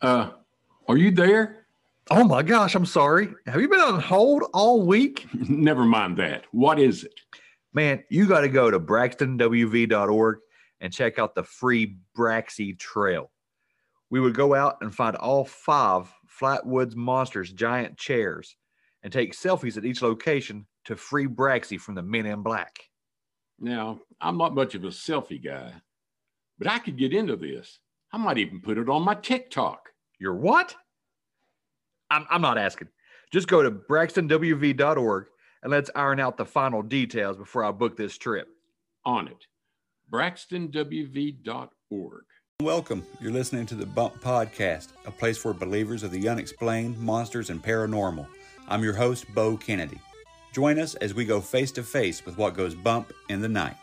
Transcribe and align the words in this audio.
Uh, 0.00 0.30
are 0.88 0.96
you 0.96 1.10
there? 1.10 1.66
Oh 2.10 2.24
my 2.24 2.42
gosh, 2.42 2.74
I'm 2.74 2.86
sorry. 2.86 3.28
Have 3.46 3.60
you 3.60 3.68
been 3.68 3.80
on 3.80 4.00
hold 4.00 4.44
all 4.54 4.86
week? 4.86 5.26
Never 5.48 5.84
mind 5.84 6.16
that. 6.18 6.44
What 6.52 6.78
is 6.78 7.04
it? 7.04 7.14
Man, 7.72 8.04
you 8.08 8.26
got 8.26 8.42
to 8.42 8.48
go 8.48 8.70
to 8.70 8.78
braxtonwv.org 8.78 10.38
and 10.80 10.92
check 10.92 11.18
out 11.18 11.34
the 11.34 11.42
free 11.42 11.96
Braxy 12.16 12.78
Trail. 12.78 13.30
We 14.08 14.20
would 14.20 14.34
go 14.34 14.54
out 14.54 14.76
and 14.82 14.94
find 14.94 15.16
all 15.16 15.44
five 15.44 16.12
Flatwoods 16.40 16.94
Monsters 16.94 17.52
giant 17.52 17.98
chairs 17.98 18.56
and 19.02 19.12
take 19.12 19.34
selfies 19.34 19.76
at 19.76 19.84
each 19.84 20.02
location 20.02 20.66
to 20.84 20.96
free 20.96 21.26
Braxy 21.26 21.78
from 21.78 21.96
the 21.96 22.02
men 22.02 22.26
in 22.26 22.42
black. 22.42 22.78
Now, 23.58 24.00
I'm 24.20 24.38
not 24.38 24.54
much 24.54 24.74
of 24.74 24.84
a 24.84 24.88
selfie 24.88 25.42
guy, 25.42 25.72
but 26.58 26.68
I 26.68 26.78
could 26.78 26.96
get 26.96 27.12
into 27.12 27.36
this. 27.36 27.80
I 28.16 28.18
might 28.18 28.38
even 28.38 28.62
put 28.62 28.78
it 28.78 28.88
on 28.88 29.02
my 29.02 29.14
TikTok. 29.14 29.90
Your 30.18 30.34
what? 30.34 30.74
I'm, 32.10 32.26
I'm 32.30 32.40
not 32.40 32.56
asking. 32.56 32.88
Just 33.30 33.46
go 33.46 33.62
to 33.62 33.70
braxtonwv.org 33.70 35.26
and 35.62 35.70
let's 35.70 35.90
iron 35.94 36.18
out 36.18 36.38
the 36.38 36.46
final 36.46 36.80
details 36.80 37.36
before 37.36 37.62
I 37.62 37.72
book 37.72 37.98
this 37.98 38.16
trip. 38.16 38.48
On 39.04 39.28
it. 39.28 39.44
braxtonwv.org. 40.10 42.24
Welcome. 42.62 43.04
You're 43.20 43.32
listening 43.32 43.66
to 43.66 43.74
the 43.74 43.84
Bump 43.84 44.18
Podcast, 44.22 44.88
a 45.04 45.10
place 45.10 45.36
for 45.36 45.52
believers 45.52 46.02
of 46.02 46.10
the 46.10 46.26
unexplained, 46.26 46.98
monsters, 46.98 47.50
and 47.50 47.62
paranormal. 47.62 48.26
I'm 48.66 48.82
your 48.82 48.94
host, 48.94 49.26
Bo 49.34 49.58
Kennedy. 49.58 50.00
Join 50.54 50.78
us 50.78 50.94
as 50.94 51.12
we 51.12 51.26
go 51.26 51.42
face 51.42 51.70
to 51.72 51.82
face 51.82 52.24
with 52.24 52.38
what 52.38 52.54
goes 52.54 52.74
bump 52.74 53.12
in 53.28 53.42
the 53.42 53.48
night. 53.50 53.76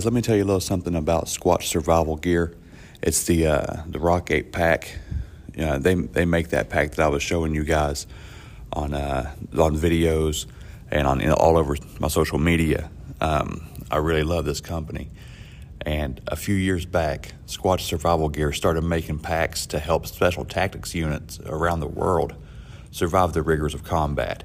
Guys, 0.00 0.06
let 0.06 0.14
me 0.14 0.22
tell 0.22 0.34
you 0.34 0.44
a 0.44 0.46
little 0.46 0.60
something 0.60 0.94
about 0.94 1.26
Squatch 1.26 1.64
Survival 1.64 2.16
Gear. 2.16 2.54
It's 3.02 3.24
the 3.24 3.46
uh, 3.46 3.82
the 3.86 3.98
Rock 3.98 4.30
8 4.30 4.50
pack. 4.50 4.98
You 5.54 5.66
know, 5.66 5.78
they 5.78 5.94
they 5.94 6.24
make 6.24 6.48
that 6.48 6.70
pack 6.70 6.92
that 6.92 7.00
I 7.04 7.08
was 7.08 7.22
showing 7.22 7.54
you 7.54 7.64
guys 7.64 8.06
on 8.72 8.94
uh, 8.94 9.30
on 9.58 9.76
videos 9.76 10.46
and 10.90 11.06
on 11.06 11.20
you 11.20 11.26
know, 11.26 11.34
all 11.34 11.58
over 11.58 11.76
my 11.98 12.08
social 12.08 12.38
media. 12.38 12.90
Um, 13.20 13.68
I 13.90 13.98
really 13.98 14.22
love 14.22 14.46
this 14.46 14.62
company. 14.62 15.10
And 15.82 16.22
a 16.28 16.36
few 16.36 16.54
years 16.54 16.86
back, 16.86 17.34
Squatch 17.46 17.80
Survival 17.80 18.30
Gear 18.30 18.54
started 18.54 18.82
making 18.82 19.18
packs 19.18 19.66
to 19.66 19.78
help 19.78 20.06
special 20.06 20.46
tactics 20.46 20.94
units 20.94 21.40
around 21.40 21.80
the 21.80 21.88
world 21.88 22.34
survive 22.90 23.34
the 23.34 23.42
rigors 23.42 23.74
of 23.74 23.84
combat. 23.84 24.44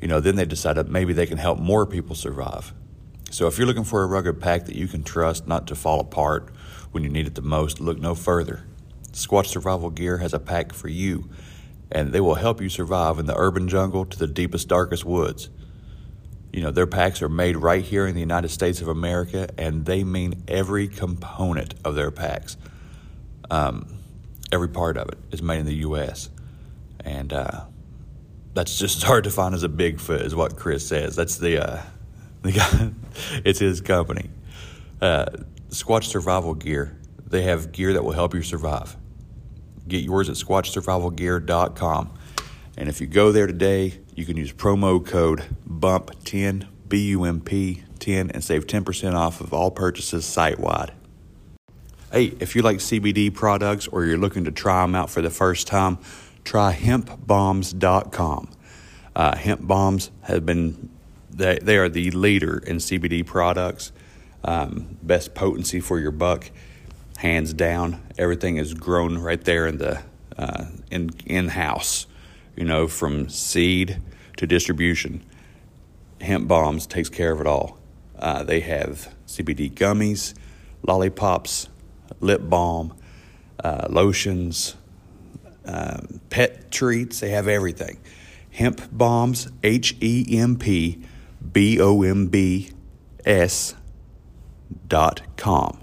You 0.00 0.06
know, 0.06 0.20
then 0.20 0.36
they 0.36 0.44
decided 0.44 0.88
maybe 0.88 1.12
they 1.12 1.26
can 1.26 1.38
help 1.38 1.58
more 1.58 1.84
people 1.84 2.14
survive. 2.14 2.72
So 3.30 3.46
if 3.46 3.58
you're 3.58 3.66
looking 3.66 3.84
for 3.84 4.02
a 4.02 4.06
rugged 4.06 4.40
pack 4.40 4.64
that 4.66 4.74
you 4.74 4.88
can 4.88 5.02
trust 5.02 5.46
not 5.46 5.66
to 5.66 5.74
fall 5.74 6.00
apart 6.00 6.48
when 6.92 7.04
you 7.04 7.10
need 7.10 7.26
it 7.26 7.34
the 7.34 7.42
most, 7.42 7.80
look 7.80 7.98
no 7.98 8.14
further. 8.14 8.64
Squatch 9.12 9.46
Survival 9.46 9.90
Gear 9.90 10.18
has 10.18 10.32
a 10.32 10.38
pack 10.38 10.72
for 10.72 10.88
you, 10.88 11.28
and 11.90 12.12
they 12.12 12.20
will 12.20 12.36
help 12.36 12.60
you 12.60 12.68
survive 12.68 13.18
in 13.18 13.26
the 13.26 13.36
urban 13.36 13.68
jungle 13.68 14.04
to 14.06 14.18
the 14.18 14.26
deepest, 14.26 14.68
darkest 14.68 15.04
woods. 15.04 15.50
You 16.52 16.62
know, 16.62 16.70
their 16.70 16.86
packs 16.86 17.20
are 17.20 17.28
made 17.28 17.56
right 17.56 17.84
here 17.84 18.06
in 18.06 18.14
the 18.14 18.20
United 18.20 18.48
States 18.48 18.80
of 18.80 18.88
America, 18.88 19.48
and 19.58 19.84
they 19.84 20.04
mean 20.04 20.42
every 20.48 20.88
component 20.88 21.74
of 21.84 21.94
their 21.94 22.10
packs. 22.10 22.56
Um, 23.50 23.98
every 24.50 24.68
part 24.68 24.96
of 24.96 25.08
it 25.08 25.18
is 25.30 25.42
made 25.42 25.60
in 25.60 25.66
the 25.66 25.76
U.S. 25.76 26.30
And 27.04 27.32
uh, 27.32 27.64
that's 28.54 28.78
just 28.78 28.98
as 28.98 29.02
hard 29.04 29.24
to 29.24 29.30
find 29.30 29.54
as 29.54 29.62
a 29.62 29.68
Bigfoot, 29.68 30.22
is 30.22 30.34
what 30.34 30.56
Chris 30.56 30.86
says. 30.86 31.14
That's 31.16 31.36
the 31.36 31.62
uh, 31.62 31.82
it's 33.44 33.58
his 33.58 33.80
company. 33.80 34.30
Uh, 35.00 35.26
Squatch 35.70 36.04
Survival 36.04 36.54
Gear. 36.54 36.96
They 37.26 37.42
have 37.42 37.72
gear 37.72 37.92
that 37.92 38.04
will 38.04 38.12
help 38.12 38.34
you 38.34 38.42
survive. 38.42 38.96
Get 39.86 40.02
yours 40.02 40.28
at 40.28 40.36
squatchsurvivalgear.com. 40.36 42.14
And 42.76 42.88
if 42.88 43.00
you 43.00 43.06
go 43.06 43.32
there 43.32 43.46
today, 43.46 44.00
you 44.14 44.24
can 44.24 44.36
use 44.36 44.52
promo 44.52 45.04
code 45.04 45.44
BUMP10, 45.68 46.66
B 46.88 47.08
U 47.08 47.24
M 47.24 47.40
P 47.40 47.82
10, 47.98 48.30
and 48.30 48.42
save 48.42 48.66
10% 48.66 49.14
off 49.14 49.40
of 49.40 49.52
all 49.52 49.70
purchases 49.70 50.24
site 50.24 50.58
wide. 50.58 50.92
Hey, 52.12 52.26
if 52.40 52.56
you 52.56 52.62
like 52.62 52.78
CBD 52.78 53.34
products 53.34 53.86
or 53.88 54.04
you're 54.04 54.16
looking 54.16 54.44
to 54.44 54.50
try 54.50 54.82
them 54.82 54.94
out 54.94 55.10
for 55.10 55.20
the 55.20 55.30
first 55.30 55.66
time, 55.66 55.98
try 56.44 56.72
hempbombs.com. 56.72 58.50
Uh, 59.14 59.36
hemp 59.36 59.66
bombs 59.66 60.10
have 60.22 60.46
been, 60.46 60.88
they, 61.38 61.58
they 61.60 61.76
are 61.78 61.88
the 61.88 62.10
leader 62.10 62.58
in 62.58 62.76
CBD 62.76 63.24
products. 63.24 63.92
Um, 64.44 64.98
best 65.02 65.34
potency 65.34 65.80
for 65.80 65.98
your 65.98 66.10
buck, 66.10 66.50
hands 67.16 67.52
down. 67.52 68.02
Everything 68.18 68.56
is 68.56 68.74
grown 68.74 69.18
right 69.18 69.42
there 69.42 69.66
in 69.66 69.78
the 69.78 70.02
uh, 70.36 70.66
in 70.90 71.10
in 71.26 71.48
house. 71.48 72.06
You 72.56 72.64
know, 72.64 72.88
from 72.88 73.28
seed 73.28 74.00
to 74.36 74.46
distribution. 74.46 75.24
Hemp 76.20 76.48
Bombs 76.48 76.86
takes 76.86 77.08
care 77.08 77.32
of 77.32 77.40
it 77.40 77.46
all. 77.46 77.78
Uh, 78.18 78.42
they 78.42 78.58
have 78.60 79.14
CBD 79.28 79.72
gummies, 79.72 80.34
lollipops, 80.82 81.68
lip 82.20 82.40
balm, 82.42 82.94
uh, 83.62 83.86
lotions, 83.88 84.74
um, 85.64 86.20
pet 86.30 86.72
treats. 86.72 87.20
They 87.20 87.30
have 87.30 87.46
everything. 87.46 87.98
Hemp 88.50 88.82
Bombs, 88.90 89.48
H 89.62 89.96
E 90.00 90.36
M 90.36 90.56
P 90.56 91.04
B 91.52 91.80
O 91.80 92.02
M 92.02 92.26
B 92.26 92.70
S 93.24 93.74
dot 94.86 95.22
com. 95.36 95.80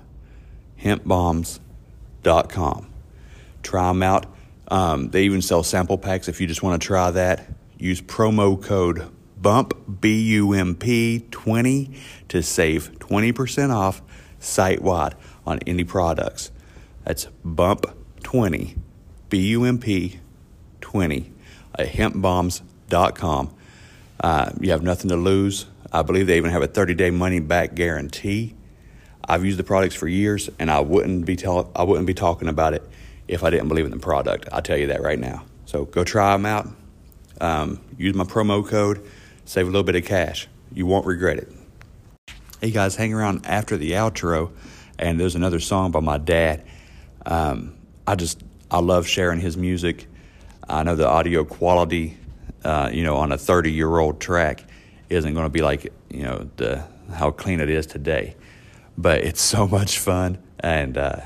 Dot 2.23 2.49
com. 2.49 2.87
Try 3.63 3.87
them 3.87 4.03
out. 4.03 4.25
Um, 4.67 5.09
they 5.09 5.23
even 5.23 5.41
sell 5.41 5.63
sample 5.63 5.97
packs 5.97 6.27
if 6.27 6.41
you 6.41 6.47
just 6.47 6.63
want 6.63 6.81
to 6.81 6.85
try 6.85 7.11
that. 7.11 7.47
Use 7.77 8.01
promo 8.01 8.61
code 8.61 9.09
BUMP, 9.41 10.01
B 10.01 10.21
U 10.33 10.53
M 10.53 10.75
P 10.75 11.25
20 11.31 11.91
to 12.29 12.41
save 12.41 12.91
20% 12.99 13.69
off 13.71 14.01
site 14.39 14.81
wide 14.81 15.15
on 15.45 15.59
any 15.67 15.83
products. 15.83 16.51
That's 17.03 17.27
BUMP 17.43 17.93
20, 18.23 18.75
B 19.29 19.47
U 19.49 19.65
M 19.65 19.77
P 19.77 20.19
20 20.81 21.31
at 21.77 21.87
hempbombs.com. 21.89 23.55
Uh, 24.19 24.51
you 24.59 24.71
have 24.71 24.83
nothing 24.83 25.09
to 25.09 25.15
lose. 25.15 25.65
I 25.91 26.01
believe 26.01 26.27
they 26.27 26.37
even 26.37 26.51
have 26.51 26.61
a 26.61 26.67
30 26.67 26.93
day 26.93 27.09
money 27.11 27.39
back 27.39 27.75
guarantee. 27.75 28.55
I've 29.27 29.43
used 29.43 29.57
the 29.57 29.63
products 29.63 29.95
for 29.95 30.07
years, 30.07 30.49
and 30.59 30.69
I 30.69 30.79
wouldn't 30.81 31.25
be 31.25 31.35
tell- 31.35 31.71
I 31.75 31.83
wouldn't 31.83 32.05
be 32.07 32.13
talking 32.13 32.47
about 32.47 32.73
it 32.73 32.87
if 33.27 33.43
I 33.43 33.49
didn't 33.49 33.67
believe 33.67 33.85
in 33.85 33.91
the 33.91 33.99
product. 33.99 34.47
I'll 34.51 34.61
tell 34.61 34.77
you 34.77 34.87
that 34.87 35.01
right 35.01 35.19
now. 35.19 35.43
So 35.65 35.85
go 35.85 36.03
try 36.03 36.33
them 36.33 36.45
out. 36.45 36.69
Um, 37.41 37.79
use 37.97 38.13
my 38.15 38.23
promo 38.23 38.65
code. 38.65 39.01
Save 39.45 39.67
a 39.67 39.69
little 39.69 39.83
bit 39.83 39.95
of 39.95 40.05
cash. 40.05 40.47
You 40.73 40.85
won't 40.85 41.05
regret 41.05 41.37
it. 41.37 41.51
Hey 42.61 42.71
guys, 42.71 42.95
hang 42.95 43.13
around 43.13 43.45
after 43.45 43.77
the 43.77 43.91
outro, 43.91 44.51
and 44.97 45.19
there's 45.19 45.35
another 45.35 45.59
song 45.59 45.91
by 45.91 45.99
my 45.99 46.17
dad. 46.17 46.63
Um, 47.25 47.75
I 48.07 48.15
just 48.15 48.41
I 48.71 48.79
love 48.79 49.07
sharing 49.07 49.39
his 49.39 49.57
music. 49.57 50.07
I 50.67 50.83
know 50.83 50.95
the 50.95 51.07
audio 51.07 51.43
quality, 51.43 52.17
uh, 52.65 52.89
you 52.91 53.03
know, 53.03 53.15
on 53.15 53.31
a 53.31 53.37
30 53.37 53.71
year 53.71 53.97
old 53.97 54.19
track 54.19 54.65
isn't 55.09 55.33
going 55.33 55.45
to 55.45 55.49
be 55.51 55.61
like 55.61 55.93
you 56.09 56.23
know 56.23 56.49
the 56.57 56.83
how 57.13 57.31
clean 57.31 57.59
it 57.59 57.69
is 57.69 57.85
today. 57.85 58.35
but 58.97 59.23
it's 59.23 59.41
so 59.41 59.67
much 59.79 59.99
fun. 59.99 60.39
And 60.59 60.97
uh, 60.97 61.21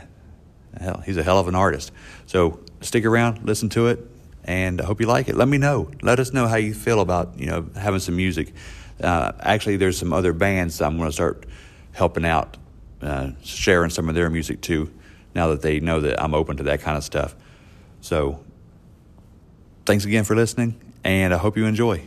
hell, 0.80 1.02
he's 1.06 1.18
a 1.18 1.24
hell 1.24 1.40
of 1.40 1.48
an 1.48 1.56
artist. 1.56 1.92
So 2.26 2.60
stick 2.82 3.06
around, 3.06 3.46
listen 3.46 3.70
to 3.70 3.88
it, 3.88 4.00
and 4.44 4.82
I 4.82 4.86
hope 4.86 5.00
you 5.00 5.08
like 5.08 5.30
it. 5.30 5.36
Let 5.36 5.48
me 5.48 5.58
know. 5.58 5.92
Let 6.02 6.20
us 6.20 6.34
know 6.34 6.48
how 6.48 6.58
you 6.58 6.74
feel 6.74 7.00
about 7.00 7.40
you 7.40 7.46
know 7.48 7.70
having 7.76 8.00
some 8.00 8.16
music. 8.16 8.54
Uh, 9.02 9.32
actually, 9.40 9.78
there's 9.78 9.98
some 9.98 10.12
other 10.12 10.34
bands 10.34 10.82
I'm 10.82 10.98
going 10.98 11.10
to 11.10 11.14
start 11.14 11.46
helping 11.94 12.26
out, 12.26 12.58
uh, 13.02 13.32
sharing 13.44 13.90
some 13.90 14.10
of 14.10 14.16
their 14.16 14.30
music 14.30 14.62
too. 14.62 14.92
Now 15.34 15.48
that 15.50 15.62
they 15.62 15.80
know 15.80 16.02
that 16.02 16.22
I'm 16.22 16.34
open 16.34 16.58
to 16.58 16.64
that 16.64 16.82
kind 16.82 16.98
of 16.98 17.04
stuff. 17.04 17.36
So, 18.02 18.44
thanks 19.86 20.04
again 20.04 20.26
for 20.26 20.36
listening, 20.36 20.80
and 21.04 21.34
I 21.34 21.38
hope 21.38 21.57
you 21.57 21.66
enjoy. 21.66 22.04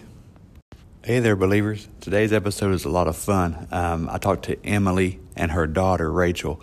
Hey 1.05 1.19
there, 1.19 1.35
believers. 1.35 1.89
Today's 2.01 2.33
episode 2.33 2.75
is 2.75 2.85
a 2.85 2.89
lot 2.89 3.09
of 3.09 3.17
fun. 3.17 3.67
Um, 3.71 4.09
I 4.11 4.19
talked 4.19 4.45
to 4.45 4.65
Emily 4.65 5.19
and 5.35 5.51
her 5.53 5.67
daughter, 5.67 6.11
Rachel. 6.13 6.61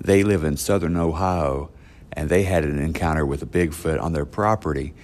They 0.00 0.22
live 0.22 0.44
in 0.44 0.56
southern 0.56 0.96
Ohio, 0.96 1.70
and 2.12 2.28
they 2.28 2.42
had 2.42 2.64
an 2.64 2.78
encounter 2.78 3.24
with 3.24 3.42
a 3.42 3.46
Bigfoot 3.46 4.02
on 4.02 4.12
their 4.12 4.26
property 4.26 4.94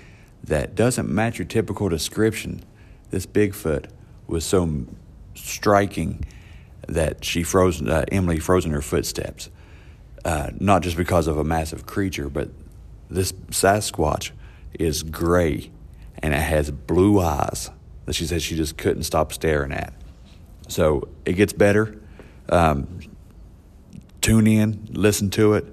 that 0.45 0.75
doesn't 0.75 1.09
match 1.09 1.39
your 1.39 1.47
typical 1.47 1.89
description. 1.89 2.63
This 3.11 3.27
Bigfoot 3.27 3.87
was 4.27 4.45
so 4.45 4.87
striking 5.35 6.25
that 6.89 7.25
she 7.25 7.43
froze, 7.43 7.81
uh, 7.81 8.05
Emily 8.11 8.39
froze 8.39 8.65
in 8.65 8.73
her 8.73 8.83
footsteps. 8.83 9.51
Uh, 10.25 10.51
not 10.59 10.83
just 10.83 10.97
because 10.97 11.29
of 11.29 11.39
a 11.39 11.45
massive 11.45 11.87
creature, 11.87 12.29
but 12.29 12.49
this 13.09 13.33
Sasquatch 13.33 14.33
is 14.75 15.05
gray 15.05 15.71
and 16.19 16.33
it 16.35 16.41
has 16.41 16.71
blue 16.71 17.21
eyes 17.21 17.71
that 18.07 18.15
she 18.15 18.27
said 18.27 18.43
she 18.43 18.57
just 18.57 18.77
couldn't 18.77 19.03
stop 19.03 19.33
staring 19.33 19.73
at. 19.73 19.93
So 20.69 21.09
it 21.25 21.35
gets 21.35 21.53
better. 21.53 22.01
Um, 22.49 23.01
tune 24.21 24.47
in, 24.47 24.89
listen 24.91 25.31
to 25.31 25.55
it. 25.55 25.67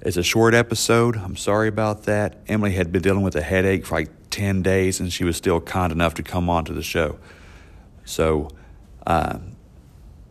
It's 0.00 0.16
a 0.16 0.22
short 0.22 0.54
episode. 0.54 1.16
I'm 1.16 1.36
sorry 1.36 1.68
about 1.68 2.04
that. 2.04 2.38
Emily 2.46 2.72
had 2.72 2.92
been 2.92 3.02
dealing 3.02 3.22
with 3.22 3.36
a 3.36 3.42
headache 3.42 3.86
for 3.86 3.96
like 3.96 4.10
10 4.30 4.62
days 4.62 5.00
and 5.00 5.12
she 5.12 5.24
was 5.24 5.36
still 5.36 5.60
kind 5.60 5.92
enough 5.92 6.14
to 6.14 6.22
come 6.22 6.48
on 6.50 6.64
to 6.66 6.72
the 6.72 6.82
show. 6.82 7.18
So, 8.04 8.50
uh, 9.06 9.38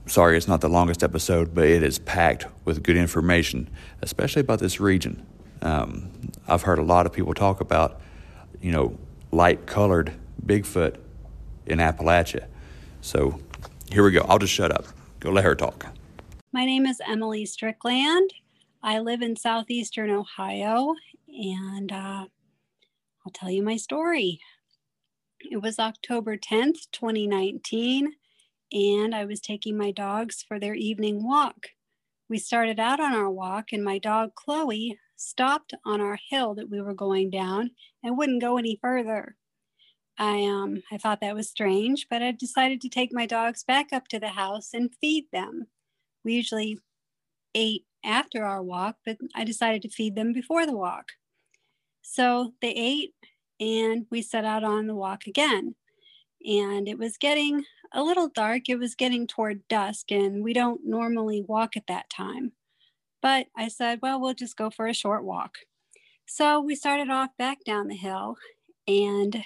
sorry 0.05 0.37
it's 0.37 0.47
not 0.47 0.61
the 0.61 0.69
longest 0.69 1.03
episode, 1.03 1.53
but 1.53 1.65
it 1.65 1.83
is 1.83 1.99
packed 1.99 2.45
with 2.63 2.83
good 2.83 2.97
information, 2.97 3.69
especially 4.01 4.41
about 4.41 4.59
this 4.59 4.79
region. 4.79 5.25
Um, 5.61 6.11
I've 6.47 6.61
heard 6.61 6.79
a 6.79 6.83
lot 6.83 7.05
of 7.05 7.13
people 7.13 7.33
talk 7.33 7.59
about, 7.59 7.99
you 8.61 8.71
know, 8.71 8.97
light 9.31 9.65
colored 9.65 10.13
Bigfoot 10.45 10.97
in 11.65 11.79
Appalachia. 11.79 12.45
So 13.01 13.39
here 13.91 14.03
we 14.03 14.11
go. 14.11 14.25
I'll 14.27 14.39
just 14.39 14.53
shut 14.53 14.71
up. 14.71 14.85
Go 15.19 15.31
let 15.31 15.43
her 15.43 15.55
talk. 15.55 15.87
My 16.51 16.65
name 16.65 16.85
is 16.85 17.01
Emily 17.05 17.45
Strickland. 17.45 18.33
I 18.81 18.99
live 18.99 19.21
in 19.21 19.35
southeastern 19.35 20.11
Ohio, 20.11 20.93
and 21.27 21.91
uh, 21.91 22.25
I'll 23.25 23.31
tell 23.33 23.49
you 23.49 23.63
my 23.63 23.77
story. 23.77 24.39
It 25.39 25.57
was 25.57 25.79
October 25.79 26.37
10th, 26.37 26.87
2019, 26.91 28.13
and 28.71 29.15
I 29.15 29.25
was 29.25 29.39
taking 29.39 29.77
my 29.77 29.91
dogs 29.91 30.43
for 30.47 30.59
their 30.59 30.75
evening 30.75 31.23
walk. 31.27 31.69
We 32.29 32.37
started 32.37 32.79
out 32.79 32.99
on 32.99 33.13
our 33.13 33.29
walk, 33.29 33.71
and 33.71 33.83
my 33.83 33.97
dog 33.97 34.35
Chloe 34.35 34.97
stopped 35.15 35.73
on 35.85 36.01
our 36.01 36.17
hill 36.29 36.55
that 36.55 36.69
we 36.69 36.81
were 36.81 36.93
going 36.93 37.29
down 37.29 37.71
and 38.03 38.17
wouldn't 38.17 38.41
go 38.41 38.57
any 38.57 38.77
further. 38.81 39.35
I 40.17 40.43
um 40.43 40.81
I 40.91 40.97
thought 40.97 41.21
that 41.21 41.35
was 41.35 41.49
strange, 41.49 42.07
but 42.09 42.21
I 42.21 42.31
decided 42.31 42.81
to 42.81 42.89
take 42.89 43.13
my 43.13 43.25
dogs 43.25 43.63
back 43.63 43.91
up 43.91 44.07
to 44.09 44.19
the 44.19 44.29
house 44.29 44.69
and 44.73 44.95
feed 45.01 45.25
them. 45.31 45.67
We 46.23 46.33
usually 46.33 46.79
ate 47.53 47.85
after 48.03 48.43
our 48.45 48.63
walk, 48.63 48.97
but 49.05 49.17
I 49.35 49.43
decided 49.43 49.81
to 49.83 49.89
feed 49.89 50.15
them 50.15 50.33
before 50.33 50.65
the 50.65 50.77
walk. 50.77 51.09
So 52.01 52.53
they 52.61 52.71
ate 52.71 53.13
and 53.59 54.05
we 54.11 54.21
set 54.21 54.45
out 54.45 54.63
on 54.63 54.87
the 54.87 54.95
walk 54.95 55.27
again. 55.27 55.75
And 56.45 56.87
it 56.87 56.99
was 56.99 57.17
getting 57.17 57.65
a 57.91 58.03
little 58.03 58.29
dark. 58.29 58.69
It 58.69 58.77
was 58.77 58.93
getting 58.93 59.25
toward 59.25 59.67
dusk, 59.67 60.11
and 60.11 60.43
we 60.43 60.53
don't 60.53 60.81
normally 60.85 61.43
walk 61.47 61.75
at 61.75 61.87
that 61.87 62.09
time. 62.09 62.51
But 63.25 63.47
I 63.57 63.69
said, 63.69 64.01
well, 64.03 64.21
we'll 64.21 64.35
just 64.35 64.55
go 64.55 64.69
for 64.69 64.85
a 64.85 64.93
short 64.93 65.23
walk. 65.23 65.55
So 66.27 66.61
we 66.61 66.75
started 66.75 67.09
off 67.09 67.31
back 67.39 67.57
down 67.65 67.87
the 67.87 67.95
hill, 67.95 68.35
and 68.87 69.43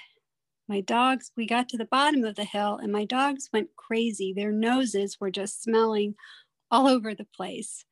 my 0.68 0.82
dogs, 0.82 1.32
we 1.34 1.46
got 1.46 1.70
to 1.70 1.78
the 1.78 1.86
bottom 1.86 2.22
of 2.24 2.36
the 2.36 2.44
hill, 2.44 2.76
and 2.76 2.92
my 2.92 3.06
dogs 3.06 3.48
went 3.54 3.74
crazy. 3.76 4.34
Their 4.34 4.52
noses 4.52 5.16
were 5.18 5.30
just 5.30 5.62
smelling 5.62 6.14
all 6.70 6.88
over 6.88 7.14
the 7.14 7.26
place. 7.34 7.86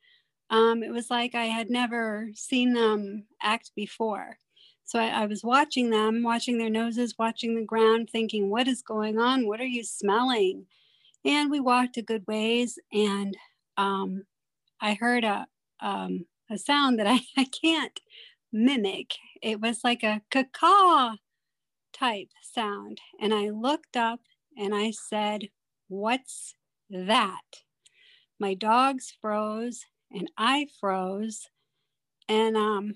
Um, 0.50 0.82
it 0.82 0.93
was 0.93 1.08
like 1.08 1.35
I 1.35 1.46
had 1.46 1.70
never 1.70 2.29
seen 2.35 2.75
them 2.75 3.25
act 3.40 3.70
before. 3.75 4.37
So 4.85 4.99
I, 4.99 5.23
I, 5.23 5.25
was 5.25 5.43
watching 5.43 5.88
them, 5.88 6.23
watching 6.23 6.58
their 6.58 6.69
noses, 6.69 7.14
watching 7.19 7.55
the 7.55 7.64
ground, 7.64 8.11
thinking, 8.12 8.50
what 8.50 8.69
is 8.69 8.82
going 8.82 9.19
on? 9.19 9.46
What 9.46 9.62
are 9.62 9.64
you 9.64 9.85
smelling? 9.85 10.67
And 11.25 11.50
we 11.50 11.61
walked 11.61 11.96
a 11.96 12.02
good 12.02 12.26
ways, 12.26 12.79
and 12.93 13.35
um, 13.79 14.25
I 14.82 14.93
heard 14.93 15.25
a, 15.25 15.46
um, 15.81 16.27
a 16.51 16.59
sound 16.59 16.99
that 16.99 17.07
I, 17.07 17.21
I 17.37 17.45
can't 17.45 18.01
mimic. 18.53 19.15
It 19.43 19.61
was 19.61 19.81
like 19.85 20.03
a 20.03 20.23
caw 20.53 21.17
type 21.93 22.29
sound. 22.43 23.01
And 23.21 23.35
I 23.35 23.51
looked 23.51 23.97
up 23.97 24.21
and 24.57 24.75
I 24.75 24.91
said, 24.91 25.49
What's 25.89 26.55
that? 26.91 27.63
My 28.39 28.55
dogs 28.55 29.15
froze 29.21 29.85
and 30.13 30.31
I 30.37 30.69
froze. 30.81 31.49
And 32.29 32.57
um, 32.57 32.95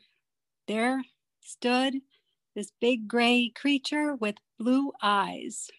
there 0.68 1.02
stood 1.40 1.94
this 2.54 2.72
big 2.80 3.08
gray 3.08 3.50
creature 3.54 4.14
with 4.14 4.36
blue 4.58 4.92
eyes. 5.02 5.70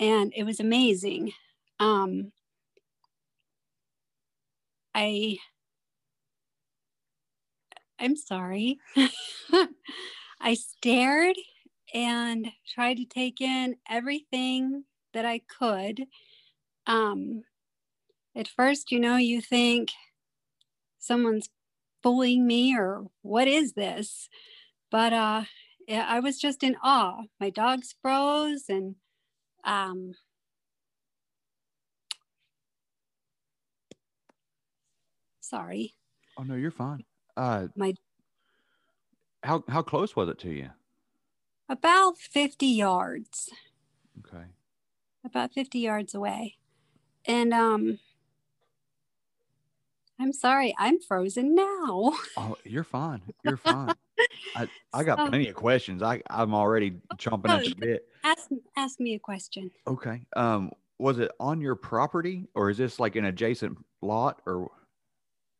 And 0.00 0.32
it 0.34 0.44
was 0.44 0.60
amazing. 0.60 1.32
Um, 1.78 2.32
I 4.94 5.36
I'm 7.98 8.16
sorry. 8.16 8.78
I 10.40 10.54
stared 10.54 11.36
and 11.92 12.48
tried 12.74 12.98
to 12.98 13.04
take 13.04 13.40
in 13.40 13.76
everything 13.88 14.84
that 15.14 15.24
I 15.24 15.40
could. 15.58 16.04
Um, 16.86 17.42
at 18.36 18.48
first, 18.48 18.92
you 18.92 19.00
know, 19.00 19.16
you 19.16 19.40
think 19.40 19.90
someone's 20.98 21.48
fooling 22.02 22.46
me 22.46 22.76
or 22.76 23.06
what 23.22 23.48
is 23.48 23.72
this? 23.72 24.28
But 24.90 25.12
uh, 25.12 25.42
I 25.90 26.20
was 26.20 26.38
just 26.38 26.62
in 26.62 26.76
awe. 26.82 27.22
My 27.40 27.50
dogs 27.50 27.94
froze 28.00 28.64
and 28.68 28.96
um, 29.64 30.12
sorry. 35.40 35.94
Oh 36.38 36.42
no, 36.42 36.54
you're 36.54 36.70
fine. 36.70 37.04
Uh, 37.38 37.68
my 37.76 37.94
how 39.44 39.62
how 39.68 39.80
close 39.80 40.16
was 40.16 40.28
it 40.28 40.38
to 40.40 40.50
you? 40.50 40.70
About 41.68 42.18
50 42.18 42.66
yards. 42.66 43.48
Okay. 44.26 44.44
About 45.24 45.52
50 45.52 45.78
yards 45.78 46.14
away. 46.14 46.56
And 47.24 47.54
um 47.54 48.00
I'm 50.20 50.32
sorry, 50.32 50.74
I'm 50.78 50.98
frozen 51.00 51.54
now. 51.54 52.12
Oh, 52.36 52.56
you're 52.64 52.82
fine. 52.82 53.22
You're 53.44 53.56
fine. 53.56 53.94
I, 54.56 54.68
I 54.92 55.04
got 55.04 55.18
so, 55.24 55.28
plenty 55.28 55.48
of 55.48 55.54
questions. 55.54 56.02
I, 56.02 56.22
I'm 56.28 56.54
already 56.54 57.00
chomping 57.18 57.50
at 57.50 57.64
the 57.64 57.74
bit. 57.76 58.08
Ask 58.24 58.50
ask 58.76 58.98
me 58.98 59.14
a 59.14 59.18
question. 59.20 59.70
Okay. 59.86 60.26
Um, 60.34 60.72
was 60.98 61.20
it 61.20 61.30
on 61.38 61.60
your 61.60 61.76
property 61.76 62.48
or 62.56 62.68
is 62.68 62.78
this 62.78 62.98
like 62.98 63.14
an 63.14 63.26
adjacent 63.26 63.78
lot 64.02 64.42
or 64.44 64.72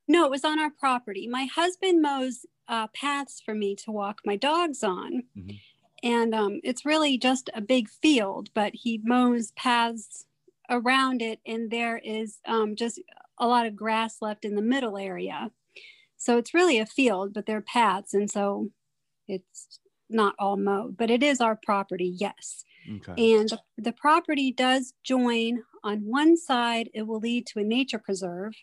no, 0.09 0.25
it 0.25 0.31
was 0.31 0.45
on 0.45 0.59
our 0.59 0.71
property. 0.71 1.29
My 1.29 1.45
husband 1.45 2.01
mows 2.01 2.47
uh, 2.67 2.89
paths 2.89 3.41
for 3.45 3.55
me 3.55 3.77
to 3.77 3.91
walk 3.91 4.21
my 4.25 4.37
dogs 4.37 4.83
on. 4.83 5.25
Mm-hmm. 5.37 5.57
And 6.03 6.35
um, 6.35 6.61
it's 6.65 6.87
really 6.87 7.19
just 7.19 7.51
a 7.55 7.61
big 7.61 7.89
field, 7.89 8.51
but 8.55 8.73
he 8.75 9.01
mows 9.05 9.53
paths 9.53 10.27
around 10.71 11.23
it. 11.23 11.41
And 11.47 11.71
there 11.71 11.99
is 11.99 12.39
um, 12.47 12.77
just 12.77 13.01
a 13.39 13.47
lot 13.47 13.67
of 13.67 13.77
grass 13.77 14.23
left 14.23 14.45
in 14.45 14.55
the 14.55 14.63
middle 14.63 14.97
area. 14.97 15.51
So 16.17 16.39
it's 16.39 16.55
really 16.55 16.79
a 16.79 16.87
field, 16.87 17.35
but 17.35 17.47
they're 17.47 17.61
paths. 17.61 18.15
And 18.15 18.31
so 18.31 18.71
it's 19.27 19.81
not 20.09 20.35
all 20.39 20.57
mowed, 20.57 20.97
but 20.97 21.11
it 21.11 21.23
is 21.23 21.41
our 21.41 21.57
property, 21.57 22.15
yes. 22.17 22.65
Okay. 22.89 23.35
And 23.35 23.49
the, 23.49 23.61
the 23.77 23.93
property 23.93 24.53
does 24.53 24.95
join 25.05 25.65
on 25.85 26.01
one 26.01 26.37
side, 26.37 26.89
it 26.95 27.07
will 27.07 27.21
lead 27.21 27.47
to 27.49 27.61
a 27.61 27.65
nature 27.65 27.99
preserve 27.99 28.55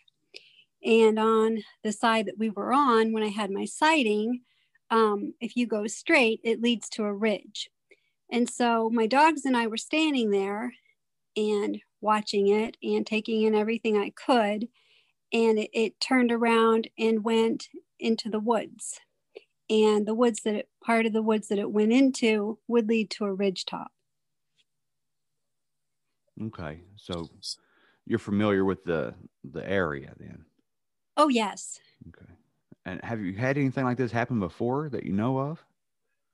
and 0.86 1.18
on 1.18 1.58
the 1.82 1.92
side 1.92 2.26
that 2.26 2.38
we 2.38 2.48
were 2.50 2.72
on, 2.72 3.12
when 3.12 3.22
I 3.24 3.28
had 3.28 3.50
my 3.50 3.66
sighting, 3.66 4.40
um, 4.90 5.34
if 5.40 5.56
you 5.56 5.66
go 5.66 5.86
straight, 5.88 6.40
it 6.44 6.62
leads 6.62 6.88
to 6.90 7.04
a 7.04 7.12
ridge. 7.12 7.68
And 8.32 8.48
so 8.48 8.88
my 8.90 9.06
dogs 9.06 9.44
and 9.44 9.56
I 9.56 9.66
were 9.66 9.76
standing 9.76 10.30
there 10.30 10.72
and 11.36 11.78
watching 12.00 12.48
it 12.48 12.76
and 12.82 13.06
taking 13.06 13.42
in 13.42 13.54
everything 13.54 13.98
I 13.98 14.10
could. 14.10 14.68
and 15.32 15.58
it, 15.58 15.70
it 15.72 16.00
turned 16.00 16.32
around 16.32 16.88
and 16.98 17.24
went 17.24 17.68
into 17.98 18.30
the 18.30 18.40
woods. 18.40 19.00
And 19.68 20.06
the 20.06 20.14
woods 20.14 20.42
that 20.44 20.54
it, 20.54 20.68
part 20.84 21.06
of 21.06 21.12
the 21.12 21.22
woods 21.22 21.48
that 21.48 21.58
it 21.58 21.70
went 21.70 21.92
into 21.92 22.58
would 22.68 22.88
lead 22.88 23.10
to 23.12 23.24
a 23.24 23.32
ridge 23.32 23.64
top. 23.64 23.90
Okay. 26.40 26.82
So 26.96 27.30
you're 28.06 28.18
familiar 28.18 28.64
with 28.64 28.84
the 28.84 29.14
the 29.44 29.68
area 29.68 30.12
then. 30.18 30.44
Oh, 31.16 31.28
yes. 31.28 31.80
Okay. 32.08 32.32
And 32.84 33.00
have 33.02 33.20
you 33.20 33.32
had 33.34 33.58
anything 33.58 33.84
like 33.84 33.96
this 33.96 34.12
happen 34.12 34.38
before 34.38 34.88
that 34.90 35.04
you 35.04 35.12
know 35.12 35.38
of? 35.38 35.64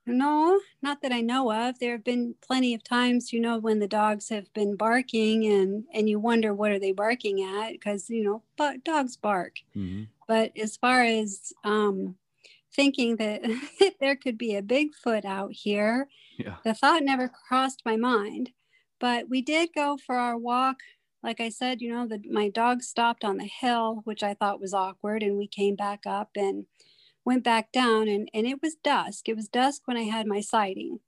No, 0.04 0.60
not 0.82 1.00
that 1.02 1.12
I 1.12 1.20
know 1.20 1.52
of. 1.52 1.78
There 1.78 1.92
have 1.92 2.02
been 2.04 2.34
plenty 2.44 2.74
of 2.74 2.82
times, 2.82 3.32
you 3.32 3.40
know, 3.40 3.58
when 3.58 3.78
the 3.78 3.86
dogs 3.86 4.28
have 4.30 4.52
been 4.52 4.74
barking 4.74 5.46
and 5.46 5.84
and 5.94 6.08
you 6.08 6.18
wonder 6.18 6.52
what 6.52 6.72
are 6.72 6.80
they 6.80 6.90
barking 6.90 7.40
at 7.42 7.72
because 7.72 8.10
you 8.10 8.24
know, 8.24 8.42
but 8.56 8.82
dogs 8.82 9.16
bark. 9.16 9.58
Mm-hmm. 9.76 10.04
But 10.26 10.52
as 10.58 10.76
far 10.76 11.04
as 11.04 11.52
um, 11.62 12.16
thinking 12.74 13.16
that 13.16 13.42
there 14.00 14.16
could 14.16 14.36
be 14.36 14.56
a 14.56 14.62
Bigfoot 14.62 15.24
out 15.24 15.52
here, 15.52 16.08
Yeah. 16.36 16.56
the 16.64 16.74
thought 16.74 17.04
never 17.04 17.28
crossed 17.28 17.82
my 17.84 17.96
mind. 17.96 18.50
But 18.98 19.28
we 19.28 19.40
did 19.40 19.70
go 19.72 19.96
for 20.04 20.16
our 20.16 20.36
walk. 20.36 20.78
Like 21.22 21.40
I 21.40 21.50
said, 21.50 21.80
you 21.80 21.92
know, 21.92 22.06
the, 22.06 22.20
my 22.28 22.48
dog 22.48 22.82
stopped 22.82 23.24
on 23.24 23.36
the 23.36 23.46
hill, 23.46 24.00
which 24.04 24.22
I 24.22 24.34
thought 24.34 24.60
was 24.60 24.74
awkward, 24.74 25.22
and 25.22 25.38
we 25.38 25.46
came 25.46 25.76
back 25.76 26.00
up 26.04 26.30
and 26.36 26.66
went 27.24 27.44
back 27.44 27.70
down, 27.72 28.08
and, 28.08 28.28
and 28.34 28.46
it 28.46 28.60
was 28.60 28.74
dusk. 28.82 29.28
It 29.28 29.36
was 29.36 29.48
dusk 29.48 29.82
when 29.84 29.96
I 29.96 30.02
had 30.02 30.26
my 30.26 30.40
sighting. 30.40 30.98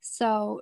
So, 0.00 0.60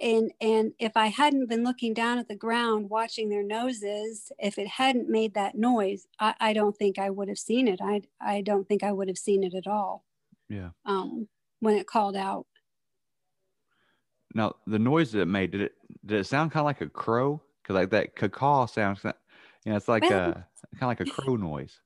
and 0.00 0.30
and 0.40 0.72
if 0.78 0.92
I 0.96 1.06
hadn't 1.06 1.48
been 1.48 1.64
looking 1.64 1.94
down 1.94 2.18
at 2.18 2.28
the 2.28 2.36
ground, 2.36 2.90
watching 2.90 3.28
their 3.28 3.44
noses, 3.44 4.30
if 4.38 4.58
it 4.58 4.66
hadn't 4.66 5.08
made 5.08 5.34
that 5.34 5.54
noise, 5.54 6.06
I, 6.20 6.34
I 6.40 6.52
don't 6.52 6.76
think 6.76 6.98
I 6.98 7.10
would 7.10 7.28
have 7.28 7.38
seen 7.38 7.68
it. 7.68 7.80
I 7.82 8.02
I 8.20 8.42
don't 8.42 8.68
think 8.68 8.82
I 8.82 8.92
would 8.92 9.08
have 9.08 9.18
seen 9.18 9.44
it 9.44 9.54
at 9.54 9.66
all. 9.66 10.04
Yeah. 10.48 10.70
Um, 10.84 11.28
when 11.60 11.76
it 11.76 11.86
called 11.86 12.16
out. 12.16 12.46
Now 14.34 14.56
the 14.66 14.78
noise 14.78 15.12
that 15.12 15.20
it 15.20 15.26
made 15.26 15.52
did 15.52 15.62
it 15.62 15.72
did 16.04 16.20
it 16.20 16.26
sound 16.26 16.50
kind 16.50 16.62
of 16.62 16.66
like 16.66 16.80
a 16.80 16.88
crow? 16.88 17.40
Because 17.64 17.74
like 17.74 17.90
that 17.90 18.14
cacaw 18.14 18.66
sounds, 18.66 19.00
you 19.04 19.12
know, 19.66 19.76
it's 19.76 19.88
like 19.88 20.02
Well- 20.02 20.30
a 20.30 20.46
kind 20.78 20.82
of 20.82 20.88
like 20.88 21.00
a 21.00 21.04
crow 21.10 21.36
noise. 21.36 21.80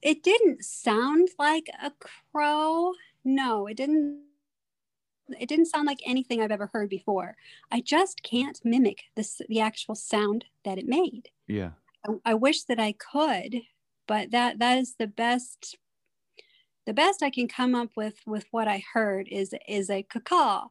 it 0.00 0.22
didn't 0.22 0.64
sound 0.64 1.28
like 1.38 1.68
a 1.82 1.92
crow. 2.32 2.92
No 3.24 3.66
it 3.66 3.76
didn't 3.76 4.22
it 5.38 5.48
didn't 5.48 5.66
sound 5.66 5.86
like 5.86 5.98
anything 6.06 6.40
i've 6.40 6.50
ever 6.50 6.70
heard 6.72 6.88
before. 6.88 7.36
I 7.70 7.80
just 7.80 8.22
can't 8.22 8.58
mimic 8.64 9.04
this 9.16 9.42
the 9.48 9.60
actual 9.60 9.94
sound 9.94 10.46
that 10.64 10.78
it 10.78 10.86
made. 10.86 11.28
Yeah. 11.46 11.72
I, 12.06 12.12
I 12.24 12.34
wish 12.34 12.62
that 12.64 12.78
i 12.78 12.92
could 12.92 13.62
but 14.06 14.30
that 14.32 14.58
that 14.58 14.78
is 14.78 14.94
the 14.98 15.06
best 15.06 15.76
the 16.86 16.94
best 16.94 17.22
i 17.22 17.30
can 17.30 17.46
come 17.46 17.74
up 17.74 17.90
with 17.96 18.20
with 18.26 18.46
what 18.50 18.66
i 18.66 18.82
heard 18.92 19.28
is 19.28 19.54
is 19.68 19.90
a 19.90 20.02
cacaw 20.02 20.66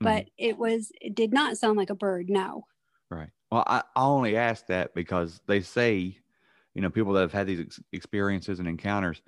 but 0.00 0.24
mm-hmm. 0.24 0.28
it 0.38 0.58
was 0.58 0.92
it 1.00 1.14
did 1.14 1.32
not 1.32 1.56
sound 1.56 1.76
like 1.76 1.90
a 1.90 1.94
bird 1.94 2.28
no 2.28 2.66
Right. 3.12 3.30
Well, 3.50 3.64
I, 3.66 3.82
I 3.94 4.02
only 4.04 4.36
ask 4.36 4.66
that 4.66 4.94
because 4.94 5.40
they 5.46 5.60
say, 5.60 6.18
you 6.74 6.80
know, 6.80 6.90
people 6.90 7.12
that 7.14 7.20
have 7.20 7.32
had 7.32 7.46
these 7.46 7.60
ex- 7.60 7.80
experiences 7.92 8.58
and 8.58 8.68
encounters, 8.68 9.22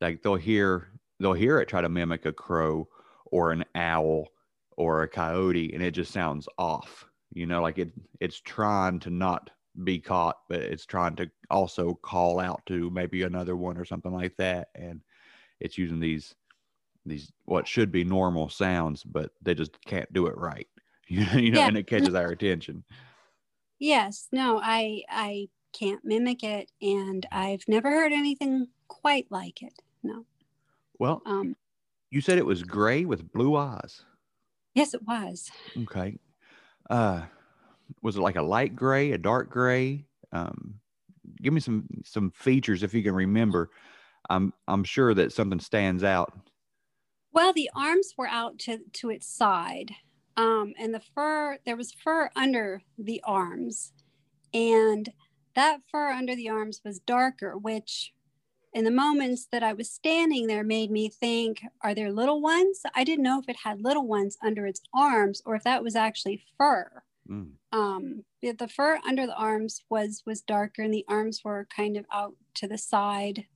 like 0.00 0.22
they'll 0.22 0.36
hear 0.36 0.92
they'll 1.20 1.32
hear 1.34 1.60
it 1.60 1.68
try 1.68 1.80
to 1.80 1.88
mimic 1.88 2.26
a 2.26 2.32
crow 2.32 2.88
or 3.26 3.52
an 3.52 3.64
owl 3.74 4.28
or 4.76 5.02
a 5.02 5.08
coyote, 5.08 5.72
and 5.74 5.82
it 5.82 5.92
just 5.92 6.12
sounds 6.12 6.48
off. 6.58 7.06
You 7.32 7.46
know, 7.46 7.62
like 7.62 7.78
it 7.78 7.92
it's 8.20 8.40
trying 8.40 9.00
to 9.00 9.10
not 9.10 9.50
be 9.84 10.00
caught, 10.00 10.38
but 10.48 10.60
it's 10.62 10.86
trying 10.86 11.16
to 11.16 11.30
also 11.50 11.94
call 11.94 12.40
out 12.40 12.66
to 12.66 12.90
maybe 12.90 13.22
another 13.22 13.56
one 13.56 13.78
or 13.78 13.84
something 13.84 14.12
like 14.12 14.36
that, 14.38 14.70
and 14.74 15.02
it's 15.60 15.78
using 15.78 16.00
these 16.00 16.34
these 17.06 17.32
what 17.44 17.66
should 17.66 17.90
be 17.92 18.04
normal 18.04 18.48
sounds, 18.48 19.02
but 19.04 19.32
they 19.40 19.54
just 19.54 19.80
can't 19.86 20.12
do 20.12 20.26
it 20.26 20.36
right. 20.36 20.68
You 21.08 21.26
know, 21.26 21.32
you 21.38 21.50
know, 21.50 21.62
Yeah. 21.62 21.66
and 21.66 21.76
it 21.76 21.88
catches 21.88 22.14
our 22.14 22.30
attention. 22.30 22.84
Yes 23.80 24.28
no 24.32 24.60
i 24.62 25.02
i 25.08 25.48
can't 25.72 26.04
mimic 26.04 26.42
it 26.44 26.70
and 26.82 27.26
i've 27.32 27.66
never 27.68 27.90
heard 27.90 28.12
anything 28.12 28.68
quite 28.88 29.26
like 29.30 29.62
it 29.62 29.74
no 30.02 30.24
Well, 31.00 31.26
um 31.26 31.56
you 32.10 32.20
said 32.20 32.38
it 32.38 32.46
was 32.46 32.62
gray 32.64 33.04
with 33.04 33.32
blue 33.32 33.56
eyes. 33.56 34.04
yes 34.74 34.94
it 34.94 35.02
was 35.06 35.50
Okay. 35.78 36.18
Uh, 36.90 37.26
was 38.02 38.16
it 38.16 38.20
like 38.22 38.36
a 38.36 38.42
light 38.42 38.76
gray, 38.76 39.12
a 39.12 39.18
dark 39.18 39.50
gray? 39.50 40.06
Um, 40.32 40.80
give 41.42 41.54
me 41.54 41.60
some 41.60 41.88
some 42.04 42.30
features 42.32 42.82
if 42.82 42.94
you 42.94 43.02
can 43.02 43.14
remember. 43.14 43.70
I'm 44.30 44.54
I'm 44.68 44.84
sure 44.84 45.14
that 45.14 45.32
something 45.32 45.60
stands 45.60 46.04
out. 46.04 46.34
Well, 47.32 47.52
the 47.52 47.70
arms 47.74 48.14
were 48.16 48.28
out 48.28 48.58
to, 48.60 48.78
to 48.92 49.10
its 49.10 49.26
side, 49.26 49.96
um, 50.36 50.74
and 50.78 50.94
the 50.94 51.02
fur, 51.14 51.58
there 51.64 51.76
was 51.76 51.92
fur 51.92 52.30
under 52.36 52.82
the 52.98 53.20
arms. 53.24 53.92
And 54.52 55.10
that 55.54 55.80
fur 55.90 56.08
under 56.10 56.34
the 56.34 56.48
arms 56.48 56.80
was 56.84 56.98
darker, 57.00 57.56
which 57.56 58.12
in 58.72 58.84
the 58.84 58.90
moments 58.90 59.46
that 59.50 59.62
I 59.62 59.72
was 59.72 59.90
standing 59.90 60.46
there 60.46 60.62
made 60.62 60.90
me 60.90 61.08
think, 61.08 61.60
are 61.82 61.94
there 61.94 62.12
little 62.12 62.40
ones? 62.40 62.82
I 62.94 63.04
didn't 63.04 63.24
know 63.24 63.40
if 63.40 63.48
it 63.48 63.56
had 63.64 63.82
little 63.82 64.06
ones 64.06 64.36
under 64.42 64.66
its 64.66 64.80
arms 64.94 65.42
or 65.44 65.56
if 65.56 65.64
that 65.64 65.82
was 65.82 65.96
actually 65.96 66.44
fur. 66.56 67.02
Mm, 67.28 67.52
Um, 67.72 68.24
the, 68.42 68.52
the 68.52 68.68
fur 68.68 68.98
under 69.06 69.26
the 69.26 69.36
arms 69.36 69.82
was 69.88 70.22
was 70.26 70.40
darker, 70.40 70.82
and 70.82 70.92
the 70.92 71.04
arms 71.08 71.42
were 71.44 71.68
kind 71.74 71.96
of 71.96 72.04
out 72.12 72.34
to 72.54 72.66
the 72.66 72.78
side. 72.78 73.46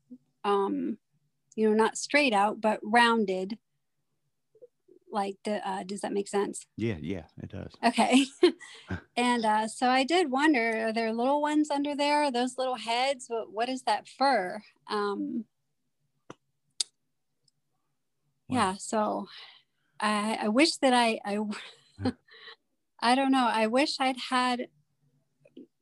Um, 0.44 0.98
you 1.56 1.68
know, 1.68 1.74
not 1.74 1.96
straight 1.96 2.32
out, 2.32 2.60
but 2.60 2.80
rounded. 2.82 3.58
Like, 5.14 5.36
the, 5.44 5.66
uh, 5.66 5.84
does 5.84 6.00
that 6.00 6.12
make 6.12 6.28
sense? 6.28 6.66
yeah, 6.76 6.96
yeah, 7.00 7.26
it 7.42 7.50
does. 7.50 7.72
Okay. 7.82 8.26
and 9.16 9.44
uh, 9.44 9.68
so 9.68 9.88
I 9.88 10.04
did 10.04 10.30
wonder, 10.30 10.88
are 10.88 10.92
there 10.92 11.12
little 11.12 11.40
ones 11.40 11.70
under 11.70 11.94
there? 11.94 12.30
Those 12.30 12.58
little 12.58 12.74
heads? 12.74 13.26
What, 13.28 13.52
what 13.52 13.68
is 13.68 13.82
that 13.82 14.08
fur? 14.08 14.60
Um, 14.90 15.44
Wow. 18.48 18.56
yeah. 18.56 18.74
So 18.78 19.26
I, 20.00 20.38
I 20.42 20.48
wish 20.48 20.76
that 20.78 20.92
I, 20.92 21.18
I, 21.24 21.38
I 23.00 23.14
don't 23.14 23.32
know. 23.32 23.46
I 23.50 23.68
wish 23.68 23.96
I'd 24.00 24.18
had 24.28 24.66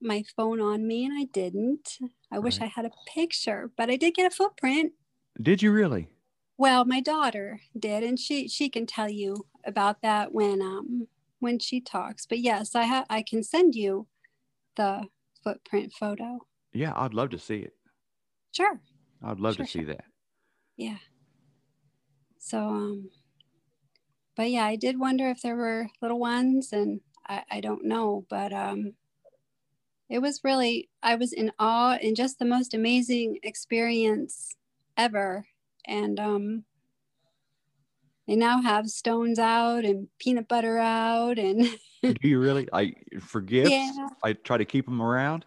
my 0.00 0.24
phone 0.36 0.60
on 0.60 0.86
me 0.86 1.04
and 1.04 1.18
I 1.18 1.24
didn't. 1.32 1.98
I 2.30 2.38
wish 2.38 2.60
I 2.60 2.66
had 2.66 2.84
a 2.84 2.90
picture, 3.12 3.70
but 3.76 3.90
I 3.90 3.96
did 3.96 4.14
get 4.14 4.30
a 4.30 4.34
footprint. 4.34 4.92
Did 5.40 5.62
you 5.62 5.72
really? 5.72 6.08
Well, 6.62 6.84
my 6.84 7.00
daughter 7.00 7.60
did, 7.76 8.04
and 8.04 8.16
she 8.16 8.46
she 8.46 8.68
can 8.70 8.86
tell 8.86 9.08
you 9.08 9.48
about 9.64 10.00
that 10.02 10.32
when 10.32 10.62
um 10.62 11.08
when 11.40 11.58
she 11.58 11.80
talks. 11.80 12.24
But 12.24 12.38
yes, 12.38 12.76
I 12.76 12.84
have 12.84 13.04
I 13.10 13.22
can 13.22 13.42
send 13.42 13.74
you 13.74 14.06
the 14.76 15.08
footprint 15.42 15.92
photo. 15.92 16.46
Yeah, 16.72 16.92
I'd 16.94 17.14
love 17.14 17.30
to 17.30 17.38
see 17.40 17.58
it. 17.58 17.74
Sure. 18.52 18.80
I'd 19.22 19.40
love 19.40 19.56
Sure, 19.56 19.66
to 19.66 19.72
see 19.72 19.82
sure. 19.82 19.94
that. 19.94 20.04
Yeah. 20.76 20.98
So 22.38 22.58
um 22.68 23.10
but 24.36 24.48
yeah, 24.52 24.64
I 24.66 24.76
did 24.76 25.00
wonder 25.00 25.28
if 25.30 25.42
there 25.42 25.56
were 25.56 25.88
little 26.00 26.20
ones 26.20 26.72
and 26.72 27.00
I, 27.26 27.42
I 27.50 27.60
don't 27.60 27.84
know, 27.84 28.24
but 28.30 28.52
um 28.52 28.94
it 30.08 30.20
was 30.20 30.44
really 30.44 30.88
I 31.02 31.16
was 31.16 31.32
in 31.32 31.50
awe 31.58 31.98
and 32.00 32.14
just 32.14 32.38
the 32.38 32.44
most 32.44 32.72
amazing 32.72 33.40
experience 33.42 34.54
ever. 34.96 35.46
And 35.86 36.18
um 36.20 36.64
they 38.26 38.36
now 38.36 38.62
have 38.62 38.88
stones 38.88 39.38
out 39.38 39.84
and 39.84 40.08
peanut 40.18 40.48
butter 40.48 40.78
out 40.78 41.38
and 41.38 41.62
Do 42.02 42.28
you 42.28 42.40
really? 42.40 42.68
I 42.72 42.94
for 43.20 43.40
gifts. 43.40 43.70
Yeah. 43.70 44.08
I 44.24 44.32
try 44.32 44.58
to 44.58 44.64
keep 44.64 44.86
them 44.86 45.00
around. 45.00 45.44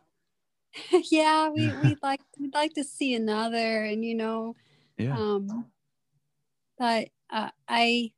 yeah, 1.12 1.50
we 1.50 1.74
we'd 1.82 2.00
like 2.02 2.22
we'd 2.40 2.54
like 2.54 2.74
to 2.74 2.84
see 2.84 3.14
another 3.14 3.84
and 3.84 4.04
you 4.06 4.16
know 4.16 4.56
Yeah. 4.98 5.18
um 5.18 5.66
but 6.78 7.10
uh, 7.30 7.50
i 7.68 8.12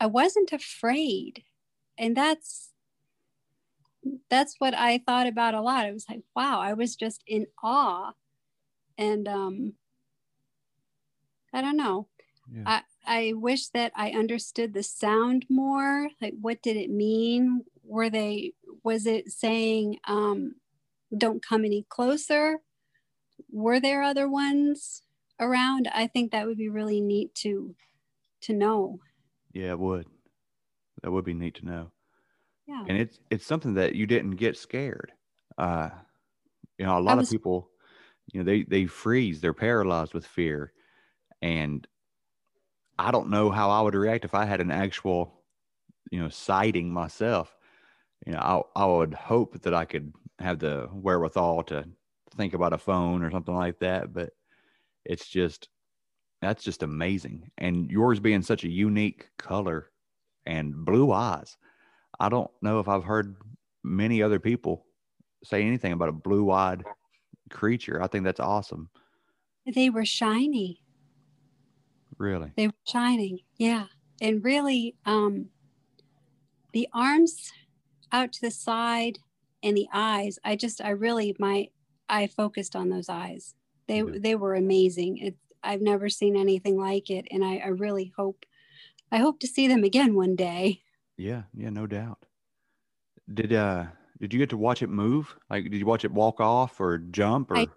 i 0.00 0.06
wasn't 0.06 0.52
afraid 0.52 1.44
and 1.98 2.16
that's 2.16 2.72
that's 4.28 4.56
what 4.58 4.74
i 4.74 4.98
thought 4.98 5.26
about 5.26 5.54
a 5.54 5.60
lot 5.60 5.86
it 5.86 5.92
was 5.92 6.06
like 6.08 6.22
wow 6.36 6.60
i 6.60 6.72
was 6.72 6.94
just 6.96 7.22
in 7.26 7.46
awe 7.62 8.12
and 8.98 9.28
um 9.28 9.74
i 11.54 11.60
don't 11.62 11.76
know. 11.78 12.08
Yeah. 12.54 12.62
i 12.66 12.82
i 13.06 13.32
wish 13.34 13.68
that 13.68 13.92
i 13.96 14.10
understood 14.10 14.74
the 14.74 14.82
sound 14.82 15.46
more 15.48 16.08
like 16.20 16.34
what 16.40 16.60
did 16.62 16.76
it 16.76 16.90
mean? 16.90 17.64
Were 17.84 18.10
they 18.10 18.52
was 18.82 19.06
it 19.06 19.30
saying 19.30 19.98
um 20.06 20.56
don't 21.16 21.42
come 21.42 21.64
any 21.64 21.86
closer? 21.88 22.58
Were 23.50 23.80
there 23.80 24.02
other 24.02 24.28
ones 24.28 25.02
around? 25.40 25.88
I 25.94 26.06
think 26.06 26.32
that 26.32 26.46
would 26.46 26.58
be 26.58 26.68
really 26.68 27.00
neat 27.00 27.34
to 27.36 27.74
to 28.42 28.52
know. 28.52 28.98
Yeah, 29.52 29.70
it 29.70 29.78
would. 29.78 30.06
That 31.02 31.12
would 31.12 31.24
be 31.24 31.34
neat 31.34 31.54
to 31.56 31.66
know. 31.66 31.92
yeah. 32.66 32.84
And 32.88 32.96
it's 32.98 33.18
it's 33.30 33.46
something 33.46 33.74
that 33.74 33.94
you 33.94 34.06
didn't 34.06 34.36
get 34.36 34.56
scared. 34.56 35.12
Uh 35.58 35.90
You 36.78 36.86
know, 36.86 36.98
a 36.98 37.00
lot 37.08 37.16
was- 37.18 37.28
of 37.28 37.32
people, 37.32 37.70
you 38.32 38.40
know, 38.40 38.44
they 38.44 38.64
they 38.64 38.86
freeze, 38.86 39.40
they're 39.40 39.54
paralyzed 39.68 40.14
with 40.14 40.26
fear, 40.26 40.72
and 41.44 41.86
I 42.98 43.10
don't 43.10 43.28
know 43.28 43.50
how 43.50 43.68
I 43.68 43.82
would 43.82 43.94
react 43.94 44.24
if 44.24 44.34
I 44.34 44.46
had 44.46 44.62
an 44.62 44.70
actual, 44.70 45.44
you 46.10 46.18
know, 46.18 46.30
sighting 46.30 46.90
myself. 46.90 47.54
You 48.26 48.32
know, 48.32 48.38
I 48.74 48.82
I 48.82 48.86
would 48.86 49.12
hope 49.12 49.60
that 49.60 49.74
I 49.74 49.84
could 49.84 50.12
have 50.38 50.58
the 50.58 50.88
wherewithal 50.90 51.64
to 51.64 51.84
think 52.34 52.54
about 52.54 52.72
a 52.72 52.78
phone 52.78 53.22
or 53.22 53.30
something 53.30 53.54
like 53.54 53.78
that, 53.80 54.14
but 54.14 54.30
it's 55.04 55.28
just 55.28 55.68
that's 56.40 56.64
just 56.64 56.82
amazing. 56.82 57.50
And 57.58 57.90
yours 57.90 58.20
being 58.20 58.42
such 58.42 58.64
a 58.64 58.70
unique 58.70 59.28
color 59.38 59.90
and 60.46 60.74
blue 60.84 61.12
eyes. 61.12 61.58
I 62.20 62.30
don't 62.30 62.50
know 62.62 62.80
if 62.80 62.88
I've 62.88 63.04
heard 63.04 63.36
many 63.82 64.22
other 64.22 64.38
people 64.38 64.86
say 65.42 65.62
anything 65.62 65.92
about 65.92 66.08
a 66.08 66.12
blue-eyed 66.12 66.84
creature. 67.50 68.02
I 68.02 68.06
think 68.06 68.24
that's 68.24 68.40
awesome. 68.40 68.88
They 69.66 69.90
were 69.90 70.04
shiny. 70.04 70.83
Really. 72.18 72.52
They 72.56 72.68
were 72.68 72.72
shining. 72.86 73.40
Yeah. 73.56 73.86
And 74.20 74.44
really, 74.44 74.96
um, 75.04 75.46
the 76.72 76.88
arms 76.92 77.50
out 78.12 78.32
to 78.32 78.40
the 78.40 78.50
side 78.50 79.18
and 79.62 79.76
the 79.76 79.88
eyes, 79.92 80.38
I 80.44 80.56
just, 80.56 80.80
I 80.80 80.90
really, 80.90 81.34
my, 81.38 81.68
I 82.08 82.26
focused 82.26 82.76
on 82.76 82.88
those 82.90 83.08
eyes. 83.08 83.54
They, 83.86 83.98
Yeah. 83.98 84.04
they 84.16 84.34
were 84.34 84.54
amazing. 84.54 85.18
It, 85.18 85.36
I've 85.62 85.80
never 85.80 86.08
seen 86.08 86.36
anything 86.36 86.78
like 86.78 87.10
it. 87.10 87.26
And 87.30 87.44
I, 87.44 87.56
I 87.58 87.68
really 87.68 88.12
hope, 88.16 88.44
I 89.10 89.18
hope 89.18 89.40
to 89.40 89.46
see 89.46 89.66
them 89.68 89.84
again 89.84 90.14
one 90.14 90.36
day. 90.36 90.82
Yeah, 91.16 91.42
yeah, 91.54 91.70
no 91.70 91.86
doubt. 91.86 92.18
Did 93.32 93.52
uh 93.52 93.86
did 94.20 94.32
you 94.32 94.38
get 94.38 94.50
to 94.50 94.56
watch 94.56 94.82
it 94.82 94.88
move? 94.90 95.34
Like 95.48 95.64
did 95.64 95.74
you 95.74 95.86
watch 95.86 96.04
it 96.04 96.12
walk 96.12 96.40
off 96.40 96.80
or 96.80 96.98
jump 96.98 97.50
or 97.50 97.56
I- 97.56 97.68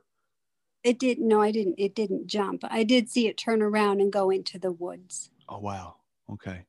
It 0.87 0.99
didn't, 0.99 1.27
no, 1.27 1.41
I 1.41 1.51
didn't, 1.51 1.75
it 1.77 1.93
didn't 1.93 2.27
jump. 2.27 2.63
I 2.63 2.85
did 2.85 3.09
see 3.09 3.27
it 3.27 3.37
turn 3.37 3.61
around 3.61 3.99
and 3.99 4.09
go 4.09 4.29
into 4.29 4.57
the 4.57 4.71
woods 4.71 5.29
Oh 5.49 5.59
wow. 5.59 5.95
Okay. 6.31 6.63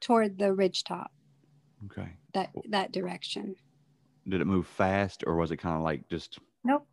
toward 0.00 0.38
the 0.38 0.54
ridge 0.54 0.84
top, 0.84 1.12
Okay. 1.84 2.16
that, 2.32 2.48
that 2.70 2.92
direction. 2.92 3.56
Did 4.26 4.40
it 4.40 4.46
move 4.46 4.66
fast 4.66 5.22
or 5.26 5.36
was 5.36 5.50
it 5.50 5.58
kind 5.58 5.76
of 5.76 5.82
like 5.82 6.08
just 6.08 6.38
Nope. 6.64 6.86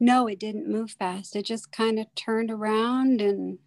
No, 0.00 0.26
it 0.26 0.40
didn't 0.40 0.68
move 0.68 0.90
fast. 0.90 1.36
It 1.36 1.44
just 1.44 1.70
kind 1.70 2.00
of 2.00 2.12
turned 2.16 2.50
around 2.50 3.20
and 3.20 3.60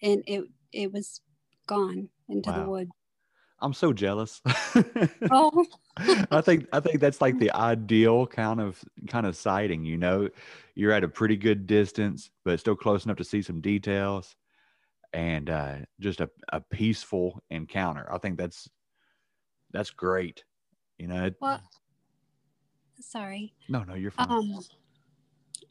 and 0.00 0.22
it 0.26 0.44
it 0.72 0.92
was 0.92 1.20
gone 1.66 2.10
into 2.28 2.52
the 2.52 2.60
Wow. 2.60 2.86
I'm 3.64 3.72
so 3.72 3.92
jealous. 3.92 4.42
Oh, 5.30 5.64
I 6.30 6.40
think 6.42 6.66
I 6.72 6.80
think 6.80 7.00
that's 7.00 7.20
like 7.20 7.38
the 7.38 7.50
ideal 7.52 8.26
kind 8.26 8.60
of 8.60 8.82
kind 9.08 9.24
of 9.26 9.36
sighting, 9.36 9.84
you 9.84 9.96
know. 9.96 10.28
You're 10.74 10.92
at 10.92 11.04
a 11.04 11.08
pretty 11.08 11.36
good 11.36 11.66
distance, 11.66 12.30
but 12.44 12.60
still 12.60 12.76
close 12.76 13.04
enough 13.04 13.16
to 13.18 13.24
see 13.24 13.42
some 13.42 13.60
details 13.60 14.36
and 15.12 15.48
uh 15.48 15.76
just 16.00 16.20
a, 16.20 16.28
a 16.52 16.60
peaceful 16.60 17.42
encounter. 17.50 18.06
I 18.12 18.18
think 18.18 18.36
that's 18.36 18.68
that's 19.70 19.90
great. 19.90 20.44
You 20.98 21.06
know, 21.08 21.24
it- 21.26 21.36
well, 21.40 21.60
sorry. 23.00 23.54
no, 23.68 23.82
no, 23.84 23.94
you're 23.94 24.10
fine. 24.10 24.30
Um, 24.30 24.60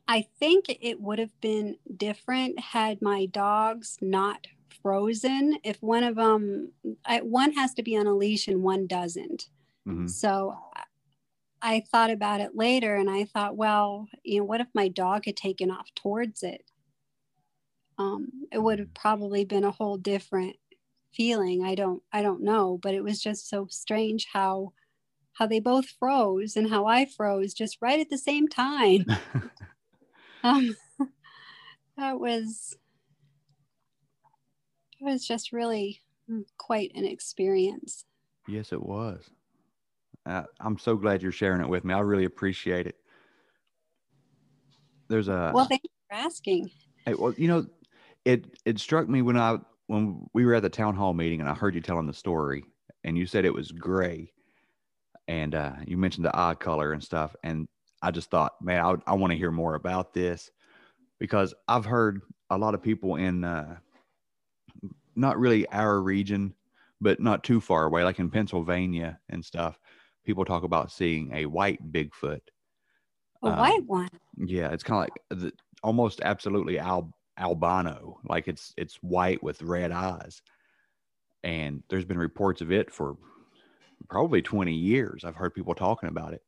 I 0.08 0.22
think 0.40 0.66
it 0.70 1.00
would 1.00 1.20
have 1.20 1.40
been 1.42 1.78
different 1.96 2.60
had 2.60 3.02
my 3.02 3.26
dogs 3.28 3.98
not 4.02 4.48
frozen. 4.82 5.58
If 5.64 5.82
one 5.82 6.04
of 6.04 6.16
them, 6.16 6.74
I, 7.06 7.22
one 7.22 7.54
has 7.54 7.74
to 7.76 7.84
be 7.84 7.96
on 7.98 8.08
a 8.08 8.14
leash 8.14 8.48
and 8.48 8.64
one 8.64 8.88
doesn't. 8.88 9.50
Mhm. 9.88 10.10
So 10.10 10.58
I- 10.76 10.84
I 11.66 11.80
thought 11.80 12.12
about 12.12 12.42
it 12.42 12.56
later 12.58 12.96
and 12.96 13.10
I 13.10 13.24
thought, 13.24 13.56
well, 13.56 14.08
you 14.24 14.40
know, 14.40 14.44
what 14.46 14.60
if 14.62 14.68
my 14.74 14.90
dog 14.90 15.26
had 15.26 15.38
taken 15.38 15.72
off 15.72 15.94
towards 15.96 16.44
it? 16.44 16.70
Um, 17.98 18.48
it 18.52 18.60
would 18.60 18.80
have 18.80 18.94
probably 18.94 19.46
been 19.46 19.64
a 19.64 19.72
whole 19.72 19.98
different 19.98 20.58
feeling. 21.14 21.64
I 21.64 21.76
don't 21.76 22.02
I 22.12 22.22
don't 22.22 22.42
know, 22.42 22.80
but 22.82 22.94
it 22.96 23.04
was 23.04 23.22
just 23.22 23.48
so 23.48 23.68
strange 23.68 24.28
how 24.34 24.74
how 25.34 25.48
they 25.48 25.60
both 25.60 25.88
froze 25.88 26.56
and 26.56 26.70
how 26.70 26.86
I 26.86 27.06
froze 27.06 27.54
just 27.54 27.78
right 27.82 28.00
at 28.00 28.10
the 28.10 28.18
same 28.18 28.48
time. 28.48 29.06
Um, 30.44 30.76
that 31.98 32.20
was 32.20 32.76
it 35.06 35.12
was 35.12 35.28
just 35.28 35.52
really 35.52 36.02
mm, 36.30 36.44
quite 36.58 36.92
an 36.96 37.06
experience. 37.06 38.06
yes, 38.48 38.72
it 38.72 38.82
was. 38.82 39.30
Uh, 40.26 40.44
I'm 40.62 40.78
so 40.78 40.96
glad 40.96 41.22
you're 41.22 41.32
sharing 41.32 41.62
it 41.62 41.68
with 41.68 41.84
me. 41.84 41.94
I 41.94 42.00
really 42.00 42.26
appreciate 42.26 42.88
it. 42.88 42.96
There's 45.10 45.28
a 45.28 45.52
well, 45.54 45.66
thank 45.66 45.84
you 45.84 45.90
for 46.10 46.16
asking. 46.16 46.72
Hey, 47.06 47.14
well, 47.16 47.34
you 47.38 47.48
know, 47.48 47.66
it 48.24 48.58
it 48.66 48.80
struck 48.80 49.10
me 49.10 49.22
when 49.22 49.38
I 49.38 49.58
when 49.88 50.26
we 50.34 50.46
were 50.46 50.54
at 50.54 50.62
the 50.62 50.70
town 50.70 50.96
hall 50.96 51.14
meeting 51.14 51.42
and 51.42 51.50
I 51.50 51.54
heard 51.54 51.76
you 51.76 51.82
telling 51.82 52.08
the 52.08 52.14
story, 52.14 52.64
and 53.04 53.18
you 53.18 53.26
said 53.26 53.44
it 53.44 53.54
was 53.54 53.72
gray, 53.72 54.32
and 55.28 55.54
uh, 55.54 55.74
you 55.86 55.98
mentioned 55.98 56.26
the 56.26 56.38
eye 56.38 56.56
color 56.56 56.94
and 56.94 57.04
stuff, 57.04 57.36
and 57.44 57.68
I 58.02 58.12
just 58.12 58.30
thought, 58.30 58.54
man, 58.62 58.84
I, 58.84 59.12
I 59.12 59.14
want 59.16 59.32
to 59.32 59.38
hear 59.38 59.52
more 59.52 59.76
about 59.76 60.14
this 60.14 60.50
because 61.20 61.54
I've 61.68 61.86
heard 61.86 62.22
a 62.50 62.58
lot 62.58 62.76
of 62.76 62.82
people 62.82 63.18
in 63.18 63.44
uh, 63.44 63.78
not 65.16 65.40
really 65.40 65.68
our 65.70 66.02
region, 66.02 66.54
but 67.02 67.20
not 67.20 67.44
too 67.44 67.60
far 67.62 67.86
away, 67.86 68.04
like 68.04 68.20
in 68.20 68.30
Pennsylvania 68.30 69.20
and 69.30 69.44
stuff. 69.44 69.80
People 70.24 70.46
talk 70.46 70.64
about 70.64 70.92
seeing 70.92 71.34
a 71.34 71.46
white 71.46 71.92
Bigfoot. 71.92 72.42
A 73.44 73.48
Um, 73.48 73.58
white 73.58 73.86
one. 73.86 74.10
Yeah, 74.38 74.72
it's 74.72 74.84
kind 74.84 75.04
of 75.04 75.10
like 75.10 75.42
the, 75.42 75.54
almost 75.84 76.22
absolutely 76.24 76.80
al- 76.80 77.14
albino, 77.38 78.20
like 78.24 78.48
it's 78.48 78.74
it's 78.78 78.96
white 79.04 79.44
with 79.44 79.62
red 79.62 79.92
eyes. 79.92 80.42
And 81.44 81.84
there's 81.90 82.06
been 82.06 82.18
reports 82.18 82.62
of 82.62 82.72
it 82.72 82.90
for 82.92 83.18
probably 84.10 84.42
20 84.42 84.74
years. 84.74 85.24
I've 85.26 85.36
heard 85.36 85.54
people 85.54 85.76
talking 85.76 86.10
about 86.10 86.34
it. 86.34 86.42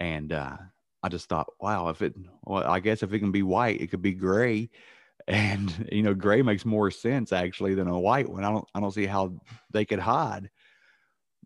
And 0.00 0.32
uh, 0.32 0.56
I 1.02 1.08
just 1.08 1.28
thought, 1.28 1.48
wow, 1.60 1.88
if 1.88 2.02
it, 2.02 2.14
well, 2.44 2.68
I 2.68 2.80
guess 2.80 3.02
if 3.02 3.12
it 3.12 3.18
can 3.18 3.32
be 3.32 3.42
white, 3.42 3.80
it 3.80 3.88
could 3.88 4.02
be 4.02 4.12
gray. 4.12 4.70
And 5.28 5.88
you 5.90 6.02
know, 6.02 6.14
gray 6.14 6.42
makes 6.42 6.64
more 6.64 6.90
sense 6.90 7.32
actually 7.32 7.74
than 7.74 7.88
a 7.88 7.98
white 7.98 8.28
one. 8.28 8.44
I 8.44 8.50
don't, 8.50 8.68
I 8.74 8.80
don't 8.80 8.92
see 8.92 9.06
how 9.06 9.40
they 9.72 9.84
could 9.84 9.98
hide. 9.98 10.50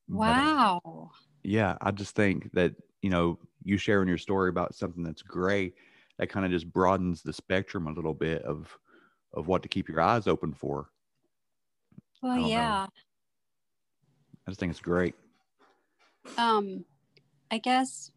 But, 0.09 0.19
Wow. 0.19 1.11
yeah, 1.43 1.77
I 1.81 1.91
just 1.93 2.15
think 2.15 2.53
that, 2.53 2.75
you 3.01 3.11
know, 3.11 3.39
you 3.63 3.79
sharing 3.79 4.09
your 4.09 4.19
story 4.19 4.51
about 4.51 4.75
something 4.75 5.03
that's 5.03 5.23
gray, 5.23 5.73
that 6.19 6.29
kind 6.29 6.45
of 6.45 6.53
just 6.53 6.71
broadens 6.71 7.23
the 7.23 7.33
spectrum 7.33 7.87
a 7.87 7.93
little 7.93 8.15
bit 8.15 8.43
of 8.43 8.77
of 9.33 9.47
what 9.47 9.63
to 9.63 9.69
keep 9.69 9.89
your 9.89 10.01
eyes 10.01 10.27
open 10.27 10.53
for. 10.53 10.91
Well, 12.23 12.35
don't 12.35 12.43
know. 12.43 12.49
yeah. 12.49 12.87
I 14.47 14.51
just 14.51 14.59
think 14.61 14.71
it's 14.71 14.81
great. 14.81 15.15
Um, 16.37 16.85
I 17.51 17.59
guess, 17.59 18.11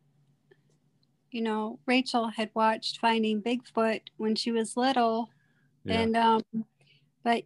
you 1.32 1.42
know, 1.42 1.80
Rachel 1.86 2.28
had 2.30 2.50
watched 2.54 3.00
Finding 3.00 3.42
Bigfoot 3.42 4.02
when 4.18 4.36
she 4.36 4.52
was 4.52 4.76
little, 4.76 5.30
Yeah. 5.86 6.00
and 6.02 6.17
um, 6.17 6.41
but 7.24 7.43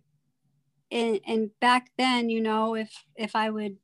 and 0.92 1.20
and 1.28 1.60
back 1.60 1.92
then, 1.98 2.30
you 2.30 2.42
know, 2.42 2.76
if 2.76 2.92
if 3.16 3.36
I 3.36 3.50
would 3.50 3.78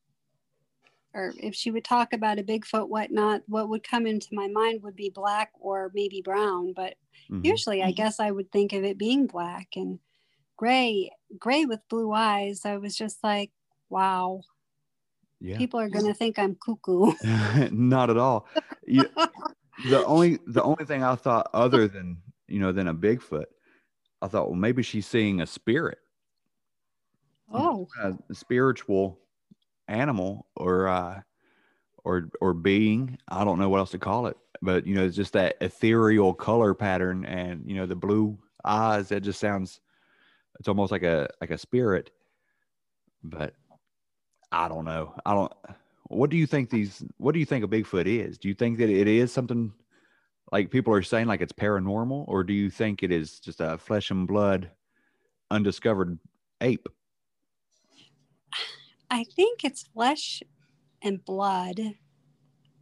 or 1.13 1.31
if 1.37 1.53
she 1.53 1.69
would 1.69 1.85
talk 1.85 2.11
about 2.13 2.39
a 2.39 2.43
Bigfoot, 2.43 2.89
whatnot, 2.89 3.41
what 3.47 3.69
would 3.69 3.83
come 3.87 4.07
into 4.07 4.27
my 4.31 4.47
mind 4.47 4.81
would 4.81 4.95
be 4.95 5.11
black 5.11 5.51
or 5.59 5.91
maybe 5.93 6.21
brown. 6.21 6.73
But 6.73 6.95
Mhm. 7.29 7.45
usually, 7.45 7.83
I 7.83 7.91
guess 7.91 8.19
I 8.19 8.31
would 8.31 8.51
think 8.51 8.73
of 8.73 8.83
it 8.83 8.97
being 8.97 9.27
black 9.27 9.69
and 9.75 9.99
gray, 10.57 11.11
gray 11.37 11.65
with 11.65 11.87
blue 11.87 12.11
eyes. 12.13 12.65
I 12.65 12.77
was 12.77 12.95
just 12.95 13.23
like, 13.23 13.51
wow, 13.89 14.41
Yeah. 15.39 15.57
people 15.57 15.79
are 15.79 15.89
gonna 15.89 16.13
think 16.15 16.39
I'm 16.39 16.55
cuckoo. 16.55 17.11
Not 17.71 18.09
at 18.09 18.17
all. 18.17 18.47
You, 18.87 19.07
the 19.85 20.03
only 20.05 20.39
the 20.47 20.63
only 20.63 20.85
thing 20.85 21.03
I 21.03 21.15
thought 21.15 21.49
other 21.53 21.87
than 21.87 22.21
you 22.47 22.59
know 22.59 22.71
than 22.71 22.87
a 22.87 22.95
Bigfoot, 22.95 23.45
I 24.23 24.27
thought 24.29 24.47
well 24.47 24.55
maybe 24.55 24.81
she's 24.83 25.05
seeing 25.05 25.41
a 25.41 25.45
spirit, 25.45 25.97
Oh, 27.51 27.87
a 28.01 28.33
spiritual 28.33 29.19
animal 29.89 30.47
or 30.55 30.87
uh 30.87 31.21
or 32.05 32.29
or 32.39 32.53
being. 32.53 33.17
I 33.27 33.43
don't 33.43 33.59
know 33.59 33.67
what 33.67 33.79
else 33.79 33.91
to 33.91 33.99
call 33.99 34.27
it, 34.27 34.37
but 34.61 34.87
you 34.87 34.95
know 34.95 35.05
it's 35.05 35.15
just 35.15 35.33
that 35.33 35.57
ethereal 35.59 36.33
color 36.33 36.73
pattern 36.73 37.25
and 37.25 37.69
you 37.69 37.75
know 37.75 37.85
the 37.85 37.97
blue 37.97 38.39
eyes. 38.63 39.09
That 39.09 39.21
just 39.21 39.41
sounds. 39.41 39.81
It's 40.57 40.69
almost 40.69 40.91
like 40.91 41.03
a 41.03 41.27
like 41.41 41.51
a 41.51 41.57
spirit, 41.57 42.11
but 43.23 43.53
I 44.53 44.69
don't 44.69 44.85
know. 44.85 45.13
I 45.25 45.33
don't. 45.33 45.51
What 46.07 46.29
do 46.29 46.37
you 46.37 46.47
think 46.47 46.69
these? 46.69 47.03
What 47.17 47.33
do 47.33 47.39
you 47.39 47.45
think 47.45 47.65
a 47.65 47.67
Bigfoot 47.67 48.05
is? 48.05 48.37
Do 48.37 48.47
you 48.47 48.53
think 48.53 48.77
that 48.77 48.89
it 48.89 49.07
is 49.07 49.33
something 49.33 49.73
like 50.53 50.69
people 50.69 50.93
are 50.93 51.01
saying, 51.01 51.25
like 51.25 51.41
it's 51.41 51.51
paranormal, 51.51 52.25
or 52.27 52.43
do 52.43 52.53
you 52.53 52.69
think 52.69 53.01
it 53.01 53.11
is 53.11 53.39
just 53.39 53.59
a 53.59 53.75
flesh 53.75 54.11
and 54.11 54.27
blood, 54.27 54.69
undiscovered 55.49 56.19
ape? 56.61 56.87
I 59.09 59.23
think 59.23 59.63
it's 59.63 59.81
flesh 59.81 60.43
and 61.01 61.25
blood. 61.25 61.79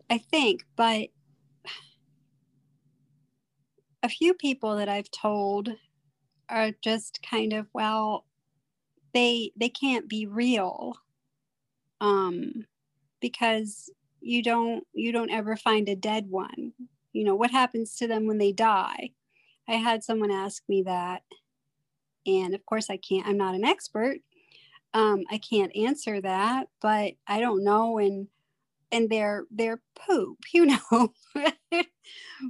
I 0.09 0.17
think, 0.17 0.65
but 0.75 1.07
a 4.03 4.09
few 4.09 4.33
people 4.33 4.75
that 4.75 4.89
I've 4.89 5.09
told 5.09 5.69
are 6.49 6.71
just 6.81 7.21
kind 7.23 7.53
of 7.53 7.67
well 7.71 8.25
they 9.13 9.53
they 9.55 9.69
can't 9.69 10.09
be 10.09 10.25
real 10.25 10.97
um 12.01 12.65
because 13.21 13.89
you 14.19 14.43
don't 14.43 14.85
you 14.93 15.13
don't 15.13 15.31
ever 15.31 15.55
find 15.55 15.87
a 15.87 15.95
dead 15.95 16.29
one 16.29 16.73
you 17.13 17.23
know 17.23 17.35
what 17.35 17.51
happens 17.51 17.95
to 17.95 18.07
them 18.07 18.27
when 18.27 18.37
they 18.37 18.51
die 18.51 19.11
i 19.67 19.73
had 19.73 20.03
someone 20.03 20.31
ask 20.31 20.63
me 20.67 20.83
that 20.83 21.23
and 22.25 22.53
of 22.53 22.65
course 22.65 22.89
i 22.89 22.97
can't 22.97 23.27
i'm 23.27 23.37
not 23.37 23.55
an 23.55 23.65
expert 23.65 24.17
um, 24.93 25.23
i 25.31 25.37
can't 25.37 25.75
answer 25.75 26.19
that 26.21 26.67
but 26.81 27.13
i 27.27 27.39
don't 27.39 27.63
know 27.63 27.97
and 27.97 28.27
and 28.91 29.09
their 29.09 29.45
their 29.51 29.81
poop 29.95 30.37
you 30.53 30.65
know 30.65 31.13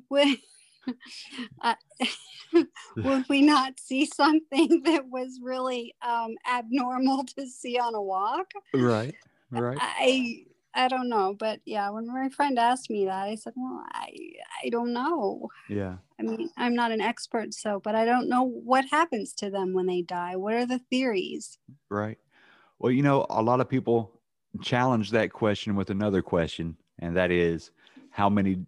when 0.08 0.38
uh, 1.62 1.76
would 2.97 3.26
we 3.30 3.41
not 3.41 3.80
see 3.80 4.06
something 4.06 4.82
that 4.86 5.08
was 5.08 5.39
really 5.41 5.93
um, 6.02 6.36
abnormal 6.52 7.26
to 7.38 7.47
see 7.47 7.78
on 7.78 7.95
a 7.95 8.02
walk? 8.02 8.52
Right, 8.74 9.15
right. 9.52 9.78
I 9.80 10.45
I 10.73 10.88
don't 10.88 11.10
know, 11.10 11.36
but 11.38 11.62
yeah, 11.65 11.89
when 11.89 12.07
my 12.07 12.29
friend 12.29 12.57
asked 12.60 12.89
me 12.89 13.05
that, 13.05 13.27
I 13.27 13.36
said, 13.36 13.53
"Well, 13.55 13.84
I 13.91 14.13
I 14.63 14.69
don't 14.69 14.93
know." 14.93 15.49
Yeah. 15.67 15.99
I 16.19 16.23
mean, 16.23 16.49
I'm 16.57 16.75
not 16.75 16.91
an 16.91 17.01
expert, 17.01 17.53
so, 17.53 17.79
but 17.81 17.95
I 17.95 18.05
don't 18.05 18.29
know 18.29 18.43
what 18.43 18.86
happens 18.86 19.34
to 19.36 19.49
them 19.51 19.73
when 19.73 19.88
they 19.88 20.01
die. 20.03 20.36
What 20.38 20.53
are 20.55 20.65
the 20.67 20.79
theories? 20.79 21.60
Right. 21.89 22.17
Well, 22.79 22.91
you 22.91 23.03
know, 23.03 23.27
a 23.29 23.41
lot 23.43 23.62
of 23.62 23.69
people 23.69 24.21
challenge 24.62 25.12
that 25.12 25.34
question 25.34 25.75
with 25.75 25.89
another 25.89 26.21
question, 26.21 26.77
and 26.99 27.17
that 27.17 27.31
is, 27.31 27.71
how 28.12 28.29
many 28.29 28.65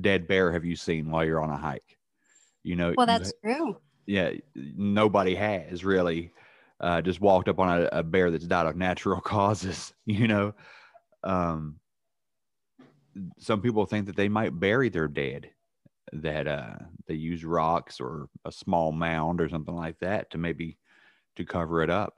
dead 0.00 0.28
bear 0.28 0.52
have 0.52 0.64
you 0.64 0.76
seen 0.76 1.10
while 1.10 1.24
you're 1.24 1.42
on 1.42 1.50
a 1.50 1.56
hike? 1.56 1.98
You 2.64 2.76
know, 2.76 2.96
Well, 2.96 3.06
that's 3.06 3.32
true. 3.42 3.82
yeah, 4.06 4.32
nobody 4.54 5.34
has 5.34 5.84
really 5.84 6.32
uh, 6.80 7.00
just 7.02 7.20
walked 7.20 7.48
up 7.48 7.58
on 7.58 7.82
a, 7.82 7.88
a 7.92 8.02
bear 8.02 8.30
that's 8.30 8.46
died 8.46 8.66
of 8.66 8.76
natural 8.76 9.20
causes. 9.22 9.94
You 10.06 10.26
know, 10.28 10.54
um, 11.24 11.78
some 13.38 13.60
people 13.60 13.86
think 13.86 14.06
that 14.06 14.16
they 14.16 14.28
might 14.28 14.58
bury 14.58 14.88
their 14.88 15.08
dead, 15.08 15.50
that 16.12 16.46
uh, 16.46 16.74
they 17.06 17.14
use 17.14 17.44
rocks 17.44 18.00
or 18.00 18.28
a 18.44 18.52
small 18.52 18.92
mound 18.92 19.40
or 19.40 19.48
something 19.48 19.74
like 19.74 19.98
that 20.00 20.30
to 20.30 20.38
maybe 20.38 20.78
to 21.36 21.44
cover 21.44 21.82
it 21.82 21.90
up. 21.90 22.16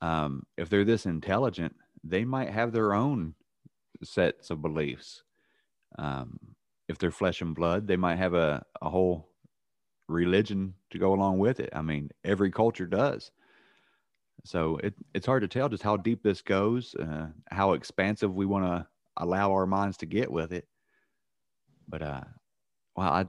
Um, 0.00 0.44
if 0.56 0.68
they're 0.68 0.84
this 0.84 1.06
intelligent, 1.06 1.74
they 2.02 2.24
might 2.24 2.50
have 2.50 2.72
their 2.72 2.94
own 2.94 3.34
sets 4.02 4.50
of 4.50 4.62
beliefs. 4.62 5.22
Um, 5.98 6.38
if 6.88 6.98
they're 6.98 7.10
flesh 7.10 7.40
and 7.42 7.54
blood, 7.54 7.86
they 7.86 7.96
might 7.96 8.16
have 8.16 8.34
a, 8.34 8.64
a 8.80 8.88
whole 8.88 9.28
religion 10.08 10.74
to 10.90 10.98
go 10.98 11.14
along 11.14 11.38
with 11.38 11.60
it. 11.60 11.70
I 11.72 11.82
mean, 11.82 12.10
every 12.24 12.50
culture 12.50 12.86
does. 12.86 13.30
So 14.44 14.78
it, 14.78 14.94
it's 15.14 15.26
hard 15.26 15.42
to 15.42 15.48
tell 15.48 15.68
just 15.68 15.82
how 15.82 15.96
deep 15.96 16.22
this 16.22 16.42
goes, 16.42 16.94
uh, 16.94 17.28
how 17.50 17.72
expansive 17.74 18.34
we 18.34 18.46
want 18.46 18.64
to 18.64 18.86
allow 19.16 19.52
our 19.52 19.66
minds 19.66 19.98
to 19.98 20.06
get 20.06 20.30
with 20.30 20.52
it. 20.52 20.66
But 21.88 22.02
uh, 22.02 22.24
well, 22.96 23.08
I 23.10 23.26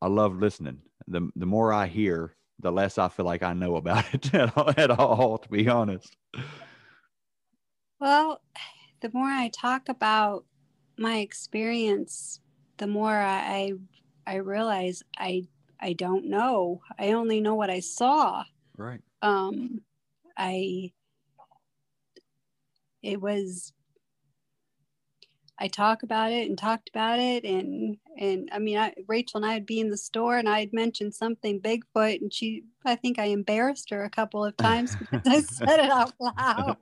I 0.00 0.08
love 0.08 0.36
listening. 0.36 0.82
The 1.08 1.30
the 1.36 1.46
more 1.46 1.72
I 1.72 1.86
hear, 1.86 2.36
the 2.58 2.72
less 2.72 2.98
I 2.98 3.08
feel 3.08 3.26
like 3.26 3.42
I 3.42 3.52
know 3.52 3.76
about 3.76 4.14
it 4.14 4.34
at 4.34 4.56
all, 4.56 4.72
at 4.76 4.90
all 4.90 5.38
to 5.38 5.48
be 5.48 5.68
honest. 5.68 6.16
Well, 7.98 8.40
the 9.00 9.10
more 9.12 9.28
I 9.28 9.48
talk 9.48 9.88
about 9.88 10.44
my 10.96 11.18
experience, 11.18 12.40
the 12.78 12.86
more 12.86 13.16
I 13.16 13.72
I 14.26 14.36
realize 14.36 15.02
I 15.18 15.48
I 15.80 15.94
don't 15.94 16.26
know. 16.26 16.82
I 16.98 17.12
only 17.12 17.40
know 17.40 17.54
what 17.54 17.70
I 17.70 17.80
saw. 17.80 18.44
Right. 18.76 19.00
Um, 19.22 19.82
I 20.40 20.92
it 23.02 23.20
was 23.20 23.74
I 25.58 25.68
talk 25.68 26.02
about 26.02 26.32
it 26.32 26.48
and 26.48 26.56
talked 26.56 26.88
about 26.88 27.18
it 27.18 27.44
and 27.44 27.98
and 28.18 28.48
I 28.50 28.58
mean 28.58 28.78
I, 28.78 28.94
Rachel 29.06 29.42
and 29.42 29.46
I 29.46 29.54
would 29.54 29.66
be 29.66 29.80
in 29.80 29.90
the 29.90 29.98
store 29.98 30.38
and 30.38 30.48
I'd 30.48 30.72
mentioned 30.72 31.14
something 31.14 31.60
Bigfoot 31.60 32.22
and 32.22 32.32
she 32.32 32.64
I 32.86 32.96
think 32.96 33.18
I 33.18 33.26
embarrassed 33.26 33.90
her 33.90 34.04
a 34.04 34.10
couple 34.10 34.42
of 34.42 34.56
times 34.56 34.96
because 34.96 35.26
I 35.26 35.40
said 35.40 35.80
it 35.80 35.90
out 35.90 36.14
loud. 36.18 36.76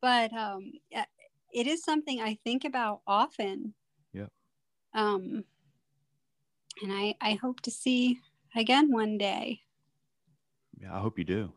But 0.00 0.32
um, 0.32 0.72
it 1.52 1.66
is 1.66 1.84
something 1.84 2.22
I 2.22 2.38
think 2.42 2.64
about 2.64 3.02
often. 3.06 3.74
Yep. 4.14 4.30
Um, 4.94 5.44
and 6.82 6.90
I 6.90 7.14
I 7.20 7.34
hope 7.34 7.60
to 7.62 7.70
see 7.70 8.18
again 8.56 8.90
one 8.90 9.18
day. 9.18 9.60
Yeah, 10.80 10.96
I 10.96 11.00
hope 11.00 11.18
you 11.18 11.24
do. 11.24 11.52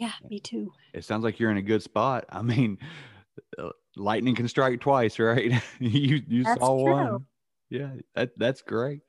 Yeah, 0.00 0.12
me 0.30 0.40
too. 0.40 0.72
It 0.94 1.04
sounds 1.04 1.24
like 1.24 1.38
you're 1.38 1.50
in 1.50 1.58
a 1.58 1.62
good 1.62 1.82
spot. 1.82 2.24
I 2.30 2.40
mean, 2.40 2.78
uh, 3.58 3.68
lightning 3.96 4.34
can 4.34 4.48
strike 4.48 4.80
twice, 4.80 5.18
right? 5.20 5.52
you 5.78 6.22
you 6.26 6.42
That's 6.42 6.58
saw 6.58 6.72
true. 6.74 6.92
one. 7.12 7.26
Yeah, 7.68 7.90
that 8.14 8.32
that's 8.38 8.62
great. 8.62 9.02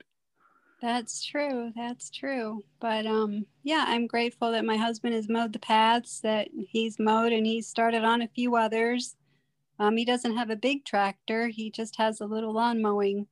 That's 0.82 1.24
true. 1.24 1.72
That's 1.74 2.10
true. 2.10 2.62
But 2.78 3.06
um 3.06 3.46
yeah, 3.62 3.84
I'm 3.88 4.06
grateful 4.06 4.52
that 4.52 4.66
my 4.66 4.76
husband 4.76 5.14
has 5.14 5.28
mowed 5.30 5.52
the 5.54 5.58
paths 5.58 6.20
that 6.20 6.48
he's 6.68 6.98
mowed 6.98 7.32
and 7.32 7.46
he's 7.46 7.66
started 7.66 8.04
on 8.04 8.20
a 8.20 8.28
few 8.28 8.54
others. 8.56 9.16
Um 9.78 9.96
he 9.96 10.04
doesn't 10.04 10.36
have 10.36 10.50
a 10.50 10.56
big 10.56 10.84
tractor. 10.84 11.48
He 11.48 11.70
just 11.70 11.96
has 11.96 12.20
a 12.20 12.26
little 12.26 12.52
lawn 12.52 12.82
mowing 12.82 13.28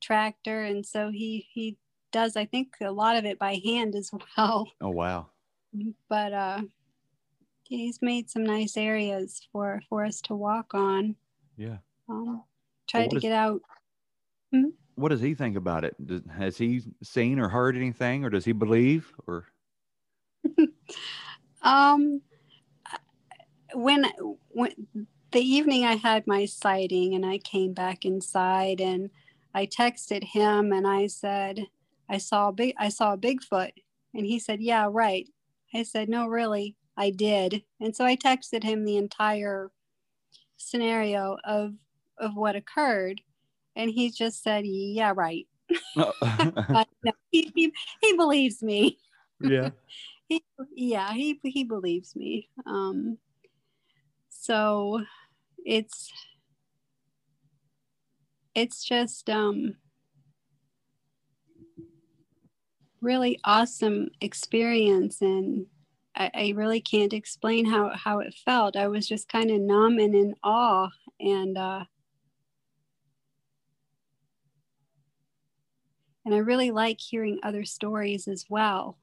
tractor 0.00 0.62
and 0.62 0.86
so 0.86 1.10
he 1.10 1.48
he 1.50 1.78
does 2.12 2.36
I 2.36 2.44
think 2.44 2.76
a 2.80 2.92
lot 2.92 3.16
of 3.16 3.24
it 3.24 3.38
by 3.38 3.60
hand 3.64 3.96
as 3.96 4.10
well. 4.36 4.70
Oh 4.80 4.90
wow. 4.90 5.30
But 6.08 6.32
uh 6.32 6.60
he's 7.76 8.00
made 8.02 8.28
some 8.30 8.44
nice 8.44 8.76
areas 8.76 9.46
for 9.52 9.80
for 9.88 10.04
us 10.04 10.20
to 10.22 10.34
walk 10.34 10.74
on. 10.74 11.16
Yeah. 11.56 11.78
Um 12.08 12.42
try 12.88 13.02
what 13.02 13.10
to 13.10 13.16
is- 13.16 13.22
get 13.22 13.32
out 13.32 13.60
What 14.94 15.08
does 15.08 15.20
he 15.20 15.34
think 15.34 15.56
about 15.56 15.84
it? 15.84 15.94
Does, 16.06 16.20
has 16.36 16.56
he 16.58 16.82
seen 17.02 17.38
or 17.38 17.48
heard 17.48 17.76
anything, 17.76 18.24
or 18.24 18.30
does 18.30 18.44
he 18.44 18.52
believe? 18.52 19.10
Or 19.26 19.46
Um, 21.62 22.20
when 23.74 24.04
when 24.50 24.72
the 25.30 25.40
evening 25.40 25.84
I 25.84 25.94
had 25.94 26.26
my 26.26 26.44
sighting 26.44 27.14
and 27.14 27.24
I 27.24 27.38
came 27.38 27.72
back 27.72 28.04
inside 28.04 28.80
and 28.80 29.10
I 29.54 29.66
texted 29.66 30.24
him 30.24 30.72
and 30.72 30.86
I 30.86 31.06
said 31.06 31.66
I 32.08 32.18
saw 32.18 32.48
a 32.48 32.52
big 32.52 32.74
I 32.78 32.88
saw 32.90 33.14
a 33.14 33.18
Bigfoot 33.18 33.70
and 34.12 34.26
he 34.26 34.38
said 34.38 34.60
yeah 34.60 34.88
right. 34.90 35.28
I 35.74 35.84
said 35.84 36.08
no 36.08 36.26
really 36.26 36.76
I 36.96 37.10
did 37.10 37.62
and 37.80 37.94
so 37.94 38.04
I 38.04 38.16
texted 38.16 38.62
him 38.62 38.84
the 38.84 38.96
entire 38.96 39.70
scenario 40.56 41.36
of 41.44 41.74
of 42.18 42.36
what 42.36 42.56
occurred 42.56 43.20
and 43.76 43.90
he 43.90 44.10
just 44.10 44.42
said 44.42 44.64
yeah 44.66 45.12
right. 45.14 45.46
But 46.20 46.88
no, 47.04 47.12
he, 47.30 47.50
he, 47.54 47.72
he 48.00 48.16
believes 48.16 48.62
me 48.62 48.98
yeah. 49.40 49.70
he 50.28 50.42
yeah 50.74 51.12
he 51.12 51.40
he 51.42 51.64
believes 51.64 52.14
me 52.14 52.48
um 52.66 53.18
so 54.28 55.02
it's 55.64 56.10
it's 58.54 58.84
just 58.84 59.30
um 59.30 59.76
really 63.00 63.38
awesome 63.44 64.08
experience 64.20 65.20
and 65.20 65.66
I, 66.22 66.30
I 66.34 66.52
really 66.54 66.80
can't 66.80 67.12
explain 67.12 67.64
how 67.66 67.90
how 67.94 68.20
it 68.20 68.34
felt 68.34 68.76
i 68.76 68.88
was 68.88 69.06
just 69.08 69.28
kind 69.28 69.50
of 69.50 69.60
numb 69.60 69.98
and 69.98 70.14
in 70.14 70.34
awe 70.42 70.90
and 71.20 71.58
uh 71.58 71.84
and 76.24 76.34
i 76.34 76.38
really 76.38 76.70
like 76.70 77.00
hearing 77.00 77.38
other 77.42 77.64
stories 77.64 78.28
as 78.28 78.46
well 78.48 78.98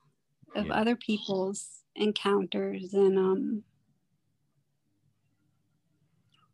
of 0.55 0.67
Yeah. 0.67 0.73
other 0.73 0.95
people's 0.95 1.84
encounters 1.95 2.93
and 2.93 3.17
um 3.17 3.63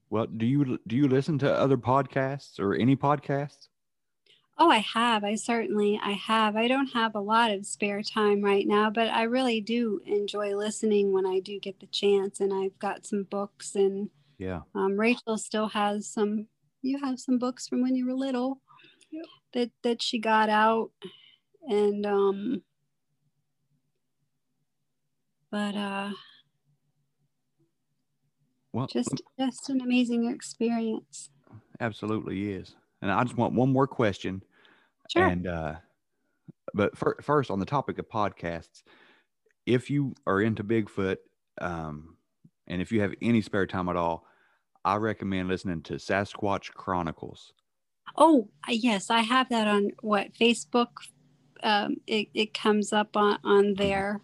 Well, 0.10 0.28
do 0.28 0.46
you 0.46 0.80
do 0.88 0.96
you 0.96 1.08
listen 1.08 1.38
to 1.40 1.52
other 1.54 1.78
podcasts 1.78 2.60
or 2.60 2.74
any 2.76 2.96
podcasts? 2.96 3.68
Oh 4.58 4.70
i 4.70 4.78
have 4.78 5.24
i 5.24 5.36
certainly 5.36 6.00
i 6.04 6.12
have 6.12 6.56
i 6.56 6.68
don't 6.68 6.94
have 6.94 7.16
a 7.16 7.20
lot 7.20 7.52
of 7.52 7.66
spare 7.66 8.02
time 8.02 8.42
right 8.42 8.68
now 8.68 8.90
but 8.90 9.08
i 9.10 9.24
really 9.24 9.60
do 9.62 10.02
enjoy 10.06 10.56
listening 10.56 11.12
when 11.14 11.26
i 11.26 11.40
do 11.40 11.60
get 11.60 11.80
the 11.80 11.88
chance 11.88 12.40
and 12.40 12.54
i've 12.54 12.78
got 12.80 13.06
some 13.06 13.24
books 13.24 13.76
and 13.76 14.10
Yeah. 14.38 14.62
um, 14.74 14.98
rachel 15.00 15.38
still 15.38 15.68
has 15.70 16.08
some 16.08 16.48
you 16.82 17.00
have 17.04 17.20
some 17.20 17.38
books 17.40 17.68
from 17.68 17.82
when 17.82 17.96
you 17.96 18.06
were 18.06 18.14
little 18.14 18.62
that 19.54 19.72
that 19.84 20.02
she 20.02 20.20
got 20.20 20.50
out 20.50 20.92
and 21.68 22.06
um 22.06 22.62
but 25.52 25.76
uh 25.76 26.12
Well, 28.74 28.88
just 28.88 29.22
just 29.40 29.70
an 29.70 29.82
amazing 29.82 30.30
experience 30.30 31.30
absolutely 31.80 32.52
is. 32.52 32.76
And 33.06 33.12
I 33.12 33.24
just 33.24 33.38
want 33.38 33.54
one 33.54 33.72
more 33.72 33.86
question. 33.86 34.44
Sure. 35.12 35.28
And 35.28 35.46
uh, 35.46 35.76
but 36.74 36.98
fir- 36.98 37.22
first, 37.22 37.52
on 37.52 37.60
the 37.60 37.66
topic 37.66 38.00
of 38.00 38.10
podcasts, 38.10 38.82
if 39.68 39.92
you 39.92 40.16
are 40.26 40.42
into 40.42 40.64
Bigfoot, 40.64 41.18
um, 41.62 42.18
and 42.66 42.82
if 42.82 42.92
you 42.92 43.02
have 43.02 43.14
any 43.22 43.44
spare 43.44 43.68
time 43.68 43.90
at 43.90 43.96
all, 43.96 44.26
I 44.84 44.96
recommend 44.96 45.50
listening 45.50 45.84
to 45.84 45.94
Sasquatch 45.94 46.74
Chronicles. 46.74 47.54
Oh, 48.18 48.50
yes, 48.68 49.12
I 49.12 49.20
have 49.20 49.50
that 49.50 49.68
on 49.68 49.92
what 50.02 50.34
Facebook. 50.34 50.88
Um, 51.62 51.98
it 52.08 52.30
it 52.34 52.56
comes 52.56 52.92
up 52.92 53.16
on 53.16 53.38
on 53.44 53.76
there. 53.76 54.20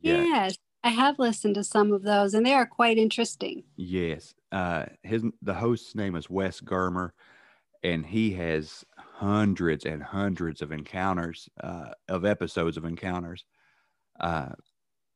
Yeah. 0.00 0.22
Yes, 0.24 0.56
I 0.82 0.88
have 0.88 1.18
listened 1.18 1.56
to 1.56 1.64
some 1.64 1.92
of 1.92 2.02
those, 2.02 2.32
and 2.32 2.46
they 2.46 2.54
are 2.54 2.64
quite 2.64 2.96
interesting. 2.96 3.64
Yes. 3.76 4.32
Uh, 4.52 4.86
his 5.02 5.22
the 5.42 5.52
host's 5.52 5.94
name 5.94 6.16
is 6.16 6.30
Wes 6.30 6.62
Germer, 6.62 7.10
and 7.86 8.04
he 8.04 8.32
has 8.32 8.84
hundreds 8.96 9.84
and 9.84 10.02
hundreds 10.02 10.60
of 10.60 10.72
encounters, 10.72 11.48
uh, 11.62 11.90
of 12.08 12.24
episodes 12.24 12.76
of 12.76 12.84
encounters. 12.84 13.44
Uh, 14.18 14.48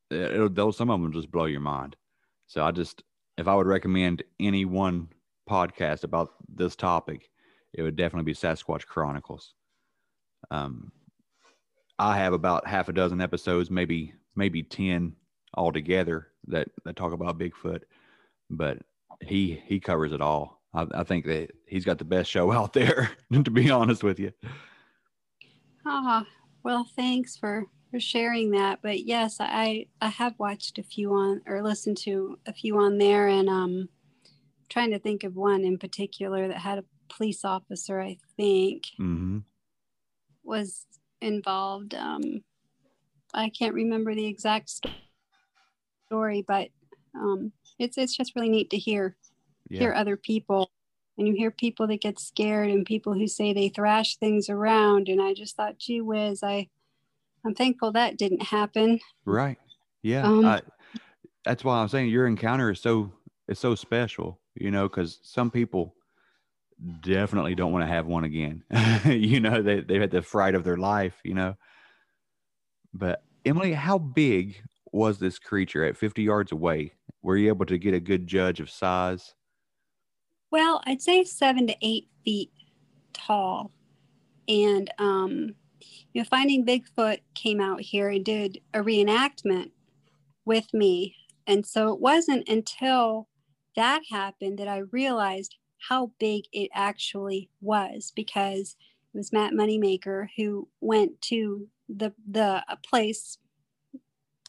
they'll, 0.09 0.71
some 0.71 0.89
of 0.89 1.01
them 1.01 1.11
just 1.11 1.31
blow 1.31 1.45
your 1.45 1.59
mind. 1.59 1.97
So 2.47 2.63
I 2.63 2.71
just, 2.71 3.03
if 3.37 3.45
I 3.49 3.55
would 3.55 3.67
recommend 3.67 4.23
any 4.39 4.63
one 4.63 5.09
podcast 5.49 6.05
about 6.05 6.29
this 6.47 6.77
topic, 6.77 7.29
it 7.73 7.81
would 7.81 7.97
definitely 7.97 8.31
be 8.31 8.33
Sasquatch 8.33 8.85
Chronicles. 8.85 9.53
Um, 10.49 10.93
I 11.99 12.17
have 12.17 12.31
about 12.31 12.65
half 12.65 12.87
a 12.87 12.93
dozen 12.93 13.19
episodes, 13.19 13.69
maybe 13.69 14.13
maybe 14.35 14.63
ten 14.63 15.13
altogether 15.55 16.29
that 16.47 16.69
that 16.85 16.95
talk 16.95 17.11
about 17.11 17.37
Bigfoot, 17.37 17.81
but 18.49 18.79
he 19.19 19.61
he 19.65 19.79
covers 19.79 20.13
it 20.13 20.21
all. 20.21 20.60
I, 20.73 20.87
I 20.93 21.03
think 21.03 21.25
that 21.25 21.51
he's 21.67 21.85
got 21.85 21.97
the 21.97 22.05
best 22.05 22.29
show 22.29 22.51
out 22.53 22.73
there, 22.73 23.11
to 23.31 23.51
be 23.51 23.69
honest 23.69 24.03
with 24.03 24.19
you. 24.19 24.31
Ah, 25.85 26.25
well, 26.63 26.85
thanks 26.95 27.37
for 27.37 27.65
for 27.89 27.99
sharing 27.99 28.51
that. 28.51 28.79
But 28.81 29.03
yes, 29.05 29.37
I 29.39 29.87
I 29.99 30.09
have 30.09 30.37
watched 30.39 30.77
a 30.79 30.83
few 30.83 31.13
on 31.13 31.41
or 31.45 31.61
listened 31.63 31.97
to 31.99 32.39
a 32.45 32.53
few 32.53 32.77
on 32.79 32.97
there, 32.97 33.27
and 33.27 33.49
um, 33.49 33.89
trying 34.69 34.91
to 34.91 34.99
think 34.99 35.23
of 35.25 35.35
one 35.35 35.63
in 35.65 35.77
particular 35.79 36.47
that 36.49 36.59
had 36.59 36.79
a 36.79 36.85
police 37.09 37.45
officer. 37.45 38.01
I 38.01 38.17
think 38.37 38.85
hmm 38.97 39.43
was 40.43 40.85
involved. 41.21 41.93
Um, 41.93 42.43
I 43.33 43.49
can't 43.49 43.73
remember 43.75 44.15
the 44.15 44.27
exact 44.27 44.71
story, 46.07 46.43
but 46.47 46.69
um, 47.15 47.51
it's 47.79 47.97
it's 47.97 48.15
just 48.15 48.35
really 48.35 48.49
neat 48.49 48.69
to 48.71 48.77
hear 48.77 49.15
hear 49.79 49.93
other 49.93 50.17
people, 50.17 50.71
and 51.17 51.27
you 51.27 51.33
hear 51.33 51.51
people 51.51 51.87
that 51.87 52.01
get 52.01 52.19
scared 52.19 52.69
and 52.69 52.85
people 52.85 53.13
who 53.13 53.27
say 53.27 53.53
they 53.53 53.69
thrash 53.69 54.17
things 54.17 54.49
around. 54.49 55.07
And 55.07 55.21
I 55.21 55.33
just 55.33 55.55
thought, 55.55 55.77
gee 55.77 56.01
whiz, 56.01 56.43
I 56.43 56.69
I'm 57.45 57.55
thankful 57.55 57.91
that 57.93 58.17
didn't 58.17 58.43
happen. 58.43 58.99
right. 59.25 59.57
Yeah, 60.03 60.27
Um, 60.27 60.45
I, 60.45 60.61
that's 61.45 61.63
why 61.63 61.79
I'm 61.79 61.87
saying 61.87 62.09
your 62.09 62.25
encounter 62.27 62.71
is 62.71 62.79
so 62.79 63.11
is 63.47 63.59
so 63.59 63.75
special. 63.75 64.39
You 64.55 64.71
know, 64.71 64.89
because 64.89 65.19
some 65.23 65.49
people 65.49 65.95
definitely 67.01 67.55
don't 67.55 67.71
want 67.71 67.83
to 67.83 67.87
have 67.87 68.07
one 68.07 68.23
again. 68.23 68.63
you 69.05 69.39
know, 69.39 69.61
they 69.61 69.81
they've 69.81 70.01
had 70.01 70.11
the 70.11 70.21
fright 70.21 70.55
of 70.55 70.63
their 70.63 70.77
life. 70.77 71.19
You 71.23 71.35
know, 71.35 71.55
but 72.93 73.23
Emily, 73.45 73.73
how 73.73 73.97
big 73.97 74.61
was 74.91 75.19
this 75.19 75.39
creature 75.39 75.85
at 75.85 75.97
50 75.97 76.23
yards 76.23 76.51
away? 76.51 76.93
Were 77.21 77.37
you 77.37 77.47
able 77.47 77.65
to 77.67 77.77
get 77.77 77.93
a 77.93 77.99
good 77.99 78.27
judge 78.27 78.59
of 78.59 78.69
size? 78.69 79.33
Well, 80.51 80.81
I'd 80.85 81.01
say 81.01 81.23
seven 81.23 81.65
to 81.67 81.75
eight 81.81 82.07
feet 82.25 82.51
tall. 83.13 83.71
And, 84.47 84.91
um, 84.99 85.55
you 86.13 86.21
know, 86.21 86.25
Finding 86.25 86.65
Bigfoot 86.65 87.19
came 87.35 87.61
out 87.61 87.81
here 87.81 88.09
and 88.09 88.23
did 88.25 88.59
a 88.73 88.79
reenactment 88.79 89.71
with 90.45 90.73
me. 90.73 91.15
And 91.47 91.65
so 91.65 91.93
it 91.93 91.99
wasn't 92.01 92.49
until 92.49 93.29
that 93.75 94.01
happened 94.11 94.59
that 94.59 94.67
I 94.67 94.79
realized 94.91 95.55
how 95.89 96.11
big 96.19 96.43
it 96.51 96.69
actually 96.73 97.49
was 97.61 98.11
because 98.15 98.75
it 99.13 99.17
was 99.17 99.33
Matt 99.33 99.53
Moneymaker 99.53 100.27
who 100.37 100.67
went 100.81 101.21
to 101.23 101.67
the 101.89 102.13
the 102.29 102.63
uh, 102.67 102.75
place, 102.87 103.37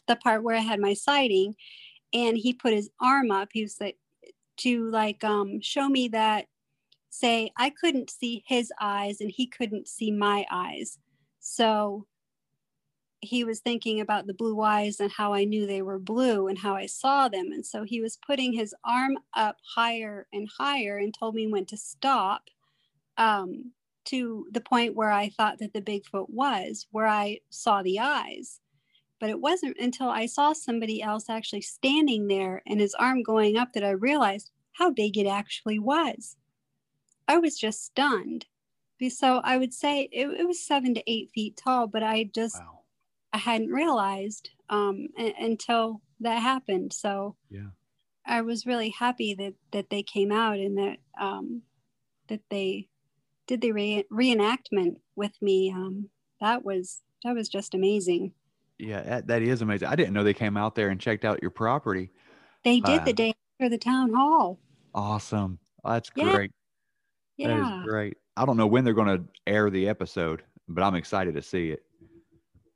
the 0.07 0.15
part 0.15 0.43
where 0.43 0.55
I 0.55 0.59
had 0.59 0.79
my 0.79 0.93
sighting, 0.93 1.55
and 2.13 2.37
he 2.37 2.53
put 2.53 2.73
his 2.73 2.89
arm 3.01 3.31
up. 3.31 3.49
He 3.51 3.63
was 3.63 3.77
like, 3.81 3.97
to 4.57 4.89
like 4.91 5.23
um 5.23 5.59
show 5.61 5.89
me 5.89 6.07
that 6.09 6.45
say 7.09 7.51
I 7.57 7.69
couldn't 7.69 8.09
see 8.09 8.43
his 8.47 8.71
eyes 8.81 9.21
and 9.21 9.31
he 9.31 9.47
couldn't 9.47 9.87
see 9.87 10.11
my 10.11 10.45
eyes. 10.51 10.97
So 11.39 12.07
he 13.21 13.43
was 13.43 13.59
thinking 13.59 14.01
about 14.01 14.27
the 14.27 14.33
blue 14.33 14.59
eyes 14.61 14.99
and 14.99 15.11
how 15.11 15.33
I 15.33 15.45
knew 15.45 15.65
they 15.65 15.81
were 15.81 15.99
blue 15.99 16.47
and 16.47 16.57
how 16.57 16.75
I 16.75 16.87
saw 16.87 17.29
them. 17.29 17.51
And 17.53 17.65
so 17.65 17.83
he 17.83 18.01
was 18.01 18.17
putting 18.25 18.51
his 18.51 18.75
arm 18.83 19.17
up 19.33 19.57
higher 19.75 20.27
and 20.33 20.49
higher 20.57 20.97
and 20.97 21.13
told 21.13 21.35
me 21.35 21.47
when 21.47 21.65
to 21.67 21.77
stop 21.77 22.43
um, 23.17 23.71
to 24.05 24.47
the 24.51 24.61
point 24.61 24.95
where 24.95 25.11
I 25.11 25.29
thought 25.29 25.59
that 25.59 25.73
the 25.73 25.81
Bigfoot 25.81 26.29
was, 26.29 26.87
where 26.91 27.07
I 27.07 27.39
saw 27.49 27.81
the 27.81 27.99
eyes. 27.99 28.59
But 29.23 29.29
it 29.29 29.39
wasn't 29.39 29.77
until 29.79 30.09
I 30.09 30.25
saw 30.25 30.51
somebody 30.51 31.01
else 31.01 31.29
actually 31.29 31.61
standing 31.61 32.27
there 32.27 32.61
and 32.67 32.81
his 32.81 32.93
arm 32.95 33.23
going 33.23 33.55
up 33.55 33.71
that 33.71 33.81
I 33.81 33.91
realized 33.91 34.51
how 34.73 34.91
big 34.91 35.17
it 35.17 35.25
actually 35.27 35.79
was. 35.79 36.35
I 37.25 37.37
was 37.37 37.57
just 37.57 37.85
stunned. 37.85 38.47
So 39.07 39.37
I 39.37 39.57
would 39.57 39.73
say 39.73 40.09
it, 40.11 40.27
it 40.27 40.45
was 40.45 40.61
seven 40.61 40.93
to 40.95 41.09
eight 41.09 41.31
feet 41.33 41.55
tall, 41.55 41.87
but 41.87 42.03
I 42.03 42.25
just 42.35 42.57
Wow. 42.57 42.81
I 43.31 43.37
hadn't 43.37 43.69
realized 43.69 44.49
um, 44.67 45.07
a- 45.17 45.35
until 45.39 46.01
that 46.19 46.41
happened. 46.41 46.91
So 46.91 47.37
Yeah. 47.49 47.69
I 48.25 48.41
was 48.41 48.65
really 48.65 48.89
happy 48.89 49.33
that 49.35 49.53
that 49.71 49.89
they 49.89 50.03
came 50.03 50.33
out 50.33 50.59
and 50.59 50.77
that 50.77 50.97
um, 51.17 51.61
that 52.27 52.41
they 52.49 52.89
did 53.47 53.61
the 53.61 53.71
re- 53.71 54.05
reenactment 54.11 54.97
with 55.15 55.41
me. 55.41 55.71
Um, 55.71 56.09
that 56.41 56.65
was 56.65 57.03
that 57.23 57.35
was 57.35 57.47
just 57.47 57.73
amazing. 57.73 58.33
Yeah, 58.83 59.01
that, 59.01 59.27
that 59.27 59.41
is 59.41 59.61
amazing. 59.61 59.87
I 59.87 59.95
didn't 59.95 60.13
know 60.13 60.23
they 60.23 60.33
came 60.33 60.57
out 60.57 60.75
there 60.75 60.89
and 60.89 60.99
checked 60.99 61.25
out 61.25 61.41
your 61.41 61.51
property. 61.51 62.11
They 62.63 62.79
did 62.79 63.05
the 63.05 63.13
day 63.13 63.33
after 63.59 63.69
the 63.69 63.77
town 63.77 64.13
hall. 64.13 64.59
Awesome. 64.93 65.59
That's 65.83 66.09
Yeah. 66.15 66.31
great. 66.31 66.51
Yeah. 67.37 67.81
is 67.81 67.85
great. 67.85 68.17
I 68.37 68.45
don't 68.45 68.57
know 68.57 68.67
when 68.67 68.83
they're 68.83 68.93
going 68.93 69.17
to 69.17 69.23
air 69.47 69.69
the 69.69 69.87
episode, 69.87 70.43
but 70.67 70.83
I'm 70.83 70.95
excited 70.95 71.35
to 71.35 71.41
see 71.41 71.69
it. 71.69 71.83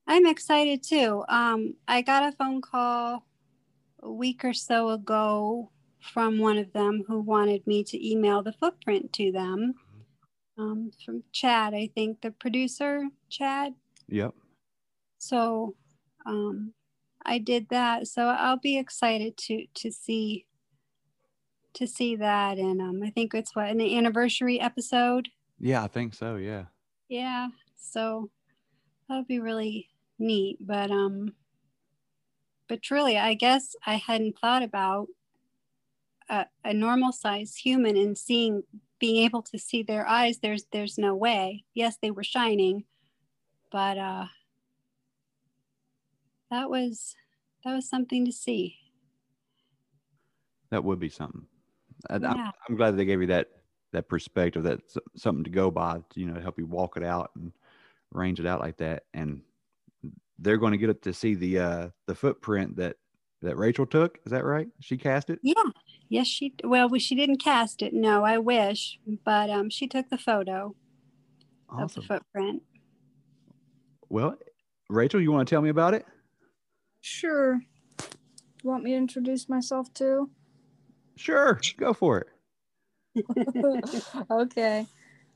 I'm 0.08 0.26
excited 0.26 0.84
too. 0.84 1.24
Um, 1.28 1.76
I 1.88 2.02
got 2.02 2.24
a 2.24 2.32
phone 2.32 2.62
call 2.62 3.26
a 4.02 4.12
week 4.12 4.46
or 4.46 4.54
so 4.54 4.90
ago 4.90 5.72
from 6.00 6.40
one 6.40 6.58
of 6.58 6.72
them 6.74 7.04
who 7.08 7.20
wanted 7.22 7.66
me 7.68 7.84
to 7.84 8.10
email 8.10 8.42
the 8.42 8.54
footprint 8.54 9.12
to 9.14 9.32
them. 9.32 9.76
Um, 10.58 10.92
from 11.06 11.24
Chad, 11.32 11.74
I 11.74 11.90
think 11.94 12.22
the 12.22 12.32
producer, 12.32 13.04
Chad. 13.30 13.74
Yep. 14.08 14.34
So 15.20 15.76
um, 16.28 16.74
I 17.26 17.40
did 17.40 17.70
that. 17.70 18.08
So 18.08 18.28
I'll 18.28 18.60
be 18.60 18.78
excited 18.78 19.38
to 19.38 19.66
to 19.76 19.92
see 19.92 20.46
to 21.74 21.88
see 21.88 22.16
that. 22.16 22.58
And 22.58 22.82
um, 22.82 23.02
I 23.04 23.10
think 23.10 23.34
it's 23.34 23.56
what 23.56 23.70
an 23.70 23.82
anniversary 23.82 24.60
episode. 24.60 25.30
Yeah, 25.60 25.84
I 25.84 25.88
think 25.88 26.14
so. 26.14 26.36
Yeah. 26.36 26.66
Yeah. 27.10 27.48
So 27.76 28.30
that'll 29.08 29.24
be 29.24 29.40
really 29.40 29.90
neat. 30.20 30.58
But 30.60 30.92
um 30.92 31.34
but 32.68 32.82
truly 32.82 33.18
I 33.18 33.34
guess 33.34 33.76
I 33.86 33.96
hadn't 33.96 34.40
thought 34.40 34.64
about 34.64 35.08
a, 36.30 36.46
a 36.64 36.74
normal 36.74 37.12
size 37.12 37.56
human 37.56 37.96
and 37.96 38.18
seeing 38.18 38.64
being 39.00 39.24
able 39.24 39.44
to 39.44 39.60
see 39.60 39.84
their 39.84 40.08
eyes, 40.08 40.40
there's 40.40 40.66
there's 40.72 40.98
no 40.98 41.16
way. 41.16 41.64
Yes, 41.74 41.98
they 42.02 42.12
were 42.12 42.24
shining, 42.24 42.86
but 43.72 43.98
uh 43.98 44.26
that 46.52 46.70
was 46.70 47.16
that 47.64 47.74
was 47.74 47.90
something 47.90 48.26
to 48.26 48.32
see. 48.32 48.76
That 50.70 50.84
would 50.84 51.00
be 51.00 51.10
something. 51.10 51.46
I, 52.10 52.16
I'm, 52.16 52.52
I'm 52.70 52.76
glad 52.76 52.98
they 52.98 53.06
gave 53.06 53.22
you 53.22 53.28
that 53.28 53.50
that 53.94 54.08
perspective. 54.08 54.64
That's 54.64 54.98
something 55.16 55.44
to 55.44 55.50
go 55.50 55.72
by. 55.72 56.02
You 56.16 56.28
know, 56.28 56.36
to 56.36 56.42
help 56.42 56.58
you 56.58 56.66
walk 56.66 56.98
it 56.98 57.04
out 57.04 57.32
and 57.36 57.52
range 58.12 58.40
it 58.40 58.46
out 58.46 58.62
like 58.62 58.78
that. 58.78 59.04
And 59.14 59.42
they're 60.40 60.58
going 60.58 60.72
to 60.72 60.78
get 60.78 60.90
up 60.90 61.02
to 61.02 61.14
see 61.14 61.36
the 61.36 61.60
uh 61.60 61.90
the 62.06 62.16
footprint 62.16 62.76
that 62.78 62.98
that 63.42 63.58
Rachel 63.58 63.86
took. 63.86 64.20
Is 64.26 64.32
that 64.32 64.46
right? 64.46 64.68
She 64.80 64.98
cast 64.98 65.30
it. 65.30 65.40
Yeah. 65.42 65.54
Yes, 66.10 66.28
she 66.28 66.54
well, 66.64 66.94
she 66.98 67.16
didn't 67.16 67.44
cast 67.44 67.82
it. 67.82 67.94
No, 67.94 68.24
I 68.24 68.38
wish, 68.38 69.00
but 69.26 69.50
um 69.50 69.70
she 69.70 69.88
took 69.88 70.10
the 70.10 70.18
photo 70.18 70.76
of 71.70 71.94
the 71.94 72.02
footprint. 72.02 72.64
Well, 74.10 74.38
Rachel, 74.90 75.20
you 75.20 75.34
want 75.34 75.48
to 75.48 75.54
tell 75.54 75.62
me 75.62 75.70
about 75.70 75.94
it? 75.94 76.06
Sure. 77.10 77.62
You 78.62 78.70
want 78.70 78.84
me 78.84 78.92
to 78.92 78.98
introduce 78.98 79.48
myself 79.48 79.92
too? 79.94 80.30
Sure. 81.16 81.60
Go 81.78 81.94
for 81.94 82.28
it. 83.16 83.26
okay. 84.30 84.86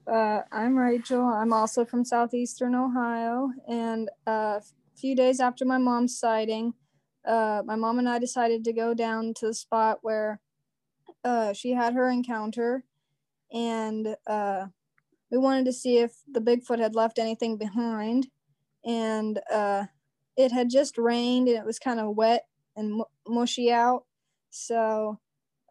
Uh, 0.06 0.42
I'm 0.52 0.78
Rachel. 0.78 1.24
I'm 1.24 1.54
also 1.54 1.86
from 1.86 2.04
southeastern 2.04 2.76
Ohio. 2.76 3.52
And 3.70 4.10
uh, 4.28 4.60
a 4.60 4.62
few 4.98 5.16
days 5.16 5.40
after 5.40 5.64
my 5.64 5.78
mom's 5.78 6.20
sighting, 6.20 6.74
uh, 7.26 7.64
my 7.66 7.78
mom 7.78 8.00
and 8.00 8.10
I 8.10 8.20
decided 8.20 8.66
to 8.66 8.74
go 8.74 8.94
down 8.94 9.34
to 9.36 9.48
the 9.48 9.54
spot 9.54 10.00
where 10.02 10.42
uh, 11.24 11.54
she 11.54 11.72
had 11.72 11.94
her 11.94 12.10
encounter. 12.10 12.84
And 13.54 14.18
uh, 14.28 14.66
we 15.32 15.38
wanted 15.38 15.66
to 15.66 15.74
see 15.74 16.00
if 16.00 16.12
the 16.30 16.42
Bigfoot 16.42 16.80
had 16.80 16.96
left 16.96 17.18
anything 17.18 17.58
behind. 17.58 18.28
And 18.86 19.40
uh, 19.52 19.86
it 20.38 20.52
had 20.52 20.70
just 20.70 20.98
rained 20.98 21.48
and 21.48 21.58
it 21.58 21.66
was 21.66 21.80
kind 21.80 22.00
of 22.00 22.16
wet 22.16 22.48
and 22.76 22.94
mu- 22.94 23.04
mushy 23.28 23.72
out. 23.72 24.06
So 24.50 25.20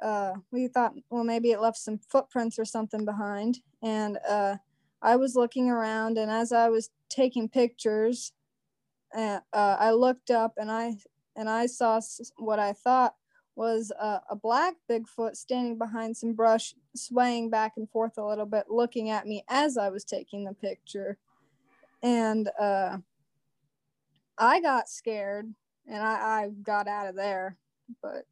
uh, 0.03 0.35
we 0.51 0.69
thought, 0.69 0.95
well, 1.11 1.25
maybe 1.25 1.51
it 1.51 1.61
left 1.61 1.79
some 1.79 1.99
footprints 1.99 2.59
or 2.59 2.65
something 2.65 3.05
behind. 3.05 3.61
And 3.83 4.19
uh, 4.29 4.57
I 5.03 5.17
was 5.17 5.35
looking 5.35 5.71
around, 5.71 6.19
and 6.19 6.31
as 6.31 6.53
I 6.53 6.69
was 6.69 6.91
taking 7.09 7.49
pictures, 7.49 8.33
uh, 9.17 9.41
uh, 9.53 9.77
I 9.79 9.93
looked 9.93 10.31
up 10.31 10.55
and 10.57 10.71
I 10.71 10.97
and 11.37 11.49
I 11.49 11.67
saw 11.67 12.01
what 12.37 12.59
I 12.59 12.73
thought 12.73 13.15
was 13.57 13.91
a, 13.99 14.21
a 14.31 14.37
black 14.37 14.75
Bigfoot 14.89 15.37
standing 15.37 15.79
behind 15.79 16.17
some 16.17 16.33
brush, 16.33 16.75
swaying 16.95 17.51
back 17.51 17.73
and 17.77 17.89
forth 17.91 18.19
a 18.19 18.27
little 18.27 18.47
bit, 18.47 18.67
looking 18.69 19.11
at 19.11 19.27
me 19.27 19.45
as 19.49 19.77
I 19.77 19.89
was 19.91 20.05
taking 20.05 20.45
the 20.45 20.55
picture. 20.55 21.19
And 22.03 22.51
uh, 22.59 22.99
I 24.41 24.61
got 24.61 24.89
scared, 24.89 25.53
and 25.87 26.03
I, 26.03 26.15
I 26.45 26.49
got 26.63 26.89
out 26.89 27.09
of 27.09 27.15
there. 27.15 27.57
But 28.03 28.25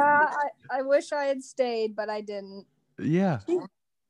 I, 0.00 0.48
I 0.70 0.82
wish 0.82 1.12
I 1.12 1.24
had 1.24 1.42
stayed, 1.42 1.96
but 1.96 2.10
I 2.10 2.20
didn't. 2.20 2.66
yeah. 2.98 3.38
She- 3.48 3.58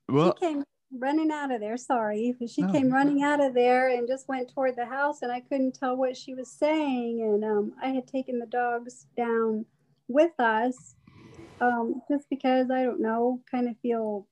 Well, 0.08 0.34
she 0.40 0.46
came 0.46 0.64
running 0.98 1.30
out 1.30 1.52
of 1.52 1.60
there. 1.60 1.76
Sorry, 1.76 2.34
but 2.40 2.48
she 2.50 2.62
No. 2.62 2.72
came 2.72 2.90
running 2.90 3.22
out 3.22 3.44
of 3.44 3.54
there 3.54 3.88
and 3.90 4.08
just 4.08 4.28
went 4.28 4.52
toward 4.52 4.76
the 4.76 4.86
house, 4.86 5.22
and 5.22 5.30
I 5.30 5.40
couldn't 5.40 5.74
tell 5.74 5.96
what 5.96 6.16
she 6.16 6.34
was 6.34 6.50
saying. 6.50 7.20
And 7.22 7.44
um, 7.44 7.72
I 7.82 7.88
had 7.90 8.06
taken 8.06 8.38
the 8.38 8.46
dogs 8.46 9.06
down 9.16 9.66
with 10.08 10.32
us, 10.40 10.94
um, 11.60 12.00
just 12.10 12.28
because 12.30 12.70
I 12.70 12.82
don't 12.82 13.00
know, 13.00 13.40
kind 13.50 13.68
of 13.68 13.76
feel 13.82 14.26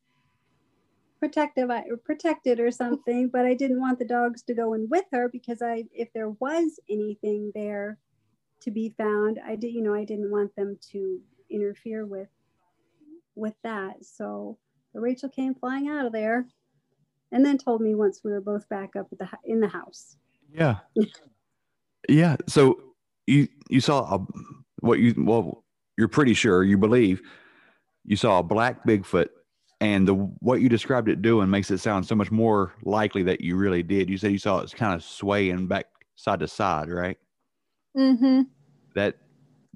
protective, 1.18 1.70
I, 1.70 1.84
protected 2.04 2.60
or 2.60 2.70
something. 2.70 3.28
But 3.32 3.46
I 3.46 3.54
didn't 3.54 3.80
want 3.80 3.98
the 3.98 4.04
dogs 4.04 4.42
to 4.44 4.54
go 4.54 4.74
in 4.74 4.88
with 4.88 5.04
her 5.12 5.28
because 5.28 5.62
I, 5.62 5.84
if 5.92 6.12
there 6.12 6.30
was 6.30 6.78
anything 6.88 7.52
there 7.54 7.98
to 8.62 8.70
be 8.70 8.94
found, 8.96 9.38
I 9.46 9.56
did, 9.56 9.72
you 9.72 9.82
know, 9.82 9.94
I 9.94 10.04
didn't 10.04 10.30
want 10.30 10.54
them 10.56 10.78
to 10.92 11.20
interfere 11.50 12.06
with 12.06 12.28
with 13.34 13.54
that. 13.62 14.04
So. 14.04 14.58
Rachel 14.94 15.28
came 15.28 15.54
flying 15.54 15.88
out 15.88 16.06
of 16.06 16.12
there 16.12 16.46
and 17.32 17.44
then 17.44 17.58
told 17.58 17.80
me 17.80 17.94
once 17.94 18.20
we 18.24 18.32
were 18.32 18.40
both 18.40 18.68
back 18.68 18.96
up 18.96 19.08
at 19.12 19.18
the 19.18 19.28
in 19.44 19.60
the 19.60 19.68
house. 19.68 20.16
yeah. 20.52 20.76
Yeah. 22.08 22.36
So 22.46 22.78
you 23.26 23.48
you 23.68 23.80
saw 23.80 24.14
a, 24.14 24.26
what 24.80 24.98
you 24.98 25.14
well 25.18 25.64
you're 25.98 26.08
pretty 26.08 26.32
sure 26.32 26.62
you 26.62 26.78
believe 26.78 27.20
you 28.04 28.16
saw 28.16 28.38
a 28.38 28.42
black 28.42 28.86
Bigfoot 28.86 29.26
and 29.80 30.08
the 30.08 30.14
what 30.14 30.60
you 30.60 30.68
described 30.68 31.08
it 31.08 31.22
doing 31.22 31.50
makes 31.50 31.70
it 31.70 31.78
sound 31.78 32.06
so 32.06 32.14
much 32.14 32.30
more 32.30 32.72
likely 32.82 33.22
that 33.24 33.40
you 33.40 33.56
really 33.56 33.82
did. 33.82 34.10
You 34.10 34.18
said 34.18 34.32
you 34.32 34.38
saw 34.38 34.58
it's 34.60 34.74
kind 34.74 34.94
of 34.94 35.04
swaying 35.04 35.68
back 35.68 35.86
side 36.16 36.40
to 36.40 36.48
side, 36.48 36.90
right? 36.90 37.16
Mm-hmm. 37.96 38.42
That 38.94 39.16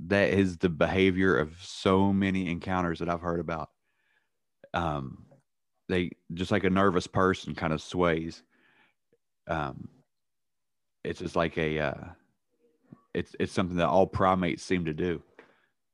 that 0.09 0.31
is 0.31 0.57
the 0.57 0.69
behavior 0.69 1.37
of 1.37 1.55
so 1.61 2.13
many 2.13 2.51
encounters 2.51 2.99
that 2.99 3.09
I've 3.09 3.21
heard 3.21 3.41
about. 3.41 3.71
Um, 4.75 5.27
they 5.89 6.11
just 6.35 6.51
like 6.51 6.65
a 6.65 6.71
nervous 6.71 7.07
person 7.07 7.55
kind 7.55 7.73
of 7.73 7.81
sways. 7.81 8.43
Um, 9.47 9.89
it's 11.05 11.21
just 11.21 11.37
like 11.37 11.57
a 11.59 11.79
uh, 11.79 12.05
it's 13.15 13.37
it's 13.39 13.53
something 13.53 13.77
that 13.77 13.89
all 13.89 14.07
primates 14.07 14.65
seem 14.65 14.85
to 14.87 14.95
do. 14.95 15.23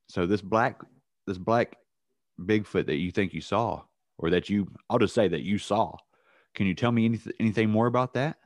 So 0.09 0.25
this 0.25 0.41
black 0.41 0.81
this 1.27 1.39
black 1.39 1.77
Bigfoot 2.41 2.87
that 2.87 2.97
you 2.97 3.11
think 3.11 3.35
you 3.35 3.41
saw, 3.41 3.83
or 4.19 4.31
that 4.31 4.49
you 4.51 4.69
I'll 4.91 4.99
just 4.99 5.15
say 5.15 5.29
that 5.29 5.43
you 5.43 5.59
saw. 5.59 5.97
Can 6.55 6.67
you 6.67 6.75
tell 6.75 6.93
me 6.93 7.05
anything 7.05 7.33
anything 7.41 7.71
more 7.71 7.87
about 7.87 8.15
that? 8.15 8.37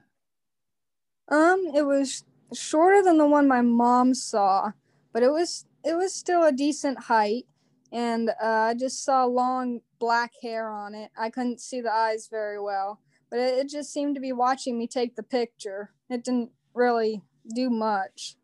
Um, 1.29 1.67
it 1.75 1.83
was 1.83 2.25
shorter 2.55 3.03
than 3.03 3.19
the 3.19 3.27
one 3.27 3.49
my 3.49 3.63
mom 3.63 4.15
saw, 4.15 4.73
but 5.13 5.23
it 5.23 5.31
was 5.31 5.67
it 5.85 5.95
was 5.95 6.15
still 6.15 6.45
a 6.45 6.53
decent 6.53 7.05
height, 7.05 7.47
and 7.91 8.31
uh, 8.31 8.35
I 8.71 8.75
just 8.75 9.05
saw 9.05 9.25
long 9.25 9.81
black 9.99 10.33
hair 10.43 10.69
on 10.69 10.95
it. 10.95 11.11
I 11.17 11.31
couldn't 11.31 11.61
see 11.61 11.81
the 11.81 11.93
eyes 11.93 12.29
very 12.31 12.61
well, 12.61 13.01
but 13.31 13.39
it, 13.39 13.59
it 13.59 13.69
just 13.69 13.93
seemed 13.93 14.15
to 14.15 14.21
be 14.21 14.33
watching 14.33 14.79
me 14.79 14.87
take 14.87 15.17
the 15.17 15.23
picture. 15.23 15.93
It 16.11 16.25
didn't 16.25 16.51
really 16.75 17.23
do 17.55 17.71
much. 17.71 18.37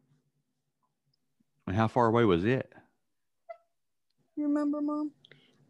And 1.66 1.76
how 1.76 1.88
far 1.88 2.06
away 2.06 2.24
was 2.24 2.44
it? 2.44 2.72
You 4.36 4.44
remember, 4.44 4.80
mom? 4.80 5.12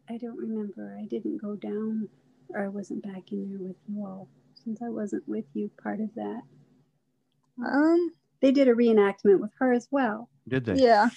I 0.09 0.17
don't 0.17 0.37
remember. 0.37 0.97
I 0.99 1.05
didn't 1.05 1.37
go 1.37 1.55
down 1.55 2.09
or 2.49 2.63
I 2.63 2.67
wasn't 2.67 3.03
back 3.03 3.31
in 3.31 3.47
there 3.49 3.59
with 3.59 3.75
you 3.87 4.03
all 4.05 4.27
since 4.55 4.81
I 4.81 4.89
wasn't 4.89 5.27
with 5.27 5.45
you 5.53 5.69
part 5.81 5.99
of 5.99 6.09
that. 6.15 6.41
Um, 7.63 8.11
They 8.41 8.51
did 8.51 8.67
a 8.67 8.73
reenactment 8.73 9.39
with 9.39 9.51
her 9.59 9.71
as 9.71 9.87
well. 9.91 10.29
Did 10.47 10.65
they? 10.65 10.75
yeah, 10.81 11.09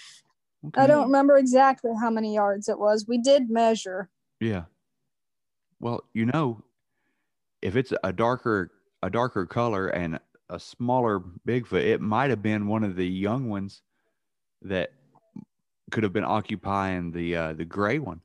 Okay. 0.64 0.82
I 0.82 0.86
don't 0.86 1.06
remember 1.06 1.38
exactly 1.38 1.90
how 2.00 2.10
many 2.10 2.34
yards 2.34 2.68
it 2.68 2.78
was. 2.78 3.06
We 3.08 3.18
did 3.18 3.50
measure. 3.50 4.10
Yeah. 4.40 4.64
Well, 5.80 6.04
you 6.12 6.26
know, 6.26 6.62
if 7.62 7.74
it's 7.76 7.92
a 8.04 8.12
darker 8.12 8.70
a 9.02 9.10
darker 9.10 9.46
color 9.46 9.88
and 9.88 10.20
a 10.48 10.60
smaller 10.60 11.20
Bigfoot, 11.46 11.82
it 11.84 12.00
might 12.00 12.30
have 12.30 12.42
been 12.42 12.68
one 12.68 12.84
of 12.84 12.94
the 12.94 13.06
young 13.06 13.48
ones 13.48 13.82
that 14.62 14.92
could 15.90 16.04
have 16.04 16.12
been 16.12 16.24
occupying 16.24 17.10
the 17.10 17.34
uh, 17.34 17.52
the 17.54 17.64
gray 17.64 17.98
one 17.98 18.20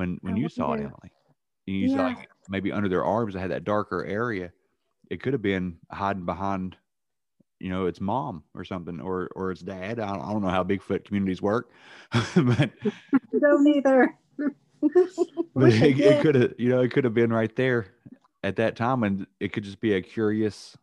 when 0.00 0.18
when 0.22 0.34
I 0.34 0.38
you 0.38 0.48
saw 0.48 0.72
it. 0.72 0.80
Emily. 0.80 1.12
You 1.66 1.90
saw 1.90 2.04
like 2.04 2.28
maybe 2.48 2.72
under 2.72 2.88
their 2.88 3.04
arms 3.04 3.34
that 3.34 3.40
had 3.40 3.50
that 3.50 3.64
darker 3.64 4.04
area. 4.04 4.50
It 5.10 5.22
could 5.22 5.34
have 5.34 5.42
been 5.42 5.76
hiding 5.90 6.24
behind, 6.24 6.76
you 7.60 7.68
know, 7.68 7.86
its 7.86 8.00
mom 8.00 8.42
or 8.54 8.64
something, 8.64 9.00
or 9.00 9.28
or 9.36 9.52
its 9.52 9.60
dad. 9.60 10.00
I 10.00 10.08
don't, 10.08 10.22
I 10.22 10.32
don't 10.32 10.42
know 10.42 10.48
how 10.48 10.64
Bigfoot 10.64 11.04
communities 11.04 11.42
work, 11.42 11.70
but 12.10 12.70
Don't 13.38 13.66
either. 13.68 14.16
but 15.54 15.72
it, 15.72 16.00
it 16.00 16.22
could 16.22 16.34
have 16.34 16.54
you 16.58 16.70
know 16.70 16.80
it 16.80 16.90
could 16.90 17.04
have 17.04 17.12
been 17.12 17.30
right 17.32 17.54
there 17.54 17.88
at 18.42 18.56
that 18.56 18.74
time 18.74 19.02
and 19.02 19.26
it 19.38 19.52
could 19.52 19.62
just 19.62 19.78
be 19.78 19.92
a 19.92 20.00
curious 20.00 20.74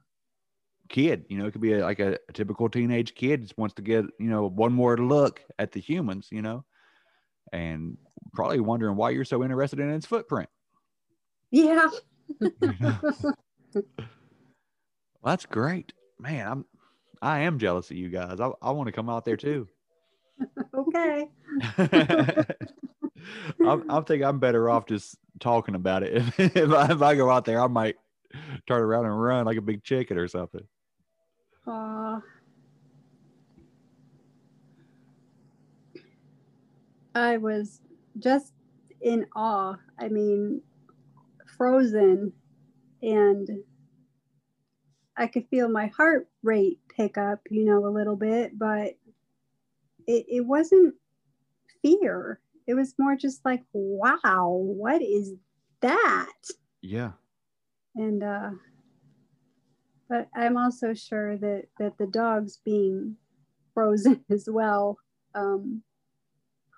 kid 0.87 1.25
you 1.29 1.37
know 1.39 1.47
it 1.47 1.51
could 1.51 1.61
be 1.61 1.73
a, 1.73 1.83
like 1.83 1.99
a, 1.99 2.15
a 2.29 2.31
typical 2.31 2.69
teenage 2.69 3.15
kid 3.15 3.41
just 3.41 3.57
wants 3.57 3.73
to 3.73 3.81
get 3.81 4.05
you 4.19 4.29
know 4.29 4.47
one 4.47 4.71
more 4.71 4.95
look 4.99 5.41
at 5.57 5.71
the 5.71 5.79
humans 5.79 6.27
you 6.31 6.43
know 6.43 6.63
and 7.53 7.97
probably 8.33 8.59
wondering 8.59 8.95
why 8.95 9.09
you're 9.09 9.25
so 9.25 9.43
interested 9.43 9.79
in 9.79 9.89
its 9.89 10.05
footprint 10.05 10.49
Yeah. 11.51 11.87
well, 12.41 13.83
that's 15.23 15.45
great 15.45 15.93
man 16.19 16.47
i'm 16.47 16.65
i 17.21 17.39
am 17.39 17.59
jealous 17.59 17.89
of 17.91 17.97
you 17.97 18.09
guys 18.09 18.39
i, 18.39 18.49
I 18.61 18.71
want 18.71 18.87
to 18.87 18.91
come 18.91 19.09
out 19.09 19.25
there 19.25 19.37
too 19.37 19.67
okay. 20.73 21.27
I'm, 23.65 23.89
I'm 23.89 24.03
thinking 24.05 24.25
I'm 24.25 24.39
better 24.39 24.69
off 24.69 24.85
just 24.85 25.17
talking 25.39 25.75
about 25.75 26.03
it. 26.03 26.15
If, 26.37 26.39
if, 26.55 26.71
I, 26.71 26.91
if 26.91 27.01
I 27.01 27.15
go 27.15 27.29
out 27.29 27.45
there, 27.45 27.61
I 27.61 27.67
might 27.67 27.95
turn 28.67 28.81
around 28.81 29.05
and 29.05 29.21
run 29.21 29.45
like 29.45 29.57
a 29.57 29.61
big 29.61 29.83
chicken 29.83 30.17
or 30.17 30.27
something. 30.27 30.65
Aw. 31.67 32.21
I 37.17 37.37
was 37.37 37.81
just 38.19 38.53
in 39.01 39.27
awe. 39.35 39.77
I 39.99 40.09
mean, 40.09 40.61
frozen, 41.57 42.33
and 43.01 43.49
I 45.17 45.27
could 45.27 45.47
feel 45.49 45.69
my 45.69 45.87
heart 45.87 46.29
rate 46.43 46.79
pick 46.95 47.17
up, 47.17 47.41
you 47.49 47.65
know, 47.65 47.85
a 47.85 47.89
little 47.89 48.15
bit, 48.15 48.57
but 48.57 48.97
it, 50.07 50.25
it 50.29 50.45
wasn't 50.45 50.95
fear. 51.81 52.39
It 52.67 52.75
was 52.75 52.95
more 52.99 53.15
just 53.15 53.43
like, 53.45 53.63
wow, 53.73 54.49
what 54.49 55.01
is 55.01 55.33
that? 55.81 56.33
Yeah. 56.81 57.11
and 57.95 58.23
uh 58.23 58.51
but 60.09 60.27
i'm 60.35 60.57
also 60.57 60.93
sure 60.93 61.37
that 61.37 61.65
that 61.79 61.97
the 61.97 62.07
dogs 62.07 62.59
being 62.63 63.15
frozen 63.73 64.23
as 64.31 64.47
well 64.51 64.97
um 65.35 65.83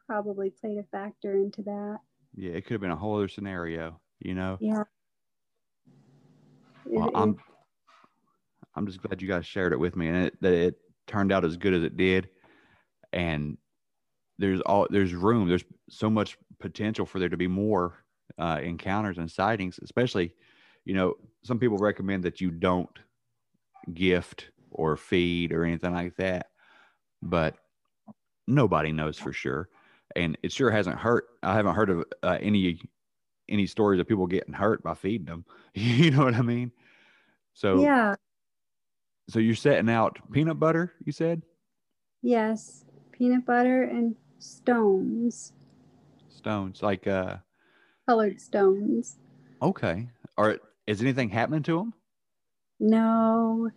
probably 0.09 0.49
played 0.49 0.79
a 0.79 0.83
factor 0.91 1.35
into 1.35 1.61
that 1.61 1.97
Yeah. 2.35 2.53
It 2.53 2.65
could 2.65 2.73
have 2.73 2.81
been 2.81 2.89
a 2.89 2.95
whole 2.95 3.17
other 3.17 3.27
scenario, 3.27 4.01
you 4.19 4.33
know? 4.33 4.57
yeah 4.59 4.83
Well, 6.85 7.11
I'm, 7.13 7.37
I'm 8.75 8.87
just 8.87 9.01
glad 9.03 9.21
you 9.21 9.27
guys 9.27 9.45
shared 9.45 9.71
it 9.71 9.79
with 9.79 9.95
me 9.95 10.07
and 10.07 10.17
it, 10.25 10.41
that 10.41 10.53
it 10.53 10.75
turned 11.05 11.31
out 11.31 11.45
as 11.45 11.57
good 11.57 11.75
as 11.75 11.83
it 11.83 11.95
did, 11.95 12.29
and 13.13 13.57
there's 14.39 14.61
all 14.61 14.87
there's 14.89 15.13
room. 15.13 15.47
There's 15.47 15.65
so 15.89 16.09
much 16.09 16.37
potential 16.59 17.05
for 17.05 17.19
there 17.19 17.29
to 17.29 17.37
be 17.37 17.47
more 17.47 18.03
uh, 18.39 18.59
encounters 18.63 19.17
and 19.17 19.29
sightings, 19.29 19.79
especially, 19.83 20.33
you 20.85 20.93
know, 20.93 21.15
some 21.43 21.59
people 21.59 21.77
recommend 21.77 22.23
that 22.23 22.41
you 22.41 22.49
don't 22.51 22.97
gift 23.93 24.49
or 24.71 24.97
feed 24.97 25.51
or 25.51 25.65
anything 25.65 25.93
like 25.93 26.15
that, 26.17 26.47
but 27.21 27.55
nobody 28.47 28.91
knows 28.91 29.19
for 29.19 29.33
sure. 29.33 29.69
And 30.15 30.37
it 30.43 30.51
sure 30.51 30.71
hasn't 30.71 30.97
hurt. 30.97 31.27
I 31.43 31.53
haven't 31.53 31.75
heard 31.75 31.89
of 31.89 32.05
uh, 32.23 32.37
any 32.41 32.81
any 33.47 33.65
stories 33.65 33.99
of 33.99 34.07
people 34.07 34.27
getting 34.27 34.53
hurt 34.53 34.83
by 34.83 34.93
feeding 34.93 35.25
them. 35.25 35.45
you 35.73 36.11
know 36.11 36.23
what 36.23 36.35
I 36.35 36.41
mean? 36.41 36.71
So 37.53 37.81
Yeah. 37.81 38.15
So 39.29 39.39
you're 39.39 39.55
setting 39.55 39.89
out 39.89 40.17
peanut 40.31 40.59
butter. 40.59 40.93
You 41.05 41.11
said 41.11 41.43
Yes. 42.21 42.85
Peanut 43.11 43.45
butter 43.45 43.83
and 43.83 44.15
stones, 44.39 45.53
stones 46.29 46.81
like 46.81 47.05
uh 47.05 47.37
colored 48.07 48.39
stones. 48.39 49.17
okay. 49.61 50.09
Are 50.37 50.57
is 50.87 51.01
anything 51.01 51.29
happening 51.29 51.63
to 51.63 51.77
them? 51.77 51.93
No, 52.79 53.69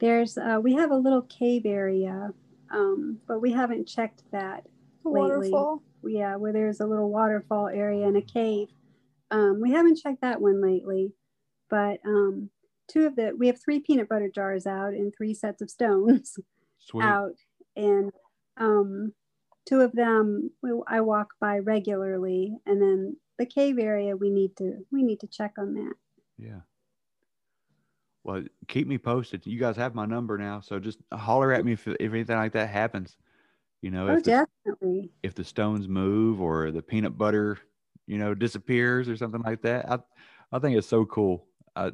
there's 0.00 0.36
uh, 0.36 0.58
we 0.60 0.74
have 0.74 0.90
a 0.90 0.96
little 0.96 1.22
cave 1.22 1.62
area, 1.64 2.34
um, 2.70 3.18
but 3.28 3.40
we 3.40 3.52
haven't 3.52 3.86
checked 3.86 4.24
that. 4.32 4.66
The 5.02 5.10
Lately. 5.10 5.50
waterfall. 5.50 5.82
Yeah, 6.04 6.36
where 6.36 6.52
there's 6.52 6.80
a 6.80 6.86
little 6.86 7.10
waterfall 7.10 7.68
area 7.68 8.06
and 8.06 8.16
a 8.16 8.22
cave. 8.22 8.68
Um, 9.30 9.60
we 9.60 9.70
haven't 9.72 9.98
checked 10.02 10.20
that 10.22 10.40
one 10.40 10.60
lately, 10.60 11.12
but 11.70 12.00
um, 12.04 12.50
two 12.88 13.06
of 13.06 13.16
the 13.16 13.32
we 13.38 13.46
have 13.46 13.60
three 13.62 13.80
peanut 13.80 14.08
butter 14.08 14.28
jars 14.28 14.66
out 14.66 14.92
and 14.94 15.12
three 15.16 15.32
sets 15.34 15.62
of 15.62 15.70
stones 15.70 16.36
Sweet. 16.78 17.02
out, 17.04 17.34
and 17.76 18.10
um, 18.56 19.12
two 19.66 19.80
of 19.80 19.92
them 19.92 20.50
we, 20.62 20.70
I 20.88 21.00
walk 21.00 21.28
by 21.40 21.58
regularly, 21.58 22.56
and 22.66 22.82
then 22.82 23.16
the 23.38 23.46
cave 23.46 23.78
area 23.78 24.16
we 24.16 24.28
need 24.30 24.56
to 24.58 24.84
we 24.90 25.02
need 25.02 25.20
to 25.20 25.26
check 25.28 25.52
on 25.58 25.74
that. 25.74 25.94
Yeah. 26.38 26.60
Well, 28.24 28.44
keep 28.68 28.86
me 28.86 28.98
posted. 28.98 29.46
You 29.46 29.58
guys 29.58 29.76
have 29.76 29.94
my 29.94 30.06
number 30.06 30.38
now, 30.38 30.60
so 30.60 30.78
just 30.78 30.98
holler 31.12 31.52
at 31.52 31.64
me 31.64 31.72
if, 31.72 31.86
if 31.88 32.12
anything 32.12 32.36
like 32.36 32.52
that 32.52 32.68
happens. 32.68 33.16
You 33.80 33.90
know, 33.90 34.08
Oh, 34.08 34.16
if 34.16 34.22
the, 34.24 34.46
definitely. 34.64 35.10
if 35.22 35.34
the 35.34 35.44
stones 35.44 35.88
move 35.88 36.40
or 36.40 36.70
the 36.70 36.82
peanut 36.82 37.16
butter, 37.16 37.58
you 38.06 38.18
know, 38.18 38.34
disappears 38.34 39.08
or 39.08 39.16
something 39.16 39.42
like 39.42 39.62
that. 39.62 39.90
I 39.90 39.98
I 40.52 40.58
think 40.58 40.76
it's 40.76 40.88
so 40.88 41.04
cool. 41.06 41.46
I, 41.74 41.92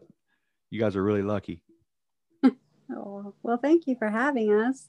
you 0.70 0.80
guys 0.80 0.96
are 0.96 1.02
really 1.02 1.22
lucky. 1.22 1.62
Oh, 2.90 3.34
well, 3.42 3.58
thank 3.58 3.86
you 3.86 3.96
for 3.98 4.08
having 4.08 4.50
us. 4.50 4.88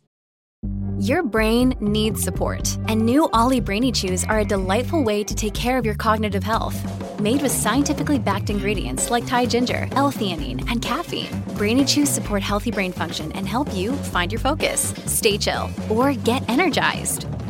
Your 0.99 1.21
brain 1.21 1.75
needs 1.81 2.21
support, 2.21 2.77
and 2.87 3.05
new 3.05 3.29
OLLY 3.33 3.59
Brainy 3.59 3.91
Chews 3.91 4.23
are 4.23 4.39
a 4.39 4.45
delightful 4.45 5.03
way 5.03 5.23
to 5.23 5.35
take 5.35 5.53
care 5.53 5.77
of 5.77 5.85
your 5.85 5.95
cognitive 5.95 6.43
health. 6.43 6.77
Made 7.19 7.41
with 7.41 7.51
scientifically 7.51 8.17
backed 8.17 8.49
ingredients 8.49 9.09
like 9.09 9.27
Thai 9.27 9.45
ginger, 9.47 9.87
L-theanine, 9.91 10.69
and 10.71 10.81
caffeine, 10.81 11.41
Brainy 11.57 11.83
Chews 11.83 12.09
support 12.09 12.41
healthy 12.41 12.71
brain 12.71 12.93
function 12.93 13.33
and 13.33 13.47
help 13.47 13.73
you 13.73 13.93
find 13.93 14.31
your 14.31 14.39
focus, 14.39 14.93
stay 15.05 15.37
chill, 15.37 15.69
or 15.89 16.13
get 16.13 16.47
energized. 16.49 17.27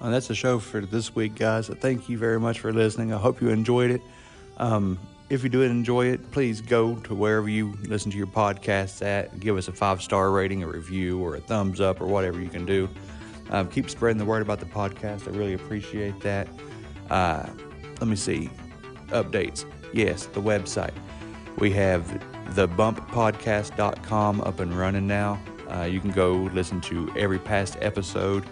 Well, 0.00 0.10
that's 0.10 0.28
the 0.28 0.34
show 0.34 0.58
for 0.58 0.80
this 0.80 1.14
week, 1.14 1.36
guys. 1.36 1.68
Thank 1.68 2.08
you 2.08 2.18
very 2.18 2.40
much 2.40 2.60
for 2.60 2.72
listening. 2.72 3.12
I 3.12 3.18
hope 3.18 3.40
you 3.40 3.48
enjoyed 3.50 3.90
it. 3.90 4.02
Um, 4.56 4.98
if 5.30 5.42
you 5.42 5.48
did 5.48 5.70
enjoy 5.70 6.06
it, 6.06 6.30
please 6.32 6.60
go 6.60 6.96
to 6.96 7.14
wherever 7.14 7.48
you 7.48 7.74
listen 7.84 8.10
to 8.10 8.18
your 8.18 8.26
podcasts 8.26 9.04
at. 9.04 9.40
Give 9.40 9.56
us 9.56 9.68
a 9.68 9.72
five 9.72 10.02
star 10.02 10.30
rating, 10.30 10.62
a 10.62 10.66
review, 10.66 11.20
or 11.20 11.36
a 11.36 11.40
thumbs 11.40 11.80
up, 11.80 12.00
or 12.00 12.06
whatever 12.06 12.40
you 12.40 12.48
can 12.48 12.66
do. 12.66 12.88
Um, 13.50 13.68
keep 13.68 13.88
spreading 13.88 14.18
the 14.18 14.24
word 14.24 14.42
about 14.42 14.60
the 14.60 14.66
podcast. 14.66 15.26
I 15.26 15.30
really 15.30 15.54
appreciate 15.54 16.20
that. 16.20 16.48
Uh, 17.10 17.46
let 18.00 18.08
me 18.08 18.16
see. 18.16 18.50
Updates. 19.08 19.64
Yes, 19.92 20.26
the 20.26 20.42
website. 20.42 20.94
We 21.58 21.70
have 21.72 22.20
thebumppodcast.com 22.50 24.40
up 24.40 24.60
and 24.60 24.74
running 24.76 25.06
now. 25.06 25.40
Uh, 25.70 25.82
you 25.82 26.00
can 26.00 26.10
go 26.10 26.32
listen 26.52 26.80
to 26.82 27.12
every 27.16 27.38
past 27.38 27.76
episode. 27.80 28.44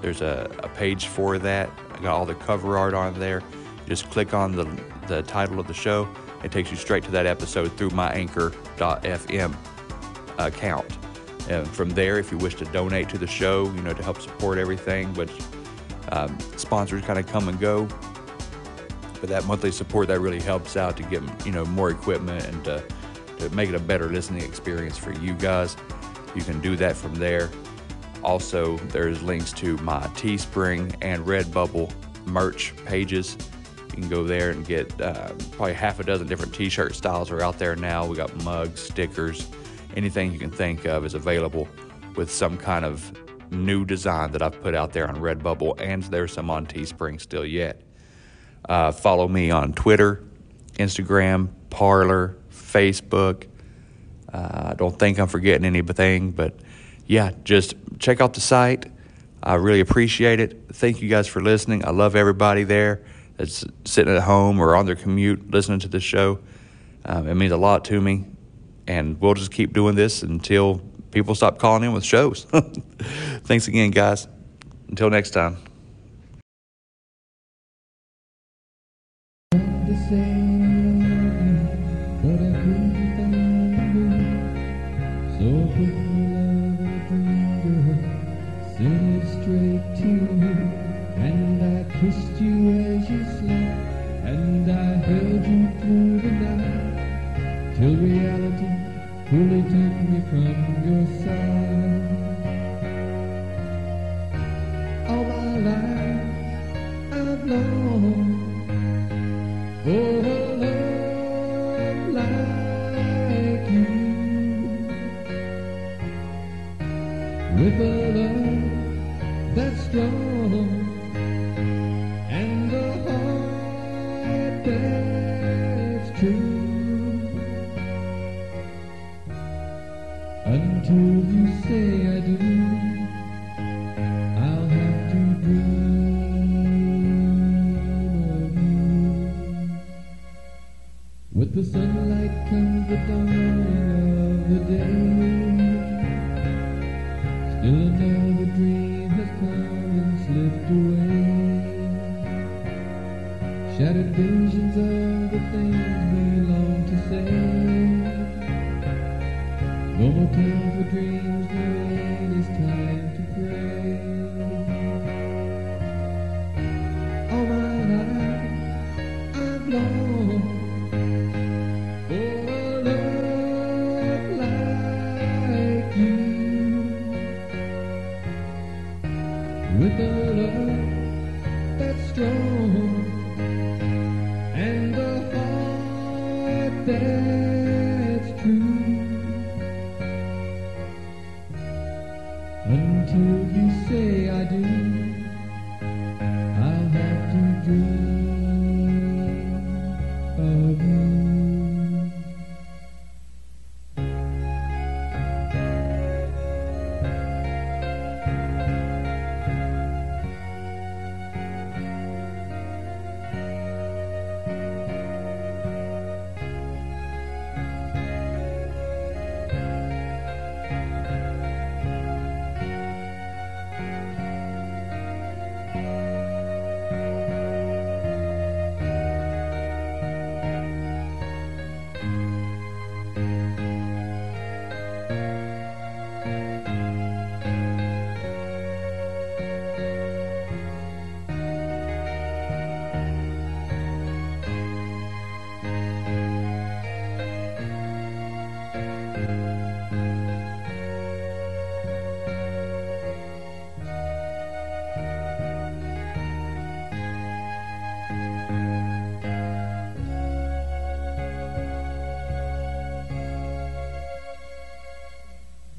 There's 0.00 0.20
a, 0.20 0.50
a 0.62 0.68
page 0.68 1.06
for 1.06 1.38
that. 1.38 1.70
I 1.92 2.00
got 2.00 2.14
all 2.14 2.26
the 2.26 2.34
cover 2.34 2.78
art 2.78 2.94
on 2.94 3.18
there. 3.18 3.42
Just 3.86 4.10
click 4.10 4.34
on 4.34 4.52
the, 4.52 4.64
the 5.06 5.22
title 5.22 5.58
of 5.58 5.66
the 5.66 5.74
show. 5.74 6.08
It 6.44 6.52
takes 6.52 6.70
you 6.70 6.76
straight 6.76 7.02
to 7.04 7.10
that 7.12 7.26
episode 7.26 7.72
through 7.76 7.90
my 7.90 8.10
anchor.fm 8.12 9.56
account. 10.38 10.98
And 11.48 11.66
from 11.66 11.90
there, 11.90 12.18
if 12.18 12.30
you 12.30 12.38
wish 12.38 12.54
to 12.56 12.64
donate 12.66 13.08
to 13.08 13.18
the 13.18 13.26
show, 13.26 13.64
you 13.64 13.82
know, 13.82 13.94
to 13.94 14.02
help 14.02 14.20
support 14.20 14.58
everything, 14.58 15.12
which 15.14 15.32
um, 16.12 16.38
sponsors 16.56 17.02
kind 17.02 17.18
of 17.18 17.26
come 17.26 17.48
and 17.48 17.58
go. 17.58 17.88
But 19.20 19.30
that 19.30 19.46
monthly 19.46 19.72
support, 19.72 20.08
that 20.08 20.20
really 20.20 20.40
helps 20.40 20.76
out 20.76 20.96
to 20.98 21.02
get, 21.04 21.22
you 21.44 21.50
know, 21.50 21.64
more 21.64 21.90
equipment 21.90 22.44
and 22.46 22.64
to, 22.66 22.84
to 23.38 23.50
make 23.50 23.68
it 23.68 23.74
a 23.74 23.80
better 23.80 24.08
listening 24.08 24.42
experience 24.42 24.96
for 24.96 25.12
you 25.12 25.34
guys. 25.34 25.76
You 26.36 26.42
can 26.42 26.60
do 26.60 26.76
that 26.76 26.96
from 26.96 27.14
there. 27.14 27.50
Also, 28.22 28.76
there's 28.88 29.22
links 29.22 29.52
to 29.52 29.76
my 29.78 30.00
Teespring 30.08 30.94
and 31.02 31.24
Redbubble 31.24 31.92
merch 32.26 32.74
pages. 32.84 33.36
You 33.88 34.02
can 34.02 34.08
go 34.08 34.24
there 34.24 34.50
and 34.50 34.66
get 34.66 35.00
uh, 35.00 35.32
probably 35.52 35.72
half 35.72 35.98
a 36.00 36.04
dozen 36.04 36.26
different 36.26 36.54
t-shirt 36.54 36.94
styles 36.94 37.30
are 37.30 37.42
out 37.42 37.58
there 37.58 37.74
now. 37.76 38.06
We 38.06 38.16
got 38.16 38.34
mugs, 38.44 38.80
stickers, 38.80 39.48
anything 39.96 40.32
you 40.32 40.38
can 40.38 40.50
think 40.50 40.84
of 40.84 41.04
is 41.04 41.14
available 41.14 41.68
with 42.16 42.30
some 42.30 42.56
kind 42.56 42.84
of 42.84 43.12
new 43.50 43.84
design 43.84 44.32
that 44.32 44.42
I've 44.42 44.60
put 44.60 44.74
out 44.74 44.92
there 44.92 45.08
on 45.08 45.16
Redbubble, 45.16 45.80
and 45.80 46.02
there's 46.04 46.32
some 46.32 46.50
on 46.50 46.66
Teespring 46.66 47.20
still 47.20 47.44
yet. 47.44 47.80
Uh, 48.68 48.92
follow 48.92 49.28
me 49.28 49.50
on 49.50 49.72
Twitter, 49.72 50.22
Instagram, 50.74 51.48
Parler, 51.70 52.36
Facebook. 52.52 53.46
Uh, 54.32 54.70
I 54.70 54.74
don't 54.76 54.98
think 54.98 55.18
I'm 55.18 55.28
forgetting 55.28 55.64
anything, 55.64 56.32
but 56.32 56.54
yeah, 57.08 57.32
just 57.42 57.74
check 57.98 58.20
out 58.20 58.34
the 58.34 58.40
site. 58.40 58.86
I 59.42 59.54
really 59.54 59.80
appreciate 59.80 60.40
it. 60.40 60.60
Thank 60.72 61.00
you 61.00 61.08
guys 61.08 61.26
for 61.26 61.40
listening. 61.40 61.84
I 61.84 61.90
love 61.90 62.14
everybody 62.14 62.64
there 62.64 63.02
that's 63.36 63.64
sitting 63.84 64.14
at 64.14 64.22
home 64.22 64.60
or 64.60 64.76
on 64.76 64.86
their 64.86 64.94
commute 64.94 65.50
listening 65.50 65.80
to 65.80 65.88
this 65.88 66.02
show. 66.02 66.38
Um, 67.04 67.26
it 67.26 67.34
means 67.34 67.52
a 67.52 67.56
lot 67.56 67.84
to 67.86 68.00
me, 68.00 68.26
and 68.86 69.18
we'll 69.20 69.34
just 69.34 69.50
keep 69.50 69.72
doing 69.72 69.94
this 69.94 70.22
until 70.22 70.82
people 71.10 71.34
stop 71.34 71.58
calling 71.58 71.82
in 71.82 71.92
with 71.92 72.04
shows. 72.04 72.44
Thanks 73.44 73.68
again, 73.68 73.90
guys. 73.90 74.28
Until 74.88 75.08
next 75.08 75.30
time. 75.30 75.67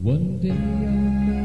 One 0.01 0.39
day 0.39 0.51
our 0.51 1.38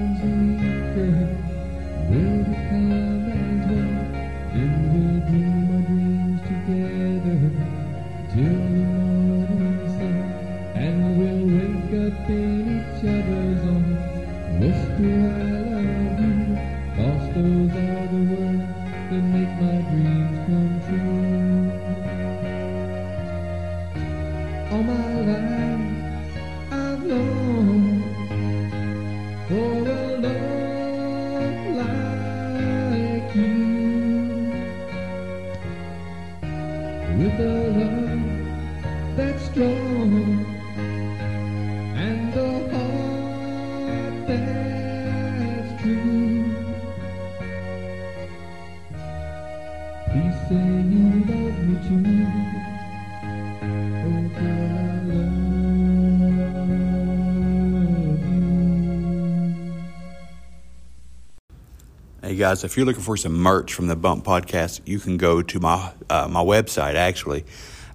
guys, 62.45 62.63
if 62.63 62.77
you're 62.77 62.85
looking 62.85 63.01
for 63.01 63.17
some 63.17 63.33
merch 63.33 63.73
from 63.73 63.87
the 63.87 63.97
Bump 63.97 64.23
Podcast, 64.23 64.83
you 64.85 64.99
can 64.99 65.17
go 65.17 65.41
to 65.41 65.61
my 65.61 65.93
uh, 66.11 66.29
my 66.29 66.45
website 66.45 66.95
actually 66.95 67.43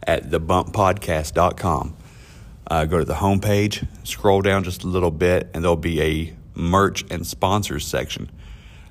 at 0.01 0.31
thebumppodcast.com. 0.31 1.95
Uh, 2.65 2.85
go 2.85 2.97
to 2.97 3.05
the 3.05 3.13
homepage, 3.13 3.87
scroll 4.03 4.41
down 4.41 4.63
just 4.63 4.83
a 4.83 4.87
little 4.87 5.11
bit, 5.11 5.51
and 5.53 5.63
there'll 5.63 5.75
be 5.75 6.01
a 6.01 6.33
merch 6.55 7.05
and 7.11 7.27
sponsors 7.27 7.85
section. 7.85 8.31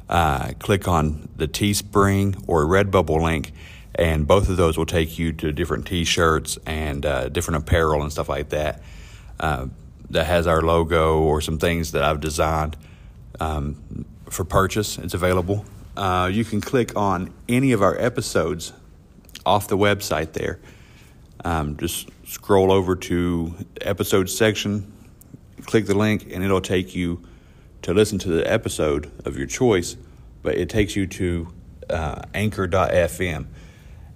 Uh, 0.09 0.53
click 0.61 0.87
on 0.87 1.29
the 1.35 1.49
Teespring 1.49 2.41
or 2.47 2.65
Redbubble 2.65 3.21
link, 3.21 3.51
and 3.97 4.29
both 4.29 4.49
of 4.49 4.57
those 4.57 4.79
will 4.79 4.87
take 4.87 5.19
you 5.19 5.33
to 5.33 5.51
different 5.51 5.89
T-shirts 5.89 6.57
and 6.67 7.05
uh, 7.05 7.31
different 7.31 7.65
apparel 7.65 8.03
and 8.03 8.13
stuff 8.13 8.29
like 8.29 8.51
that. 8.51 8.81
Uh, 9.41 9.67
that 10.11 10.27
has 10.27 10.47
our 10.47 10.63
logo 10.63 11.21
or 11.21 11.41
some 11.41 11.59
things 11.59 11.91
that 11.91 12.05
I've 12.05 12.21
designed 12.21 12.77
um, 13.41 14.07
for 14.31 14.45
purchase. 14.45 14.99
It's 14.99 15.15
available. 15.15 15.65
Uh, 15.97 16.31
you 16.33 16.45
can 16.45 16.61
click 16.61 16.97
on 16.97 17.33
any 17.49 17.73
of 17.73 17.83
our 17.83 17.99
episodes 17.99 18.73
off 19.45 19.69
the 19.69 19.77
website 19.77 20.33
there. 20.33 20.61
Um, 21.45 21.77
just 21.77 22.09
scroll 22.27 22.71
over 22.71 22.95
to 22.97 23.55
episode 23.81 24.29
section, 24.29 24.93
click 25.63 25.87
the 25.87 25.97
link, 25.97 26.29
and 26.33 26.45
it'll 26.45 26.61
take 26.61 26.95
you 26.95 27.23
to 27.83 27.95
listen 27.95 28.19
to 28.19 28.29
the 28.29 28.51
episode 28.51 29.11
of 29.25 29.37
your 29.37 29.47
choice. 29.47 29.97
But 30.43 30.57
it 30.57 30.69
takes 30.69 30.95
you 30.95 31.07
to 31.07 31.49
uh, 31.91 32.23
anchor.fm, 32.35 33.47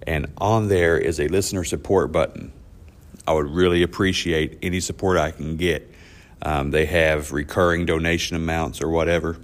and 0.05 0.27
on 0.37 0.67
there 0.67 0.97
is 0.97 1.19
a 1.19 1.27
listener 1.27 1.63
support 1.63 2.11
button. 2.11 2.51
I 3.27 3.33
would 3.33 3.49
really 3.49 3.83
appreciate 3.83 4.59
any 4.61 4.79
support 4.79 5.17
I 5.17 5.31
can 5.31 5.57
get. 5.57 5.89
Um, 6.41 6.71
they 6.71 6.85
have 6.85 7.31
recurring 7.31 7.85
donation 7.85 8.35
amounts 8.35 8.81
or 8.81 8.89
whatever. 8.89 9.37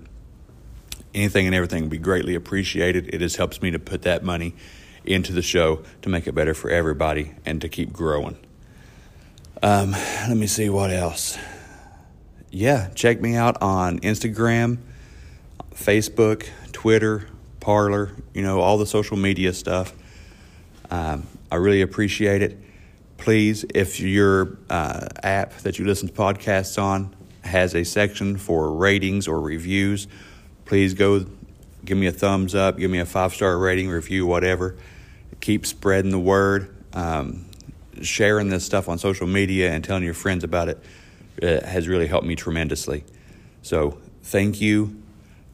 Anything 1.14 1.48
and 1.48 1.56
everything 1.56 1.84
would 1.84 1.92
be 1.92 1.98
greatly 1.98 2.36
appreciated. 2.36 3.14
It 3.14 3.20
just 3.20 3.38
helps 3.38 3.62
me 3.62 3.72
to 3.72 3.80
put 3.80 4.04
that 4.04 4.24
money 4.24 4.56
into 5.06 5.34
the 5.34 5.42
show 5.42 5.84
to 6.02 6.10
make 6.10 6.28
it 6.28 6.36
better 6.36 6.54
for 6.54 6.70
everybody 6.70 7.34
and 7.46 7.62
to 7.62 7.70
keep 7.70 7.92
growing. 7.92 8.38
Um, 9.62 9.92
let 9.92 10.38
me 10.38 10.48
see 10.48 10.70
what 10.70 10.92
else. 10.92 11.38
Yeah, 12.52 12.90
check 12.96 13.20
me 13.20 13.36
out 13.36 13.62
on 13.62 14.00
Instagram, 14.00 14.78
Facebook, 15.74 16.48
Twitter, 16.72 17.28
Parler, 17.60 18.12
you 18.34 18.42
know, 18.42 18.62
all 18.62 18.78
the 18.78 18.86
social 18.86 19.18
media 19.18 19.54
stuff. 19.54 19.94
Um, 20.90 21.28
I 21.52 21.58
really 21.58 21.82
appreciate 21.82 22.42
it. 22.42 22.58
Please, 23.18 23.66
if 23.76 24.00
your 24.00 24.58
uh, 24.70 25.08
app 25.24 25.54
that 25.60 25.78
you 25.78 25.86
listen 25.86 26.08
to 26.08 26.14
podcasts 26.14 26.82
on 26.82 27.16
has 27.44 27.76
a 27.76 27.84
section 27.84 28.38
for 28.38 28.72
ratings 28.72 29.28
or 29.28 29.42
reviews, 29.42 30.08
please 30.70 30.94
go 30.94 31.26
give 31.84 31.98
me 31.98 32.06
a 32.06 32.12
thumbs 32.12 32.54
up, 32.54 32.78
give 32.78 32.92
me 32.92 33.00
a 33.00 33.06
five 33.06 33.34
star 33.34 33.58
rating, 33.58 33.90
review, 33.90 34.26
whatever. 34.26 34.78
Keep 35.42 35.66
spreading 35.66 36.12
the 36.12 36.20
word. 36.20 36.76
Um, 36.94 37.46
sharing 38.02 38.50
this 38.50 38.66
stuff 38.66 38.88
on 38.88 38.98
social 38.98 39.28
media 39.28 39.72
and 39.72 39.84
telling 39.84 40.04
your 40.04 40.14
friends 40.14 40.46
about 40.46 40.70
it 40.70 40.82
uh, 41.44 41.66
has 41.66 41.88
really 41.88 42.08
helped 42.08 42.26
me 42.26 42.36
tremendously. 42.36 43.04
So, 43.62 44.00
thank 44.24 44.62
you. 44.62 45.02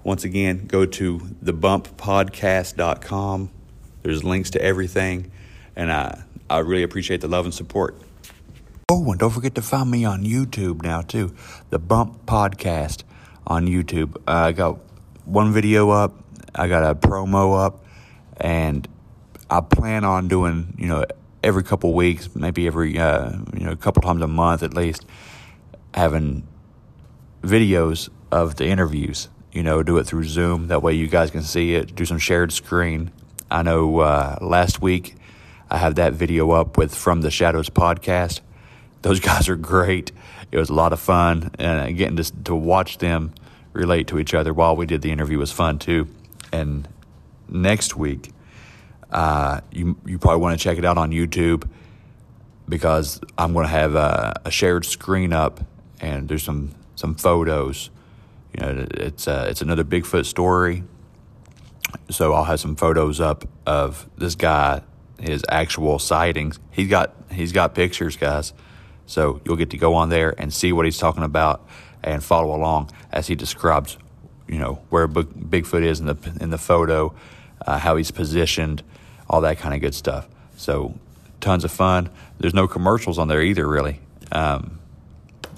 Once 0.03 0.23
again, 0.23 0.67
go 0.67 0.85
to 0.85 1.19
thebumppodcast.com. 1.43 3.49
There's 4.03 4.23
links 4.23 4.51
to 4.51 4.61
everything, 4.61 5.31
and 5.75 5.91
I, 5.91 6.23
I 6.49 6.59
really 6.59 6.83
appreciate 6.83 7.21
the 7.21 7.27
love 7.27 7.45
and 7.45 7.53
support. 7.53 7.95
Oh, 8.91 9.09
and 9.09 9.19
don't 9.19 9.31
forget 9.31 9.55
to 9.55 9.63
find 9.63 9.89
me 9.89 10.05
on 10.05 10.23
YouTube 10.23 10.83
now, 10.83 11.01
too. 11.01 11.35
The 11.71 11.79
Bump 11.79 12.27
Podcast 12.27 13.03
on 13.47 13.67
YouTube. 13.67 14.17
Uh, 14.27 14.31
I 14.31 14.51
got 14.51 14.77
one 15.25 15.51
video 15.53 15.89
up, 15.89 16.13
I 16.53 16.67
got 16.67 16.83
a 16.83 16.95
promo 16.95 17.65
up, 17.65 17.83
and 18.37 18.87
I 19.49 19.61
plan 19.61 20.03
on 20.03 20.27
doing, 20.27 20.75
you 20.77 20.87
know, 20.87 21.05
every 21.43 21.63
couple 21.63 21.93
weeks, 21.93 22.29
maybe 22.35 22.67
every, 22.67 22.97
uh, 22.97 23.37
you 23.53 23.65
know, 23.65 23.71
a 23.71 23.75
couple 23.75 24.01
times 24.01 24.21
a 24.21 24.27
month 24.27 24.63
at 24.63 24.73
least, 24.73 25.05
having 25.93 26.47
videos 27.41 28.09
of 28.31 28.55
the 28.55 28.65
interviews. 28.65 29.29
You 29.51 29.63
know, 29.63 29.83
do 29.83 29.97
it 29.97 30.05
through 30.05 30.25
Zoom. 30.25 30.67
That 30.67 30.81
way 30.81 30.93
you 30.93 31.07
guys 31.07 31.31
can 31.31 31.43
see 31.43 31.75
it. 31.75 31.95
Do 31.95 32.03
some 32.03 32.17
shared 32.17 32.51
screen. 32.51 33.11
I 33.49 33.63
know 33.63 33.99
uh, 33.99 34.37
last 34.41 34.81
week 34.81 35.15
I 35.69 35.77
have 35.77 35.95
that 35.95 36.13
video 36.13 36.51
up 36.51 36.77
with 36.77 36.93
From 36.93 37.21
the 37.21 37.31
Shadows 37.31 37.69
podcast. 37.69 38.41
Those 39.01 39.19
guys 39.21 39.47
are 39.47 39.55
great. 39.55 40.11
It 40.51 40.57
was 40.57 40.69
a 40.69 40.73
lot 40.73 40.93
of 40.93 40.99
fun, 40.99 41.51
and 41.57 41.95
getting 41.97 42.17
to, 42.17 42.43
to 42.43 42.55
watch 42.55 42.97
them 42.97 43.33
relate 43.75 44.07
to 44.07 44.19
each 44.19 44.33
other 44.33 44.53
while 44.53 44.75
we 44.75 44.85
did 44.85 45.01
the 45.01 45.11
interview 45.11 45.37
was 45.37 45.51
fun 45.51 45.79
too. 45.79 46.07
And 46.51 46.87
next 47.49 47.95
week, 47.95 48.31
uh, 49.11 49.61
you 49.71 49.97
you 50.05 50.17
probably 50.17 50.41
want 50.41 50.57
to 50.57 50.63
check 50.63 50.77
it 50.77 50.85
out 50.85 50.97
on 50.97 51.11
YouTube 51.11 51.67
because 52.67 53.21
I'm 53.37 53.53
going 53.53 53.65
to 53.65 53.71
have 53.71 53.95
a, 53.95 54.41
a 54.45 54.51
shared 54.51 54.85
screen 54.85 55.33
up, 55.33 55.61
and 56.01 56.27
there's 56.27 56.43
some 56.43 56.71
some 56.95 57.15
photos. 57.15 57.89
You 58.53 58.65
know, 58.65 58.87
it's 58.91 59.27
uh, 59.27 59.47
it's 59.49 59.61
another 59.61 59.83
Bigfoot 59.83 60.25
story. 60.25 60.83
So 62.09 62.33
I'll 62.33 62.43
have 62.43 62.59
some 62.59 62.75
photos 62.75 63.21
up 63.21 63.45
of 63.65 64.09
this 64.17 64.35
guy, 64.35 64.81
his 65.19 65.45
actual 65.49 65.99
sightings. 65.99 66.59
He's 66.71 66.89
got 66.89 67.15
he's 67.31 67.51
got 67.51 67.75
pictures, 67.75 68.17
guys. 68.17 68.53
So 69.05 69.39
you'll 69.45 69.55
get 69.55 69.69
to 69.69 69.77
go 69.77 69.93
on 69.93 70.09
there 70.09 70.33
and 70.37 70.51
see 70.51 70.73
what 70.73 70.85
he's 70.85 70.97
talking 70.97 71.23
about 71.23 71.67
and 72.05 72.23
follow 72.23 72.55
along 72.55 72.91
as 73.11 73.27
he 73.27 73.35
describes, 73.35 73.97
you 74.47 74.59
know, 74.59 74.79
where 74.89 75.07
Bigfoot 75.07 75.83
is 75.83 75.99
in 75.99 76.05
the 76.05 76.17
in 76.39 76.51
the 76.51 76.57
photo, 76.57 77.13
uh, 77.65 77.79
how 77.79 77.97
he's 77.97 78.11
positioned, 78.11 78.83
all 79.29 79.41
that 79.41 79.57
kind 79.57 79.73
of 79.73 79.81
good 79.81 79.95
stuff. 79.95 80.27
So 80.55 80.93
tons 81.41 81.65
of 81.65 81.71
fun. 81.71 82.09
There's 82.37 82.53
no 82.53 82.67
commercials 82.67 83.17
on 83.17 83.27
there 83.27 83.41
either, 83.41 83.67
really. 83.67 83.99
Um, 84.31 84.79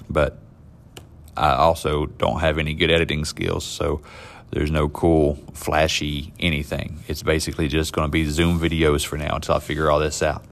but 0.08 0.38
I 1.36 1.52
also 1.52 2.06
don't 2.06 2.40
have 2.40 2.58
any 2.58 2.74
good 2.74 2.90
editing 2.90 3.24
skills, 3.24 3.64
so 3.64 4.00
there's 4.50 4.70
no 4.70 4.88
cool, 4.88 5.36
flashy 5.52 6.32
anything. 6.40 7.04
It's 7.06 7.22
basically 7.22 7.68
just 7.68 7.92
going 7.92 8.06
to 8.06 8.10
be 8.10 8.24
Zoom 8.24 8.58
videos 8.58 9.04
for 9.04 9.18
now 9.18 9.36
until 9.36 9.54
I 9.54 9.60
figure 9.60 9.90
all 9.90 9.98
this 9.98 10.22
out. 10.22 10.44